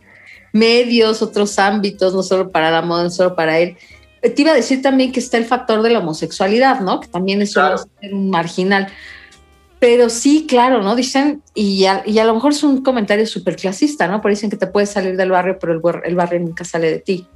medios, 0.52 1.22
otros 1.22 1.58
ámbitos, 1.58 2.14
no 2.14 2.22
solo 2.22 2.50
para 2.50 2.70
la 2.70 2.82
moda, 2.82 3.04
no 3.04 3.10
solo 3.10 3.34
para 3.34 3.58
él. 3.58 3.76
Te 4.22 4.42
iba 4.42 4.52
a 4.52 4.54
decir 4.54 4.82
también 4.82 5.12
que 5.12 5.20
está 5.20 5.36
el 5.36 5.44
factor 5.44 5.82
de 5.82 5.90
la 5.90 5.98
homosexualidad, 5.98 6.80
¿no? 6.80 7.00
Que 7.00 7.08
también 7.08 7.42
es 7.42 7.54
un 7.56 8.30
marginal. 8.30 8.88
Pero 9.80 10.10
sí, 10.10 10.46
claro, 10.46 10.82
¿no? 10.82 10.94
Dicen, 10.94 11.42
y 11.54 11.86
a, 11.86 12.04
lo 12.04 12.34
mejor 12.34 12.52
es 12.52 12.62
un 12.62 12.82
comentario 12.82 13.26
súper 13.26 13.56
clasista, 13.56 14.06
¿no? 14.06 14.20
Pero 14.20 14.34
dicen 14.34 14.50
que 14.50 14.58
te 14.58 14.66
puedes 14.66 14.90
salir 14.90 15.16
del 15.16 15.30
barrio, 15.30 15.58
pero 15.58 15.72
el, 15.72 16.14
barrio 16.14 16.40
nunca 16.40 16.64
sale 16.64 16.90
de 16.90 16.98
ti. 16.98 17.26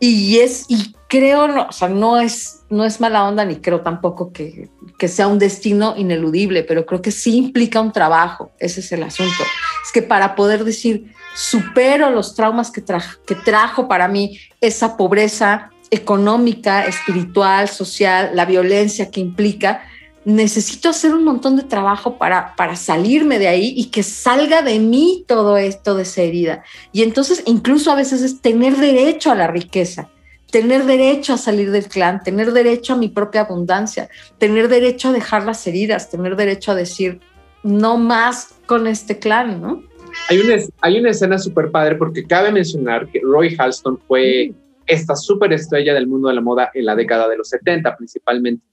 Y 0.00 0.38
es, 0.38 0.64
y 0.68 0.94
creo, 1.08 1.46
no, 1.46 1.66
o 1.68 1.72
sea, 1.72 1.88
no 1.88 2.18
es, 2.18 2.62
no 2.70 2.86
es 2.86 3.00
mala 3.00 3.28
onda, 3.28 3.44
ni 3.44 3.56
creo 3.56 3.82
tampoco 3.82 4.32
que, 4.32 4.70
que 4.98 5.08
sea 5.08 5.26
un 5.26 5.38
destino 5.38 5.94
ineludible, 5.96 6.62
pero 6.62 6.86
creo 6.86 7.02
que 7.02 7.10
sí 7.10 7.36
implica 7.36 7.82
un 7.82 7.92
trabajo, 7.92 8.50
ese 8.58 8.80
es 8.80 8.90
el 8.92 9.02
asunto. 9.02 9.44
Es 9.84 9.92
que 9.92 10.00
para 10.00 10.36
poder 10.36 10.64
decir, 10.64 11.12
supero 11.34 12.10
los 12.10 12.34
traumas 12.34 12.70
que, 12.70 12.80
tra 12.80 13.04
que 13.26 13.34
trajo 13.34 13.88
para 13.88 14.08
mí 14.08 14.40
esa 14.62 14.96
pobreza 14.96 15.70
económica, 15.90 16.86
espiritual, 16.86 17.68
social, 17.68 18.30
la 18.34 18.46
violencia 18.46 19.10
que 19.10 19.20
implica, 19.20 19.82
necesito 20.24 20.88
hacer 20.88 21.14
un 21.14 21.24
montón 21.24 21.56
de 21.56 21.62
trabajo 21.62 22.18
para, 22.18 22.54
para 22.56 22.76
salirme 22.76 23.38
de 23.38 23.48
ahí 23.48 23.72
y 23.76 23.86
que 23.86 24.02
salga 24.02 24.62
de 24.62 24.78
mí 24.78 25.24
todo 25.26 25.56
esto 25.56 25.94
de 25.94 26.02
esa 26.02 26.22
herida. 26.22 26.64
Y 26.92 27.02
entonces 27.02 27.42
incluso 27.46 27.90
a 27.90 27.94
veces 27.94 28.22
es 28.22 28.40
tener 28.40 28.76
derecho 28.76 29.30
a 29.30 29.34
la 29.34 29.46
riqueza, 29.46 30.10
tener 30.50 30.84
derecho 30.84 31.34
a 31.34 31.38
salir 31.38 31.70
del 31.70 31.86
clan, 31.88 32.22
tener 32.22 32.52
derecho 32.52 32.94
a 32.94 32.96
mi 32.96 33.08
propia 33.08 33.42
abundancia, 33.42 34.08
tener 34.38 34.68
derecho 34.68 35.08
a 35.08 35.12
dejar 35.12 35.44
las 35.44 35.66
heridas, 35.66 36.10
tener 36.10 36.36
derecho 36.36 36.72
a 36.72 36.74
decir 36.74 37.20
no 37.62 37.96
más 37.96 38.54
con 38.66 38.86
este 38.86 39.18
clan, 39.18 39.60
¿no? 39.60 39.82
Hay 40.28 40.38
una, 40.40 40.56
hay 40.80 40.98
una 40.98 41.10
escena 41.10 41.38
súper 41.38 41.70
padre 41.70 41.96
porque 41.96 42.24
cabe 42.24 42.50
mencionar 42.50 43.08
que 43.08 43.20
Roy 43.22 43.54
Halston 43.58 43.98
fue 44.08 44.52
esta 44.86 45.14
súper 45.14 45.52
estrella 45.52 45.94
del 45.94 46.06
mundo 46.06 46.28
de 46.28 46.34
la 46.34 46.40
moda 46.40 46.70
en 46.74 46.86
la 46.86 46.96
década 46.96 47.28
de 47.28 47.36
los 47.36 47.50
70 47.50 47.96
principalmente 47.96 48.64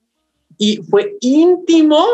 y 0.58 0.78
fue 0.78 1.16
íntimo, 1.20 2.04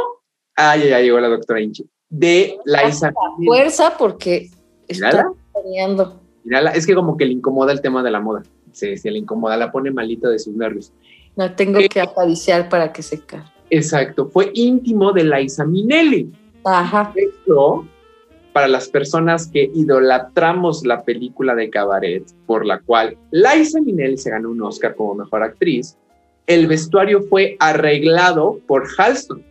ay, 0.56 0.88
ya 0.88 1.00
llegó 1.00 1.20
la 1.20 1.28
doctora 1.28 1.60
Inchi, 1.60 1.84
de 2.08 2.58
la 2.64 2.88
Isa. 2.88 3.12
Fuerza 3.44 3.96
porque 3.96 4.50
está 4.88 5.30
peleando. 5.52 6.20
es 6.74 6.86
que 6.86 6.94
como 6.94 7.16
que 7.16 7.26
le 7.26 7.32
incomoda 7.32 7.72
el 7.72 7.80
tema 7.80 8.02
de 8.02 8.10
la 8.10 8.20
moda. 8.20 8.42
Sí, 8.72 8.96
sí, 8.96 9.10
le 9.10 9.18
incomoda, 9.18 9.56
la 9.56 9.70
pone 9.70 9.90
malita 9.90 10.28
de 10.28 10.38
sus 10.38 10.54
nervios. 10.54 10.92
La 11.36 11.54
tengo 11.54 11.80
que 11.90 12.00
acariciar 12.00 12.68
para 12.68 12.92
que 12.92 13.02
se 13.02 13.20
caiga. 13.20 13.52
Exacto, 13.70 14.28
fue 14.28 14.50
íntimo 14.52 15.12
de 15.12 15.24
Laisa 15.24 15.64
Minelli. 15.64 16.30
Ajá. 16.64 17.12
Esto, 17.14 17.86
para 18.52 18.68
las 18.68 18.88
personas 18.88 19.46
que 19.46 19.70
idolatramos 19.74 20.84
la 20.84 21.04
película 21.04 21.54
de 21.54 21.70
Cabaret, 21.70 22.24
por 22.46 22.66
la 22.66 22.80
cual 22.80 23.16
Laisa 23.30 23.80
Minelli 23.80 24.18
se 24.18 24.30
ganó 24.30 24.50
un 24.50 24.62
Oscar 24.62 24.94
como 24.94 25.14
mejor 25.14 25.42
actriz, 25.42 25.96
el 26.46 26.66
vestuario 26.66 27.22
fue 27.22 27.56
arreglado 27.60 28.58
por 28.66 28.84
Halston, 28.98 29.42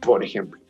por 0.00 0.24
ejemplo. 0.24 0.60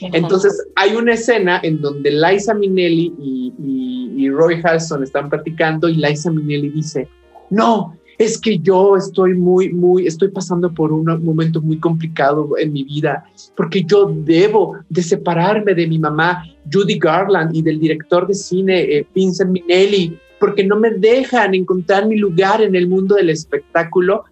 Entonces 0.00 0.66
hay 0.76 0.94
una 0.94 1.14
escena 1.14 1.60
en 1.62 1.80
donde 1.80 2.10
Liza 2.10 2.54
Minnelli 2.54 3.12
y, 3.18 4.30
Roy 4.30 4.60
Halston 4.64 5.02
están 5.02 5.28
platicando 5.28 5.88
y 5.88 5.96
Liza 5.96 6.30
Minnelli 6.30 6.70
dice, 6.70 7.08
no, 7.50 7.96
es 8.18 8.40
que 8.40 8.58
yo 8.58 8.96
estoy 8.96 9.34
muy, 9.34 9.72
muy, 9.72 10.06
estoy 10.06 10.28
pasando 10.28 10.72
por 10.72 10.92
un 10.92 11.04
momento 11.24 11.60
muy 11.60 11.78
complicado 11.78 12.50
en 12.58 12.72
mi 12.72 12.84
vida, 12.84 13.24
porque 13.56 13.84
yo 13.84 14.12
debo 14.24 14.76
de 14.88 15.02
separarme 15.02 15.74
de 15.74 15.86
mi 15.86 15.98
mamá, 15.98 16.44
Judy 16.72 16.98
Garland, 16.98 17.54
y 17.54 17.62
del 17.62 17.78
director 17.78 18.26
de 18.26 18.34
cine, 18.34 18.80
eh, 18.80 19.06
Vincent 19.14 19.50
Minnelli, 19.50 20.18
porque 20.40 20.64
no 20.64 20.76
me 20.76 20.90
dejan 20.90 21.54
encontrar 21.54 22.06
mi 22.06 22.16
lugar 22.16 22.62
en 22.62 22.74
el 22.74 22.88
mundo 22.88 23.16
del 23.16 23.30
espectáculo 23.30 24.24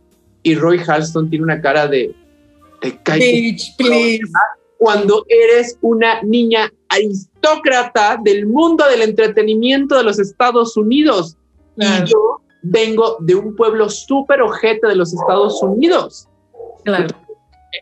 y 0.43 0.55
Roy 0.55 0.80
Halston 0.86 1.30
tiene 1.30 1.45
una 1.45 1.61
cara 1.61 1.86
de... 1.86 2.14
Cuando 4.78 5.24
eres 5.28 5.78
una 5.80 6.20
niña 6.22 6.72
aristócrata 6.88 8.18
del 8.22 8.47
mundo 8.47 8.84
del 8.88 9.03
entretenimiento 9.03 9.97
de 9.97 10.03
los 10.03 10.18
Estados 10.18 10.76
Unidos. 10.76 11.36
Y 11.76 11.86
yo 12.07 12.40
vengo 12.62 13.16
de 13.20 13.36
un 13.36 13.55
pueblo 13.55 13.88
súper 13.88 14.43
ojete 14.43 14.88
de 14.88 14.97
los 14.97 15.14
Estados 15.14 15.62
Unidos. 15.62 16.28
Claro. 16.84 17.07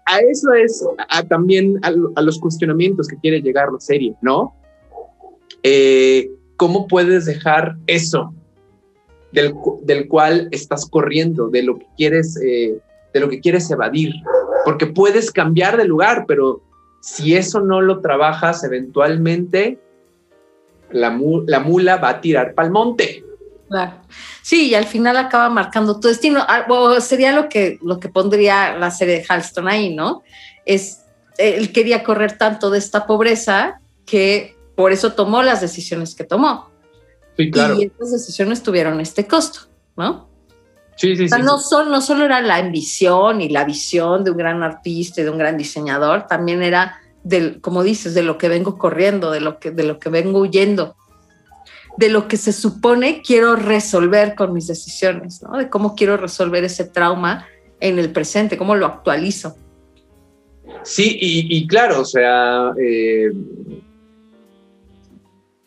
A 0.06 0.18
eso 0.18 0.52
es 0.52 0.84
también 1.28 1.80
a, 1.82 2.20
los 2.20 2.38
cuestionamientos 2.38 3.08
que 3.08 3.16
quiere 3.16 3.40
llegar 3.40 3.72
la 3.72 3.80
serie, 3.80 4.14
¿no? 4.20 4.54
Eh, 5.62 6.30
¿Cómo 6.56 6.86
puedes 6.86 7.24
dejar 7.24 7.76
eso? 7.86 8.34
Del, 9.32 9.54
del 9.82 10.08
cual 10.08 10.48
estás 10.50 10.86
corriendo, 10.86 11.48
de 11.48 11.62
lo 11.62 11.78
que 11.78 11.86
quieres, 11.96 12.36
eh, 12.42 12.78
de 13.12 13.20
lo 13.20 13.28
que 13.28 13.40
quieres 13.40 13.70
evadir, 13.70 14.12
porque 14.64 14.86
puedes 14.86 15.30
cambiar 15.30 15.76
de 15.76 15.84
lugar, 15.84 16.24
pero 16.26 16.62
si 17.00 17.36
eso 17.36 17.60
no 17.60 17.80
lo 17.80 18.00
trabajas, 18.00 18.62
eventualmente 18.64 19.78
la, 20.90 21.18
la 21.46 21.60
mula 21.60 21.96
va 21.96 22.08
a 22.10 22.20
tirar 22.20 22.54
pa'l 22.54 22.70
monte. 22.70 23.24
Claro. 23.68 23.92
Sí, 24.42 24.70
y 24.70 24.74
al 24.74 24.86
final 24.86 25.16
acaba 25.16 25.48
marcando 25.48 26.00
tu 26.00 26.08
destino. 26.08 26.44
Ah, 26.48 26.66
o 26.68 27.00
sería 27.00 27.32
lo 27.32 27.48
que, 27.48 27.78
lo 27.82 28.00
que 28.00 28.08
pondría 28.08 28.76
la 28.76 28.90
serie 28.90 29.18
de 29.18 29.26
Halston 29.28 29.68
ahí, 29.68 29.94
¿no? 29.94 30.22
Es, 30.66 31.04
él 31.38 31.72
quería 31.72 32.02
correr 32.02 32.36
tanto 32.36 32.70
de 32.70 32.78
esta 32.78 33.06
pobreza 33.06 33.80
que 34.06 34.56
por 34.74 34.92
eso 34.92 35.12
tomó 35.12 35.42
las 35.42 35.60
decisiones 35.60 36.16
que 36.16 36.24
tomó. 36.24 36.69
Sí, 37.40 37.50
claro. 37.50 37.80
Y 37.80 37.84
estas 37.84 38.12
decisiones 38.12 38.62
tuvieron 38.62 39.00
este 39.00 39.26
costo, 39.26 39.60
¿no? 39.96 40.28
Sí, 40.96 41.16
sí, 41.16 41.24
O 41.24 41.28
sea, 41.28 41.38
sí. 41.38 41.44
no, 41.44 41.58
solo, 41.58 41.90
no 41.90 42.02
solo 42.02 42.26
era 42.26 42.42
la 42.42 42.56
ambición 42.56 43.40
y 43.40 43.48
la 43.48 43.64
visión 43.64 44.22
de 44.22 44.30
un 44.32 44.36
gran 44.36 44.62
artista 44.62 45.20
y 45.20 45.24
de 45.24 45.30
un 45.30 45.38
gran 45.38 45.56
diseñador, 45.56 46.26
también 46.26 46.62
era 46.62 47.00
del, 47.22 47.60
como 47.60 47.82
dices, 47.82 48.14
de 48.14 48.22
lo 48.22 48.36
que 48.36 48.48
vengo 48.48 48.76
corriendo, 48.76 49.30
de 49.30 49.40
lo 49.40 49.58
que, 49.58 49.70
de 49.70 49.84
lo 49.84 49.98
que 49.98 50.10
vengo 50.10 50.40
huyendo, 50.40 50.96
de 51.96 52.10
lo 52.10 52.28
que 52.28 52.36
se 52.36 52.52
supone 52.52 53.22
quiero 53.22 53.56
resolver 53.56 54.34
con 54.34 54.52
mis 54.52 54.66
decisiones, 54.66 55.42
¿no? 55.42 55.56
De 55.56 55.70
cómo 55.70 55.94
quiero 55.94 56.18
resolver 56.18 56.64
ese 56.64 56.84
trauma 56.84 57.46
en 57.80 57.98
el 57.98 58.12
presente, 58.12 58.58
cómo 58.58 58.74
lo 58.74 58.86
actualizo. 58.86 59.56
Sí, 60.82 61.16
y, 61.20 61.56
y 61.56 61.66
claro, 61.66 62.00
o 62.00 62.04
sea, 62.04 62.72
eh, 62.78 63.30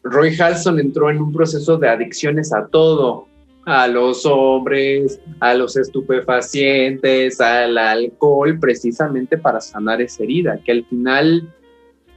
Roy 0.04 0.36
Halson 0.39 0.80
entró 0.80 1.10
en 1.10 1.22
un 1.22 1.32
proceso 1.32 1.78
de 1.78 1.89
adicciones 1.89 2.54
a 2.54 2.68
todo, 2.68 3.28
a 3.66 3.88
los 3.88 4.26
hombres, 4.26 5.20
a 5.39 5.54
los 5.54 5.78
estupefacientes, 5.78 7.39
al 7.39 7.78
alcohol, 7.78 8.60
precisamente 8.60 9.38
para 9.38 9.62
sanar 9.62 10.01
esa 10.01 10.24
herida, 10.24 10.60
que 10.64 10.74
al 10.74 10.86
final 10.86 11.49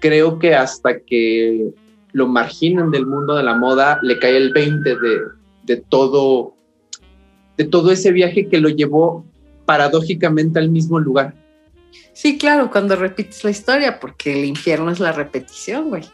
creo 0.01 0.39
que 0.39 0.55
hasta 0.55 1.01
que 1.01 1.73
lo 2.13 2.27
marginan 2.27 2.91
del 2.91 3.07
mundo 3.07 3.37
de 3.37 3.43
la 3.43 3.55
moda, 3.55 3.99
le 4.03 4.19
cae 4.19 4.37
el 4.37 4.53
20 4.53 4.97
de, 4.97 5.21
de 5.65 5.77
todo, 5.77 6.55
de 7.57 7.65
todo 7.65 7.93
ese 7.93 8.11
viaje 8.11 8.49
que 8.49 8.59
lo 8.59 8.69
llevó 8.69 9.25
paradójicamente 9.65 10.59
al 10.59 10.71
mismo 10.71 10.99
lugar. 10.99 11.35
Sí, 12.13 12.39
claro, 12.39 12.71
cuando 12.71 12.97
repites 12.97 13.45
la 13.45 13.51
historia, 13.51 14.01
porque 14.01 14.33
el 14.33 14.45
infierno 14.47 14.91
es 14.91 15.01
la 15.01 15.13
repetición, 15.13 15.91
güey. 15.91 16.05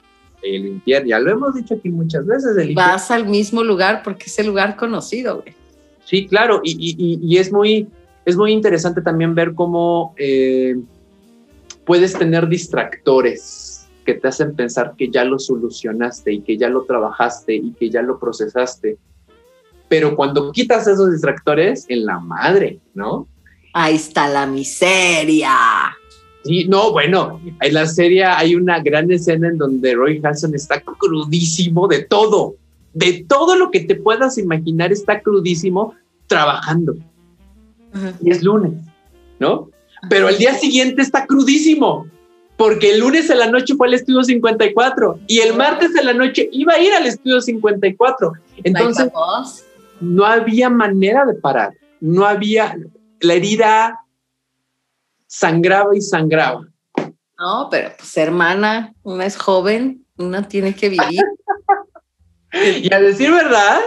El 0.42 0.66
infierno, 0.66 1.08
ya 1.08 1.18
lo 1.18 1.30
hemos 1.30 1.54
dicho 1.54 1.74
aquí 1.74 1.88
muchas 1.88 2.26
veces, 2.26 2.56
el 2.56 2.70
infierno. 2.70 2.92
Vas 2.92 3.10
al 3.10 3.26
mismo 3.28 3.62
lugar 3.62 4.02
porque 4.02 4.24
es 4.26 4.38
el 4.38 4.46
lugar 4.48 4.76
conocido, 4.76 5.42
güey. 5.42 5.54
Sí, 6.04 6.26
claro, 6.26 6.60
y, 6.64 6.72
y- 6.78 7.18
y 7.22 7.38
es, 7.38 7.52
muy, 7.52 7.88
es 8.24 8.36
muy 8.36 8.52
interesante 8.52 9.00
también 9.02 9.34
ver 9.34 9.54
cómo 9.54 10.14
eh, 10.18 10.76
puedes 11.84 12.12
tener 12.12 12.48
distractores 12.48 13.86
que 14.04 14.14
te 14.14 14.28
hacen 14.28 14.54
pensar 14.56 14.94
que 14.98 15.08
ya 15.10 15.24
lo 15.24 15.38
solucionaste 15.38 16.32
y 16.32 16.40
que 16.40 16.58
ya 16.58 16.68
lo 16.68 16.82
trabajaste 16.84 17.54
y 17.54 17.72
que 17.72 17.88
ya 17.88 18.02
lo 18.02 18.18
procesaste. 18.18 18.98
Pero 19.88 20.16
cuando 20.16 20.50
quitas 20.52 20.86
esos 20.88 21.12
distractores, 21.12 21.86
en 21.88 22.04
la 22.06 22.18
madre, 22.18 22.80
¿no? 22.94 23.28
Ahí 23.74 23.94
está 23.94 24.28
la 24.28 24.46
miseria. 24.46 25.50
Sí, 26.44 26.66
no, 26.68 26.90
bueno, 26.90 27.40
en 27.60 27.74
la 27.74 27.86
serie 27.86 28.24
hay 28.24 28.56
una 28.56 28.80
gran 28.80 29.10
escena 29.12 29.48
en 29.48 29.58
donde 29.58 29.94
Roy 29.94 30.20
Hanson 30.22 30.54
está 30.54 30.80
crudísimo 30.80 31.86
de 31.86 32.04
todo, 32.04 32.56
de 32.94 33.24
todo 33.28 33.56
lo 33.56 33.70
que 33.70 33.80
te 33.80 33.94
puedas 33.94 34.38
imaginar 34.38 34.92
está 34.92 35.20
crudísimo 35.20 35.94
trabajando. 36.26 36.96
Y 38.22 38.30
es 38.30 38.42
lunes, 38.42 38.72
¿no? 39.38 39.70
Pero 40.08 40.28
el 40.28 40.38
día 40.38 40.54
siguiente 40.54 41.02
está 41.02 41.26
crudísimo, 41.26 42.06
porque 42.56 42.92
el 42.92 43.00
lunes 43.00 43.30
en 43.30 43.38
la 43.38 43.50
noche 43.50 43.74
fue 43.76 43.86
al 43.86 43.94
estudio 43.94 44.24
54 44.24 45.20
y 45.28 45.38
el 45.38 45.54
martes 45.54 45.94
en 45.94 46.06
la 46.06 46.12
noche 46.12 46.48
iba 46.52 46.74
a 46.74 46.80
ir 46.80 46.92
al 46.92 47.06
estudio 47.06 47.40
54. 47.40 48.32
Entonces 48.64 49.12
no 50.00 50.24
había 50.24 50.70
manera 50.70 51.24
de 51.24 51.34
parar, 51.34 51.74
no 52.00 52.26
había, 52.26 52.76
la 53.20 53.34
herida 53.34 54.01
sangraba 55.32 55.96
y 55.96 56.00
sangraba. 56.02 56.66
No, 57.38 57.68
pero 57.70 57.90
pues 57.96 58.16
hermana, 58.18 58.94
una 59.02 59.24
es 59.24 59.36
joven, 59.36 60.04
una 60.18 60.46
tiene 60.46 60.74
que 60.74 60.90
vivir. 60.90 61.22
Y 62.54 62.92
a 62.92 63.00
decir 63.00 63.30
verdad, 63.30 63.80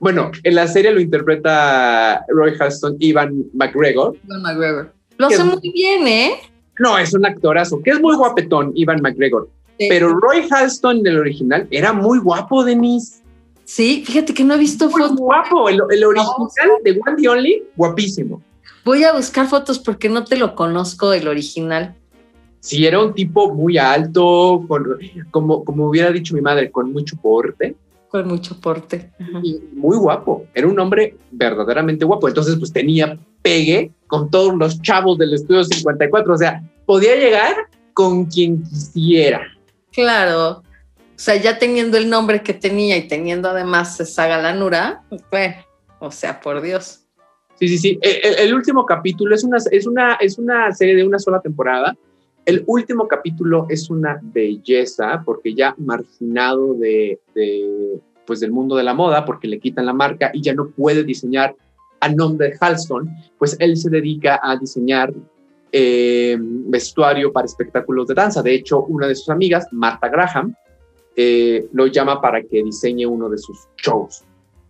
bueno, 0.00 0.30
en 0.42 0.54
la 0.54 0.68
serie 0.68 0.90
lo 0.90 1.00
interpreta 1.00 2.22
Roy 2.28 2.52
Halston, 2.60 2.96
Ivan 2.98 3.42
McGregor. 3.54 4.14
Ivan 4.22 4.42
McGregor. 4.42 4.92
Lo 5.16 5.28
hace 5.28 5.42
muy 5.42 5.72
bien, 5.72 6.06
¿eh? 6.06 6.32
No, 6.78 6.98
es 6.98 7.14
un 7.14 7.24
actorazo, 7.24 7.80
que 7.82 7.92
es 7.92 8.00
muy 8.02 8.14
guapetón, 8.14 8.72
Ivan 8.74 9.00
McGregor. 9.00 9.48
Sí. 9.78 9.86
Pero 9.88 10.10
Roy 10.10 10.46
Halston 10.50 11.02
del 11.02 11.18
original 11.18 11.66
era 11.70 11.94
muy 11.94 12.18
guapo, 12.18 12.62
Denise. 12.62 13.22
Sí, 13.64 14.04
fíjate 14.06 14.34
que 14.34 14.44
no 14.44 14.52
he 14.52 14.58
visto 14.58 14.90
Muy 14.90 15.00
fotos. 15.00 15.16
guapo. 15.16 15.70
El, 15.70 15.80
el 15.90 16.04
original 16.04 16.70
de 16.84 16.90
One 16.90 17.16
the 17.22 17.28
Only, 17.30 17.62
guapísimo. 17.76 18.42
Voy 18.86 19.02
a 19.04 19.12
buscar 19.12 19.46
fotos 19.48 19.78
porque 19.80 20.08
no 20.08 20.24
te 20.24 20.36
lo 20.36 20.54
conozco 20.54 21.12
el 21.12 21.26
original. 21.28 21.94
Sí, 22.60 22.86
era 22.86 23.00
un 23.02 23.12
tipo 23.14 23.52
muy 23.52 23.76
alto, 23.78 24.64
con- 24.66 24.96
como, 25.30 25.64
como 25.64 25.88
hubiera 25.88 26.10
dicho 26.12 26.34
mi 26.34 26.40
madre, 26.40 26.70
con 26.70 26.92
mucho 26.92 27.16
porte 27.16 27.74
Con 28.08 28.26
mucho 28.28 28.58
porte. 28.60 29.10
Ajá. 29.20 29.40
y 29.42 29.60
muy 29.74 29.96
guapo. 29.96 30.46
Era 30.54 30.68
un 30.68 30.78
hombre 30.78 31.16
verdaderamente 31.32 32.04
guapo. 32.04 32.28
Entonces, 32.28 32.56
pues 32.56 32.72
tenía 32.72 33.18
pegue 33.42 33.90
con 34.06 34.30
todos 34.30 34.54
los 34.56 34.80
chavos 34.82 35.18
del 35.18 35.34
estudio 35.34 35.64
54. 35.64 36.32
O 36.32 36.38
sea, 36.38 36.62
podía 36.86 37.16
llegar 37.16 37.54
con 37.92 38.26
quien 38.26 38.62
quisiera. 38.62 39.42
Claro. 39.92 40.62
O 40.62 41.18
sea, 41.18 41.34
ya 41.36 41.58
teniendo 41.58 41.96
el 41.96 42.08
nombre 42.08 42.42
que 42.42 42.54
tenía 42.54 42.96
y 42.96 43.08
teniendo 43.08 43.48
además 43.48 43.98
esa 44.00 44.26
galanura, 44.28 45.02
bueno, 45.30 45.56
o 45.98 46.10
sea, 46.12 46.40
por 46.40 46.60
Dios. 46.60 47.05
Sí, 47.58 47.68
sí, 47.68 47.78
sí. 47.78 47.98
El, 48.02 48.16
el- 48.34 48.38
el 48.48 48.54
último 48.54 48.84
capítulo 48.84 49.34
es 49.34 49.42
una, 49.44 49.56
es, 49.70 49.86
una, 49.86 50.14
es 50.14 50.38
una 50.38 50.72
serie 50.72 50.94
de 50.94 51.06
una 51.06 51.18
sola 51.18 51.40
temporada. 51.40 51.96
El 52.44 52.62
último 52.66 53.08
capítulo 53.08 53.66
es 53.68 53.90
una 53.90 54.20
belleza 54.22 55.22
porque 55.24 55.54
ya 55.54 55.74
marginado 55.78 56.74
de, 56.74 57.18
de, 57.34 57.98
pues 58.26 58.40
del 58.40 58.52
mundo 58.52 58.76
de 58.76 58.84
la 58.84 58.94
moda, 58.94 59.24
porque 59.24 59.48
le 59.48 59.58
quitan 59.58 59.86
la 59.86 59.92
marca 59.92 60.30
y 60.32 60.42
ya 60.42 60.54
no 60.54 60.68
puede 60.68 61.02
diseñar 61.02 61.56
a 62.00 62.08
nombre 62.10 62.48
de 62.50 62.56
Halston, 62.60 63.08
pues 63.38 63.56
él 63.58 63.76
se 63.76 63.88
dedica 63.90 64.38
a 64.42 64.54
diseñar 64.56 65.12
eh, 65.72 66.36
vestuario 66.38 67.32
para 67.32 67.46
espectáculos 67.46 68.06
de 68.06 68.14
danza. 68.14 68.42
De 68.42 68.54
hecho, 68.54 68.82
una 68.84 69.08
de 69.08 69.14
sus 69.14 69.30
amigas, 69.30 69.66
Marta 69.72 70.08
Graham, 70.08 70.54
eh, 71.16 71.66
lo 71.72 71.86
llama 71.86 72.20
para 72.20 72.42
que 72.42 72.62
diseñe 72.62 73.06
uno 73.06 73.28
de 73.28 73.38
sus 73.38 73.58
shows. 73.82 74.22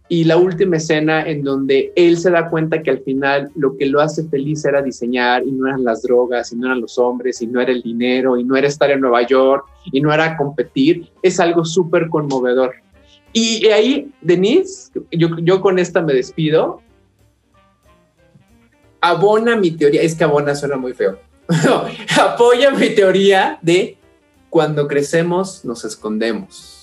Y 0.09 0.25
la 0.25 0.37
última 0.37 0.77
escena 0.77 1.23
en 1.23 1.43
donde 1.43 1.93
él 1.97 2.17
se 2.19 2.31
da 2.31 2.49
cuenta 2.49 2.81
que 2.81 2.91
al 2.91 3.01
final 3.01 3.51
lo 3.57 3.77
que 3.77 3.87
lo 3.87 4.01
hace 4.01 4.29
feliz 4.29 4.65
era 4.65 4.81
diseñar 4.81 5.45
y 5.45 5.51
no 5.51 5.67
eran 5.67 5.83
las 5.83 6.03
drogas, 6.03 6.53
y 6.53 6.57
no 6.57 6.67
eran 6.67 6.81
los 6.81 6.97
hombres, 6.97 7.43
y 7.43 7.49
no 7.49 7.61
era 7.61 7.73
el 7.73 7.83
dinero, 7.83 8.37
y 8.37 8.45
no 8.45 8.57
era 8.57 8.69
estar 8.69 8.91
en 8.91 9.01
Nueva 9.01 9.27
York, 9.27 9.67
y 9.91 10.01
no 10.01 10.13
era 10.13 10.37
competir, 10.37 11.11
es 11.23 11.41
algo 11.41 11.65
súper 11.65 12.09
conmovedor. 12.09 12.75
Y 13.33 13.67
ahí, 13.67 14.13
Denise, 14.21 14.93
yo, 15.11 15.29
yo 15.41 15.61
con 15.61 15.79
esta 15.81 16.01
me 16.03 16.15
despido, 16.15 16.81
abona 19.01 19.57
mi 19.57 19.73
teoría, 19.73 20.03
es 20.03 20.15
que 20.15 20.23
abona 20.23 20.55
suena 20.55 20.77
muy 20.77 20.95
feo, 20.95 21.19
apoya 22.21 22.71
mi 22.71 22.91
teoría 22.91 23.59
de 23.61 23.99
cuando 24.51 24.87
crecemos 24.87 25.65
nos 25.65 25.85
escondemos 25.85 26.76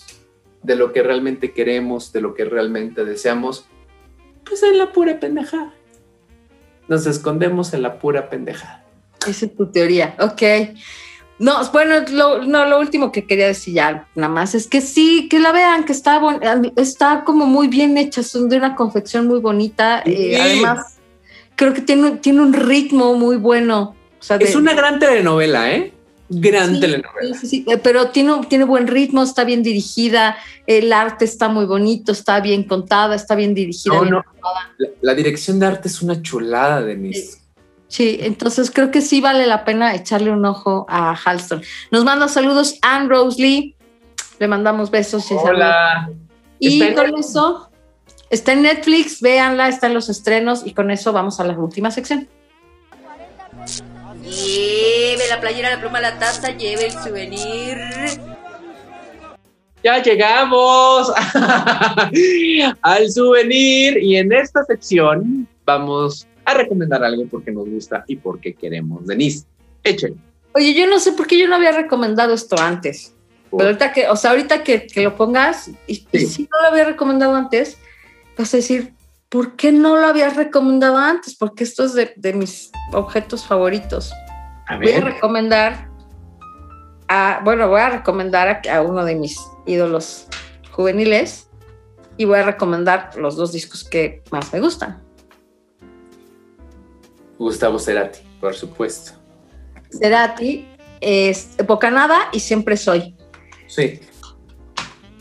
de 0.63 0.75
lo 0.75 0.91
que 0.93 1.03
realmente 1.03 1.51
queremos, 1.51 2.11
de 2.13 2.21
lo 2.21 2.33
que 2.33 2.45
realmente 2.45 3.05
deseamos, 3.05 3.65
pues 4.45 4.63
en 4.63 4.77
la 4.77 4.91
pura 4.91 5.19
pendejada. 5.19 5.73
Nos 6.87 7.05
escondemos 7.05 7.73
en 7.73 7.81
la 7.81 7.99
pura 7.99 8.29
pendejada. 8.29 8.83
Esa 9.27 9.45
es 9.45 9.55
tu 9.55 9.67
teoría. 9.71 10.15
Ok. 10.19 10.41
No, 11.39 11.55
bueno, 11.71 11.95
lo, 12.11 12.43
no, 12.45 12.65
lo 12.65 12.79
último 12.79 13.11
que 13.11 13.25
quería 13.25 13.47
decir 13.47 13.73
ya 13.73 14.07
nada 14.15 14.31
más 14.31 14.53
es 14.53 14.67
que 14.67 14.81
sí, 14.81 15.27
que 15.29 15.39
la 15.39 15.51
vean, 15.51 15.83
que 15.83 15.91
está, 15.91 16.19
bon- 16.19 16.39
está 16.75 17.23
como 17.25 17.45
muy 17.45 17.67
bien 17.67 17.97
hecha, 17.97 18.21
son 18.23 18.49
de 18.49 18.57
una 18.57 18.75
confección 18.75 19.27
muy 19.27 19.39
bonita. 19.39 20.01
eh, 20.05 20.35
Sí. 20.35 20.41
además, 20.41 20.99
creo 21.55 21.73
que 21.73 21.81
tiene, 21.81 22.03
un- 22.11 22.17
tiene 22.19 22.41
un 22.41 22.53
ritmo 22.53 23.15
muy 23.15 23.37
bueno. 23.37 23.95
O 24.19 24.23
sea, 24.23 24.37
de- 24.37 24.45
Es 24.45 24.55
una 24.55 24.73
gran 24.73 24.99
telenovela, 24.99 25.71
¿eh? 25.73 25.93
Gran 26.29 26.75
Sí, 26.75 26.79
telenovela. 26.79 27.37
Sí, 27.37 27.47
sí, 27.47 27.65
eh, 27.67 27.77
pero 27.77 28.09
tiene, 28.09 28.33
tiene 28.49 28.63
buen 28.63 28.87
ritmo, 28.87 29.23
está 29.23 29.43
bien 29.43 29.61
dirigida, 29.61 30.37
el 30.65 30.91
arte 30.93 31.25
está 31.25 31.49
muy 31.49 31.65
bonito, 31.65 32.11
está 32.11 32.39
bien 32.39 32.63
contada, 32.63 33.15
está 33.15 33.35
bien 33.35 33.53
dirigida. 33.53 33.93
No, 33.93 34.01
bien 34.01 34.13
no. 34.13 34.23
La, 34.77 34.87
la 35.01 35.13
dirección 35.13 35.59
de 35.59 35.65
arte 35.67 35.87
es 35.87 36.01
una 36.01 36.21
chulada, 36.21 36.81
Denise. 36.81 37.39
Sí, 37.87 38.17
entonces 38.21 38.71
creo 38.71 38.89
que 38.89 39.01
sí 39.01 39.21
vale 39.21 39.45
la 39.45 39.65
pena 39.65 39.93
echarle 39.93 40.31
un 40.31 40.43
ojo 40.45 40.85
a 40.89 41.13
Halston. 41.13 41.61
Nos 41.91 42.03
manda 42.03 42.27
saludos 42.27 42.79
Anne 42.81 43.09
Rose 43.09 43.39
Lee, 43.39 43.75
le 44.39 44.47
mandamos 44.47 44.89
besos 44.89 45.25
y 45.25 45.35
saludos. 45.35 45.49
Hola. 45.49 46.09
Y 46.59 46.81
en- 46.81 46.95
con 46.95 47.15
eso 47.17 47.69
Está 48.29 48.53
en 48.53 48.63
Netflix, 48.63 49.21
véanla, 49.21 49.67
está 49.67 49.85
en 49.85 49.93
los 49.93 50.09
estrenos 50.09 50.65
y 50.65 50.73
con 50.73 50.89
eso 50.89 51.13
vamos 51.13 51.39
a 51.39 51.43
la 51.43 51.53
última 51.55 51.91
sección. 51.91 52.27
Lleve 54.33 55.27
la 55.29 55.39
playera, 55.39 55.69
la 55.69 55.79
pluma, 55.79 56.01
la 56.01 56.17
taza, 56.17 56.55
lleve 56.57 56.87
el 56.87 56.91
souvenir. 56.91 57.77
Ya 59.83 60.01
llegamos 60.01 61.11
al 62.81 63.11
souvenir 63.11 63.97
y 64.01 64.15
en 64.15 64.31
esta 64.31 64.63
sección 64.63 65.47
vamos 65.65 66.25
a 66.45 66.53
recomendar 66.53 67.03
algo 67.03 67.25
porque 67.29 67.51
nos 67.51 67.69
gusta 67.69 68.03
y 68.07 68.15
porque 68.15 68.53
queremos. 68.53 69.05
Denise, 69.05 69.45
échale. 69.83 70.15
Oye, 70.55 70.73
yo 70.73 70.87
no 70.87 70.99
sé 70.99 71.11
por 71.11 71.27
qué 71.27 71.37
yo 71.37 71.47
no 71.47 71.55
había 71.55 71.71
recomendado 71.71 72.33
esto 72.33 72.57
antes. 72.57 73.13
Pero 73.51 73.65
ahorita 73.65 73.91
que, 73.91 74.07
o 74.07 74.15
sea, 74.15 74.31
ahorita 74.31 74.63
que, 74.63 74.87
que 74.87 75.03
lo 75.03 75.15
pongas, 75.15 75.69
y, 75.85 76.07
y 76.11 76.19
si 76.25 76.43
no 76.43 76.61
lo 76.61 76.67
había 76.69 76.85
recomendado 76.85 77.35
antes, 77.35 77.77
vas 78.35 78.53
a 78.53 78.57
decir, 78.57 78.93
¿por 79.29 79.55
qué 79.55 79.71
no 79.71 79.95
lo 79.95 80.07
habías 80.07 80.35
recomendado 80.35 80.97
antes? 80.97 81.35
Porque 81.35 81.63
esto 81.63 81.83
es 81.83 81.93
de, 81.93 82.13
de 82.15 82.33
mis 82.33 82.71
objetos 82.93 83.45
favoritos. 83.45 84.11
A 84.67 84.77
Voy 84.77 84.91
a 84.91 85.01
recomendar 85.01 85.89
a, 87.07 87.41
bueno, 87.43 87.67
voy 87.67 87.81
a 87.81 87.89
recomendar 87.89 88.47
a, 88.47 88.75
a 88.75 88.81
uno 88.81 89.03
de 89.05 89.15
mis 89.15 89.39
ídolos 89.65 90.27
juveniles 90.71 91.49
y 92.17 92.25
voy 92.25 92.39
a 92.39 92.43
recomendar 92.43 93.15
los 93.17 93.35
dos 93.35 93.51
discos 93.51 93.83
que 93.83 94.23
más 94.31 94.51
me 94.53 94.59
gustan. 94.59 95.03
Gustavo 97.37 97.79
Cerati, 97.79 98.19
por 98.39 98.53
supuesto. 98.53 99.13
Cerati, 99.91 100.67
es 101.01 101.55
Bocanada 101.67 102.29
y 102.31 102.39
Siempre 102.39 102.77
Soy. 102.77 103.15
Sí. 103.67 103.99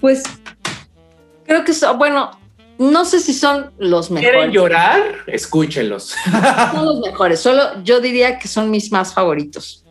Pues 0.01 0.23
creo 1.45 1.65
que 1.65 1.73
son, 1.73 1.99
bueno, 1.99 2.31
no 2.79 3.05
sé 3.05 3.21
si 3.21 3.35
son 3.35 3.71
los 3.79 4.09
¿Quieren 4.09 4.33
mejores. 4.33 4.53
llorar? 4.55 5.03
Escúchenlos. 5.27 6.15
Son 6.73 6.87
los 6.87 7.01
mejores, 7.01 7.41
solo 7.41 7.83
yo 7.85 8.01
diría 8.01 8.39
que 8.39 8.49
son 8.49 8.71
mis 8.71 8.91
más 8.91 9.15
favoritos. 9.15 9.85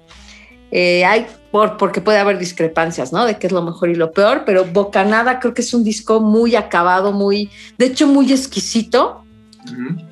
Eh, 0.71 1.03
hay, 1.05 1.27
por, 1.51 1.77
porque 1.77 2.01
puede 2.01 2.17
haber 2.17 2.37
discrepancias, 2.37 3.11
¿no? 3.11 3.25
De 3.25 3.37
qué 3.37 3.47
es 3.47 3.53
lo 3.53 3.61
mejor 3.61 3.89
y 3.89 3.95
lo 3.95 4.11
peor, 4.11 4.43
pero 4.45 4.65
Bocanada 4.65 5.39
creo 5.39 5.53
que 5.53 5.61
es 5.61 5.73
un 5.73 5.83
disco 5.83 6.21
muy 6.21 6.55
acabado, 6.55 7.11
muy, 7.11 7.49
de 7.77 7.87
hecho, 7.87 8.07
muy 8.07 8.31
exquisito. 8.31 9.23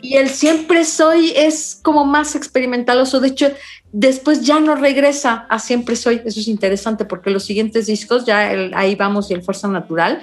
Y 0.02 0.16
el 0.18 0.30
Siempre 0.30 0.86
Soy 0.86 1.34
es 1.36 1.80
como 1.82 2.06
más 2.06 2.36
experimentaloso. 2.36 3.20
De 3.20 3.30
hecho, 3.30 3.52
después 3.92 4.44
ya 4.44 4.60
no 4.60 4.76
regresa 4.76 5.48
a 5.50 5.58
Siempre 5.60 5.96
Soy. 5.96 6.22
Eso 6.24 6.40
es 6.40 6.48
interesante 6.48 7.04
porque 7.04 7.32
los 7.32 7.46
siguientes 7.46 7.88
discos, 7.88 8.26
ya 8.26 8.52
el 8.54 8.74
Ahí 8.76 8.96
Vamos 8.96 9.32
y 9.32 9.34
el 9.34 9.42
Fuerza 9.42 9.68
Natural, 9.68 10.22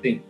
Sí. 0.00 0.22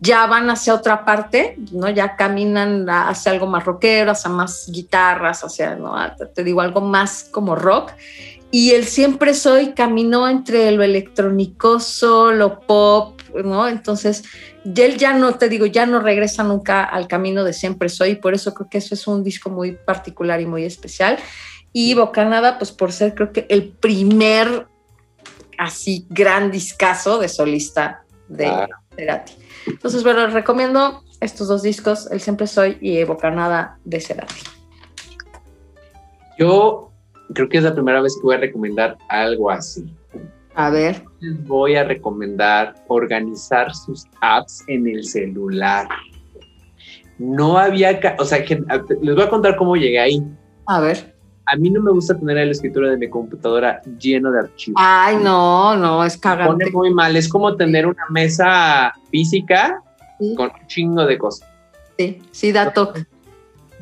Ya 0.00 0.26
van 0.26 0.50
hacia 0.50 0.74
otra 0.74 1.04
parte, 1.04 1.56
¿no? 1.72 1.88
Ya 1.90 2.16
caminan 2.16 2.88
hacia 2.88 3.32
algo 3.32 3.46
más 3.46 3.64
rockero, 3.64 4.12
hacia 4.12 4.30
más 4.30 4.68
guitarras, 4.70 5.44
hacia, 5.44 5.76
¿no? 5.76 5.94
Te 6.34 6.44
digo, 6.44 6.60
algo 6.60 6.80
más 6.80 7.28
como 7.30 7.54
rock. 7.54 7.92
Y 8.50 8.70
el 8.70 8.84
Siempre 8.84 9.34
Soy 9.34 9.72
caminó 9.72 10.28
entre 10.28 10.70
lo 10.70 10.84
electrónicoso, 10.84 12.30
lo 12.30 12.60
pop, 12.60 13.20
¿no? 13.44 13.68
Entonces, 13.68 14.22
él 14.64 14.96
ya 14.96 15.12
no, 15.12 15.34
te 15.34 15.48
digo, 15.48 15.66
ya 15.66 15.86
no 15.86 15.98
regresa 15.98 16.44
nunca 16.44 16.84
al 16.84 17.08
camino 17.08 17.42
de 17.42 17.52
Siempre 17.52 17.88
Soy, 17.88 18.10
y 18.10 18.16
por 18.16 18.32
eso 18.32 18.54
creo 18.54 18.70
que 18.70 18.78
eso 18.78 18.94
es 18.94 19.06
un 19.08 19.24
disco 19.24 19.50
muy 19.50 19.72
particular 19.72 20.40
y 20.40 20.46
muy 20.46 20.64
especial. 20.64 21.18
Y 21.72 21.94
Bocanada, 21.94 22.58
pues 22.58 22.70
por 22.70 22.92
ser 22.92 23.14
creo 23.14 23.32
que 23.32 23.46
el 23.50 23.70
primer 23.70 24.68
así 25.58 26.06
gran 26.08 26.50
discazo 26.50 27.18
de 27.18 27.28
solista 27.28 28.04
de. 28.28 28.68
Cerati. 28.96 29.43
Entonces, 29.66 30.02
bueno, 30.02 30.26
recomiendo 30.28 31.02
estos 31.20 31.48
dos 31.48 31.62
discos, 31.62 32.10
El 32.10 32.20
Siempre 32.20 32.46
Soy 32.46 32.76
y 32.80 33.02
Bocanada 33.04 33.78
de 33.84 34.00
Cerati. 34.00 34.34
Yo 36.38 36.90
creo 37.32 37.48
que 37.48 37.58
es 37.58 37.64
la 37.64 37.74
primera 37.74 38.00
vez 38.02 38.14
que 38.16 38.22
voy 38.22 38.34
a 38.36 38.38
recomendar 38.38 38.96
algo 39.08 39.50
así. 39.50 39.84
A 40.54 40.70
ver, 40.70 41.04
Les 41.20 41.44
voy 41.46 41.74
a 41.76 41.84
recomendar 41.84 42.74
organizar 42.88 43.74
sus 43.74 44.04
apps 44.20 44.62
en 44.68 44.86
el 44.86 45.04
celular. 45.04 45.88
No 47.18 47.58
había, 47.58 48.00
o 48.18 48.24
sea, 48.24 48.44
que- 48.44 48.62
les 49.02 49.14
voy 49.14 49.24
a 49.24 49.28
contar 49.30 49.56
cómo 49.56 49.76
llegué 49.76 49.98
ahí. 50.00 50.22
a 50.66 50.80
ver. 50.80 51.13
A 51.46 51.56
mí 51.56 51.68
no 51.70 51.80
me 51.82 51.90
gusta 51.92 52.18
tener 52.18 52.38
el 52.38 52.50
escritorio 52.50 52.90
de 52.90 52.96
mi 52.96 53.08
computadora 53.10 53.82
lleno 53.98 54.30
de 54.32 54.40
archivos. 54.40 54.80
Ay, 54.82 55.16
no, 55.22 55.76
no, 55.76 56.02
es 56.04 56.14
Me 56.16 56.20
pone 56.22 56.36
cagante. 56.42 56.70
muy 56.72 56.92
mal. 56.94 57.14
Es 57.16 57.28
como 57.28 57.54
tener 57.56 57.86
una 57.86 58.04
mesa 58.10 58.92
física 59.10 59.82
Sí, 60.18 60.34
con 60.36 60.46
un 60.58 60.66
chingo 60.66 61.04
de 61.04 61.18
cosas. 61.18 61.48
sí, 61.98 62.22
sí 62.30 62.52
da 62.52 62.72
toque. 62.72 63.04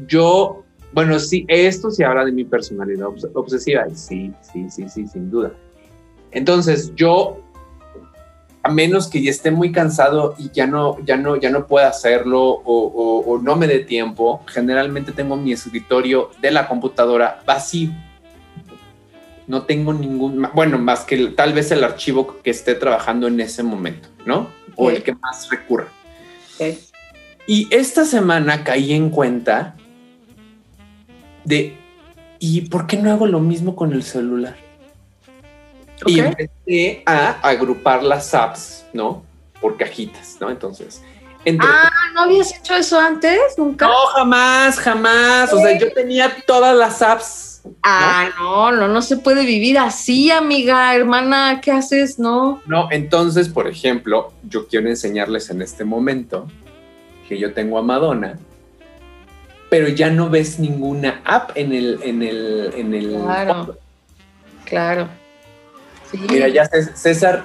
Yo, 0.08 0.64
bueno, 0.92 1.18
sí, 1.18 1.44
esto 1.48 1.90
sí 1.90 2.02
habla 2.02 2.24
de 2.24 2.32
mi 2.32 2.44
personalidad 2.44 3.06
obs- 3.08 3.30
obsesiva. 3.34 3.84
Sí, 3.94 4.32
sí, 4.40 4.68
sí, 4.70 4.88
sí, 4.88 5.06
sin 5.06 5.30
duda. 5.30 5.52
Entonces, 6.32 6.92
yo, 6.96 7.38
a 8.64 8.70
menos 8.70 9.08
que 9.08 9.20
ya 9.22 9.30
esté 9.30 9.50
muy 9.50 9.72
cansado 9.72 10.34
y 10.38 10.50
ya 10.50 10.66
no, 10.66 10.96
ya 11.04 11.16
no, 11.16 11.36
ya 11.36 11.50
no 11.50 11.66
pueda 11.66 11.88
hacerlo 11.88 12.40
o, 12.42 12.62
o- 12.64 13.18
o 13.32 13.38
no 13.38 13.56
me 13.56 13.66
dé 13.66 13.80
tiempo, 13.80 14.42
generalmente 14.46 15.10
tengo 15.12 15.36
mi 15.36 15.52
escritorio 15.52 16.30
de 16.40 16.50
la 16.52 16.68
computadora 16.68 17.42
vacío. 17.44 17.90
No 19.48 19.62
tengo 19.62 19.92
ningún, 19.92 20.46
bueno, 20.54 20.78
más 20.78 21.00
que 21.00 21.26
tal 21.28 21.52
vez 21.52 21.72
el 21.72 21.82
archivo 21.82 22.36
que 22.42 22.50
esté 22.50 22.74
trabajando 22.76 23.26
en 23.26 23.40
ese 23.40 23.62
momento, 23.64 24.08
¿no? 24.24 24.48
O 24.76 24.90
el 24.90 25.02
que 25.02 25.14
más 25.14 25.48
recurra. 25.50 25.88
Y 27.46 27.66
esta 27.74 28.04
semana 28.04 28.62
caí 28.62 28.92
en 28.92 29.10
cuenta 29.10 29.74
de, 31.44 31.76
¿y 32.38 32.60
por 32.62 32.86
qué 32.86 32.96
no 32.96 33.10
hago 33.10 33.26
lo 33.26 33.40
mismo 33.40 33.74
con 33.74 33.92
el 33.92 34.04
celular? 34.04 34.54
Y 36.06 36.20
Ok. 36.20 36.26
empecé 36.38 37.02
a 37.06 37.30
agrupar 37.42 38.02
las 38.02 38.34
apps, 38.34 38.84
¿no? 38.92 39.22
Por 39.60 39.76
cajitas, 39.76 40.36
¿no? 40.40 40.50
Entonces, 40.50 41.02
entre... 41.44 41.68
Ah, 41.70 41.90
¿no 42.14 42.20
habías 42.22 42.54
hecho 42.56 42.74
eso 42.74 42.98
antes? 42.98 43.38
¿Nunca? 43.56 43.86
no, 43.86 43.94
jamás, 44.14 44.78
jamás. 44.78 45.52
O 45.52 45.58
sea, 45.60 45.78
yo 45.78 45.92
tenía 45.92 46.34
todas 46.46 46.76
las 46.76 47.02
apps. 47.02 47.62
Ah, 47.84 48.28
no, 48.40 48.72
no, 48.72 48.88
no 48.88 49.02
se 49.02 49.18
puede 49.18 49.44
vivir 49.44 49.78
así, 49.78 50.32
amiga, 50.32 50.94
hermana, 50.96 51.60
¿qué 51.62 51.70
haces? 51.70 52.18
No. 52.18 52.60
No, 52.66 52.88
entonces, 52.90 53.48
por 53.48 53.68
ejemplo, 53.68 54.32
yo 54.48 54.66
quiero 54.66 54.88
enseñarles 54.88 55.48
en 55.50 55.62
este 55.62 55.84
momento 55.84 56.48
que 57.28 57.38
yo 57.38 57.54
tengo 57.54 57.78
a 57.78 57.82
Madonna, 57.82 58.36
pero 59.70 59.86
ya 59.88 60.10
no 60.10 60.28
ves 60.28 60.58
ninguna 60.58 61.22
app 61.24 61.52
en 61.54 61.72
el, 61.72 62.00
en 62.02 62.22
el, 62.24 62.72
en 62.76 62.94
el 62.94 63.10
Claro. 63.22 63.54
fondo. 63.54 63.78
Claro. 64.64 65.08
Sí. 66.12 66.18
Mira, 66.30 66.48
ya 66.48 66.64
Cés- 66.70 66.94
César. 66.94 67.44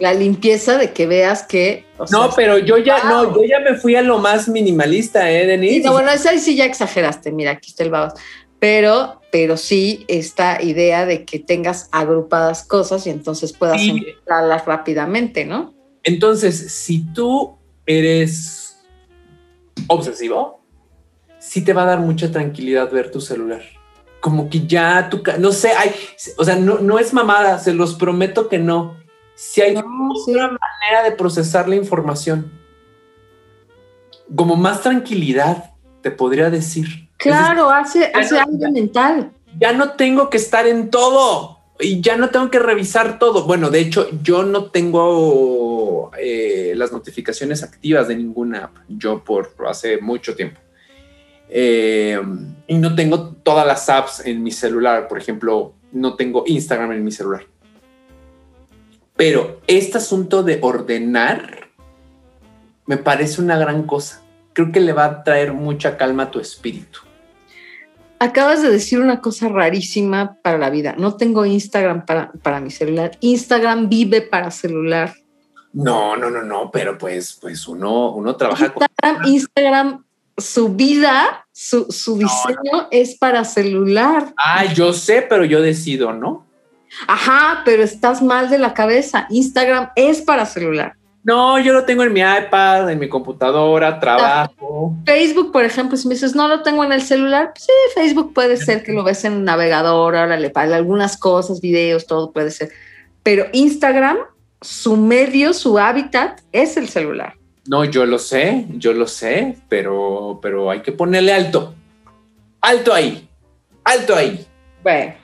La 0.00 0.12
limpieza 0.12 0.76
de 0.76 0.92
que 0.92 1.06
veas 1.06 1.42
que. 1.44 1.86
o 1.98 2.04
No, 2.10 2.24
sea, 2.26 2.30
pero 2.36 2.58
yo 2.58 2.78
ya, 2.78 2.98
Wow. 3.02 3.10
no, 3.32 3.34
yo 3.36 3.44
ya 3.48 3.60
me 3.60 3.76
fui 3.76 3.94
a 3.96 4.02
lo 4.02 4.18
más 4.18 4.48
minimalista, 4.48 5.30
¿eh, 5.30 5.42
Sí, 5.42 5.46
Denise? 5.46 5.86
no, 5.86 5.92
bueno, 5.92 6.10
esa 6.10 6.36
sí 6.38 6.56
ya 6.56 6.64
exageraste. 6.64 7.30
Mira, 7.32 7.52
aquí 7.52 7.70
está 7.70 7.84
el 7.84 7.90
babas. 7.90 8.14
Pero, 8.58 9.20
pero 9.30 9.56
sí 9.56 10.04
esta 10.08 10.60
idea 10.62 11.06
de 11.06 11.24
que 11.24 11.38
tengas 11.38 11.88
agrupadas 11.92 12.64
cosas 12.64 13.06
y 13.06 13.10
entonces 13.10 13.52
puedas 13.52 13.80
Sí. 13.80 13.90
encontrarlas 13.90 14.64
rápidamente, 14.64 15.44
¿no? 15.44 15.74
Entonces, 16.02 16.72
si 16.72 17.00
tú 17.12 17.56
eres 17.86 18.78
obsesivo, 19.86 20.60
sí 21.38 21.62
te 21.62 21.72
va 21.72 21.82
a 21.82 21.86
dar 21.86 22.00
mucha 22.00 22.30
tranquilidad 22.32 22.90
ver 22.90 23.10
tu 23.10 23.20
celular. 23.20 23.62
Como 24.24 24.48
que 24.48 24.66
ya 24.66 25.10
tu, 25.10 25.22
no 25.38 25.52
sé, 25.52 25.72
hay, 25.72 25.94
o 26.38 26.44
sea, 26.46 26.56
no, 26.56 26.78
no 26.78 26.98
es 26.98 27.12
mamada, 27.12 27.58
se 27.58 27.74
los 27.74 27.94
prometo 27.94 28.48
que 28.48 28.58
no. 28.58 28.96
Si 29.34 29.60
hay 29.60 29.74
No, 29.74 29.82
sí. 30.24 30.30
otra 30.32 30.44
manera 30.48 31.02
de 31.02 31.12
procesar 31.12 31.68
la 31.68 31.76
información, 31.76 32.50
como 34.34 34.56
más 34.56 34.80
tranquilidad, 34.80 35.72
te 36.00 36.10
podría 36.10 36.48
decir. 36.48 36.86
Claro, 37.18 37.70
hace, 37.70 38.10
hace 38.14 38.34
no- 38.36 38.40
algo 38.40 38.70
mental. 38.72 39.30
ya 39.60 39.72
no 39.72 39.90
tengo 39.92 40.30
que 40.30 40.38
estar 40.38 40.66
en 40.66 40.88
todo 40.88 41.58
y 41.78 42.00
ya 42.00 42.16
no 42.16 42.30
tengo 42.30 42.50
que 42.50 42.58
revisar 42.60 43.18
todo. 43.18 43.44
Bueno, 43.44 43.68
de 43.68 43.80
hecho, 43.80 44.08
yo 44.22 44.42
no 44.42 44.70
tengo 44.70 46.10
eh, 46.18 46.72
las 46.76 46.92
notificaciones 46.92 47.62
activas 47.62 48.08
de 48.08 48.16
ninguna 48.16 48.64
app, 48.64 48.76
yo 48.88 49.22
por 49.22 49.52
hace 49.68 49.98
mucho 50.00 50.34
tiempo. 50.34 50.60
Eh, 51.56 52.20
y 52.66 52.78
no 52.78 52.96
tengo 52.96 53.28
todas 53.44 53.64
las 53.64 53.88
apps 53.88 54.26
en 54.26 54.42
mi 54.42 54.50
celular, 54.50 55.06
por 55.06 55.18
ejemplo, 55.18 55.72
no 55.92 56.14
tengo 56.14 56.42
Instagram 56.48 56.90
en 56.92 57.04
mi 57.04 57.12
celular. 57.12 57.46
Pero 59.14 59.60
este 59.68 59.98
asunto 59.98 60.42
de 60.42 60.58
ordenar 60.60 61.68
me 62.86 62.96
parece 62.96 63.40
una 63.40 63.56
gran 63.56 63.84
cosa. 63.84 64.20
Creo 64.52 64.72
que 64.72 64.80
le 64.80 64.92
va 64.92 65.04
a 65.04 65.22
traer 65.22 65.52
mucha 65.52 65.96
calma 65.96 66.24
a 66.24 66.30
tu 66.32 66.40
espíritu. 66.40 66.98
Acabas 68.18 68.60
de 68.60 68.70
decir 68.70 68.98
una 68.98 69.20
cosa 69.20 69.48
rarísima 69.48 70.38
para 70.42 70.58
la 70.58 70.70
vida. 70.70 70.96
No 70.98 71.16
tengo 71.16 71.46
Instagram 71.46 72.04
para, 72.04 72.32
para 72.32 72.58
mi 72.58 72.72
celular. 72.72 73.12
Instagram 73.20 73.88
vive 73.88 74.22
para 74.22 74.50
celular. 74.50 75.14
No, 75.72 76.16
no, 76.16 76.30
no, 76.30 76.42
no, 76.42 76.70
pero 76.72 76.98
pues, 76.98 77.38
pues 77.40 77.68
uno, 77.68 78.10
uno 78.12 78.34
trabaja 78.34 78.66
Instagram, 78.66 79.16
con... 79.22 79.28
Instagram, 79.28 80.04
su 80.36 80.70
vida, 80.70 81.46
su, 81.52 81.86
su 81.90 82.18
diseño 82.18 82.58
no, 82.72 82.82
no. 82.82 82.88
es 82.90 83.16
para 83.16 83.44
celular. 83.44 84.32
Ah, 84.36 84.64
yo 84.64 84.92
sé, 84.92 85.22
pero 85.22 85.44
yo 85.44 85.62
decido, 85.62 86.12
¿no? 86.12 86.46
Ajá, 87.06 87.62
pero 87.64 87.82
estás 87.82 88.22
mal 88.22 88.50
de 88.50 88.58
la 88.58 88.74
cabeza. 88.74 89.26
Instagram 89.30 89.90
es 89.96 90.22
para 90.22 90.46
celular. 90.46 90.94
No, 91.24 91.58
yo 91.58 91.72
lo 91.72 91.84
tengo 91.84 92.02
en 92.02 92.12
mi 92.12 92.20
iPad, 92.20 92.90
en 92.90 92.98
mi 92.98 93.08
computadora, 93.08 93.98
trabajo. 93.98 94.94
Facebook, 95.06 95.52
por 95.52 95.64
ejemplo, 95.64 95.96
si 95.96 96.06
me 96.06 96.14
dices, 96.14 96.34
no 96.34 96.48
lo 96.48 96.62
tengo 96.62 96.84
en 96.84 96.92
el 96.92 97.00
celular, 97.00 97.52
pues 97.54 97.64
sí, 97.64 97.72
Facebook 97.94 98.34
puede 98.34 98.58
ser 98.58 98.82
que 98.82 98.92
lo 98.92 99.04
ves 99.04 99.24
en 99.24 99.32
un 99.32 99.44
navegador, 99.44 100.16
ahora 100.16 100.36
le 100.36 100.50
para 100.50 100.76
algunas 100.76 101.16
cosas, 101.16 101.62
videos, 101.62 102.06
todo 102.06 102.30
puede 102.30 102.50
ser. 102.50 102.70
Pero 103.22 103.46
Instagram, 103.52 104.18
su 104.60 104.98
medio, 104.98 105.54
su 105.54 105.78
hábitat 105.78 106.40
es 106.52 106.76
el 106.76 106.90
celular. 106.90 107.36
No, 107.66 107.84
yo 107.84 108.04
lo 108.04 108.18
sé, 108.18 108.66
yo 108.70 108.92
lo 108.92 109.06
sé, 109.06 109.56
pero, 109.68 110.38
pero 110.42 110.70
hay 110.70 110.80
que 110.80 110.92
ponerle 110.92 111.32
alto. 111.32 111.74
Alto 112.60 112.92
ahí, 112.92 113.28
alto 113.84 114.14
ahí. 114.14 114.46
Bueno. 114.82 115.14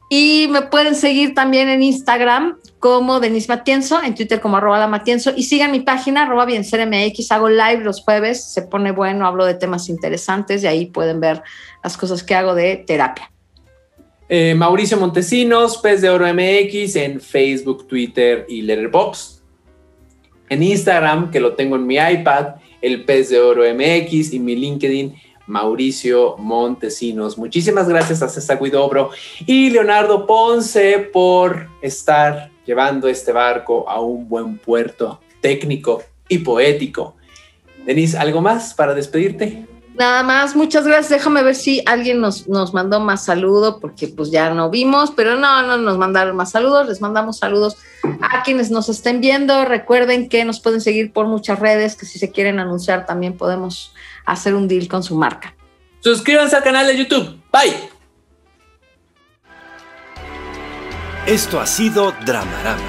Y 0.10 0.48
me 0.50 0.62
pueden 0.64 0.96
seguir 0.96 1.34
también 1.34 1.68
en 1.68 1.84
Instagram 1.84 2.58
como 2.80 3.20
Denis 3.20 3.50
Matienzo, 3.50 4.02
en 4.02 4.16
Twitter 4.16 4.40
como 4.40 4.58
arroba 4.58 4.88
Matienzo 4.88 5.34
y 5.36 5.44
sigan 5.44 5.72
mi 5.72 5.82
página 5.82 6.24
arroba 6.24 6.46
MX. 6.46 7.32
Hago 7.32 7.50
live 7.50 7.80
los 7.84 8.02
jueves, 8.02 8.44
se 8.44 8.62
pone 8.62 8.92
bueno, 8.92 9.26
hablo 9.26 9.46
de 9.46 9.56
temas 9.56 9.90
interesantes 9.90 10.64
y 10.64 10.68
ahí 10.68 10.86
pueden 10.86 11.20
ver 11.20 11.42
las 11.84 11.98
cosas 11.98 12.24
que 12.24 12.36
hago 12.36 12.56
de 12.56 12.78
terapia. 12.88 13.32
Eh, 14.30 14.54
Mauricio 14.56 14.98
Montesinos, 14.98 15.78
Pez 15.78 16.02
de 16.02 16.10
Oro 16.10 16.26
MX 16.34 16.96
en 16.98 17.22
Facebook, 17.22 17.88
Twitter 17.88 18.46
y 18.50 18.62
Letterboxd. 18.62 19.42
En 20.50 20.64
Instagram, 20.64 21.32
que 21.32 21.40
lo 21.40 21.56
tengo 21.56 21.76
en 21.76 21.86
mi 21.86 21.96
iPad, 21.96 22.56
el 22.82 23.04
Pez 23.06 23.30
de 23.30 23.40
Oro 23.40 23.64
MX 23.64 24.34
y 24.34 24.40
mi 24.40 24.56
LinkedIn, 24.56 25.16
Mauricio 25.48 26.38
Montesinos. 26.38 27.38
Muchísimas 27.38 27.88
gracias 27.90 28.22
a 28.22 28.30
César 28.30 28.60
Guidobro 28.62 29.10
y 29.46 29.70
Leonardo 29.70 30.28
Ponce 30.28 31.00
por 31.12 31.68
estar 31.82 32.52
llevando 32.66 33.08
este 33.08 33.32
barco 33.32 33.90
a 33.90 34.00
un 34.02 34.28
buen 34.28 34.58
puerto 34.58 35.22
técnico 35.42 36.04
y 36.28 36.40
poético. 36.40 37.16
Denise, 37.86 38.18
¿algo 38.18 38.42
más 38.42 38.74
para 38.74 38.94
despedirte? 38.94 39.66
Nada 39.98 40.22
más, 40.22 40.56
muchas 40.56 40.86
gracias. 40.86 41.10
Déjame 41.10 41.42
ver 41.42 41.56
si 41.56 41.82
alguien 41.88 42.22
nos, 42.22 42.48
nos 42.48 42.72
mandó 42.72 43.00
más 43.00 43.26
saludo, 43.26 43.80
porque 43.80 44.08
pues 44.08 44.30
ya 44.30 44.52
no 44.52 44.70
vimos, 44.70 45.12
pero 45.16 45.38
no, 45.38 45.64
no 45.64 45.78
nos 45.78 45.98
mandaron 45.98 46.36
más 46.36 46.52
saludos. 46.52 46.88
Les 46.88 47.02
mandamos 47.02 47.40
saludos 47.40 47.78
a 48.22 48.44
quienes 48.44 48.70
nos 48.70 48.90
estén 48.90 49.22
viendo. 49.22 49.66
Recuerden 49.66 50.30
que 50.30 50.46
nos 50.46 50.60
pueden 50.60 50.82
seguir 50.82 51.12
por 51.12 51.26
muchas 51.26 51.58
redes, 51.58 51.96
que 51.96 52.06
si 52.06 52.20
se 52.20 52.30
quieren 52.30 52.60
anunciar 52.60 53.08
también 53.08 53.36
podemos 53.36 53.92
hacer 54.28 54.54
un 54.54 54.68
deal 54.68 54.88
con 54.88 55.02
su 55.02 55.16
marca. 55.16 55.56
Suscríbanse 56.02 56.56
al 56.56 56.64
canal 56.64 56.86
de 56.86 56.98
YouTube. 56.98 57.42
Bye. 57.52 57.90
Esto 61.26 61.60
ha 61.60 61.66
sido 61.66 62.14
Dramarama, 62.26 62.82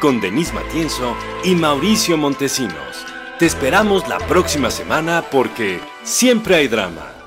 con 0.00 0.20
Denise 0.20 0.52
Matienzo 0.52 1.16
y 1.42 1.54
Mauricio 1.54 2.16
Montesinos. 2.16 3.06
Te 3.38 3.46
esperamos 3.46 4.06
la 4.08 4.18
próxima 4.18 4.70
semana 4.70 5.24
porque 5.30 5.80
siempre 6.04 6.56
hay 6.56 6.68
drama. 6.68 7.21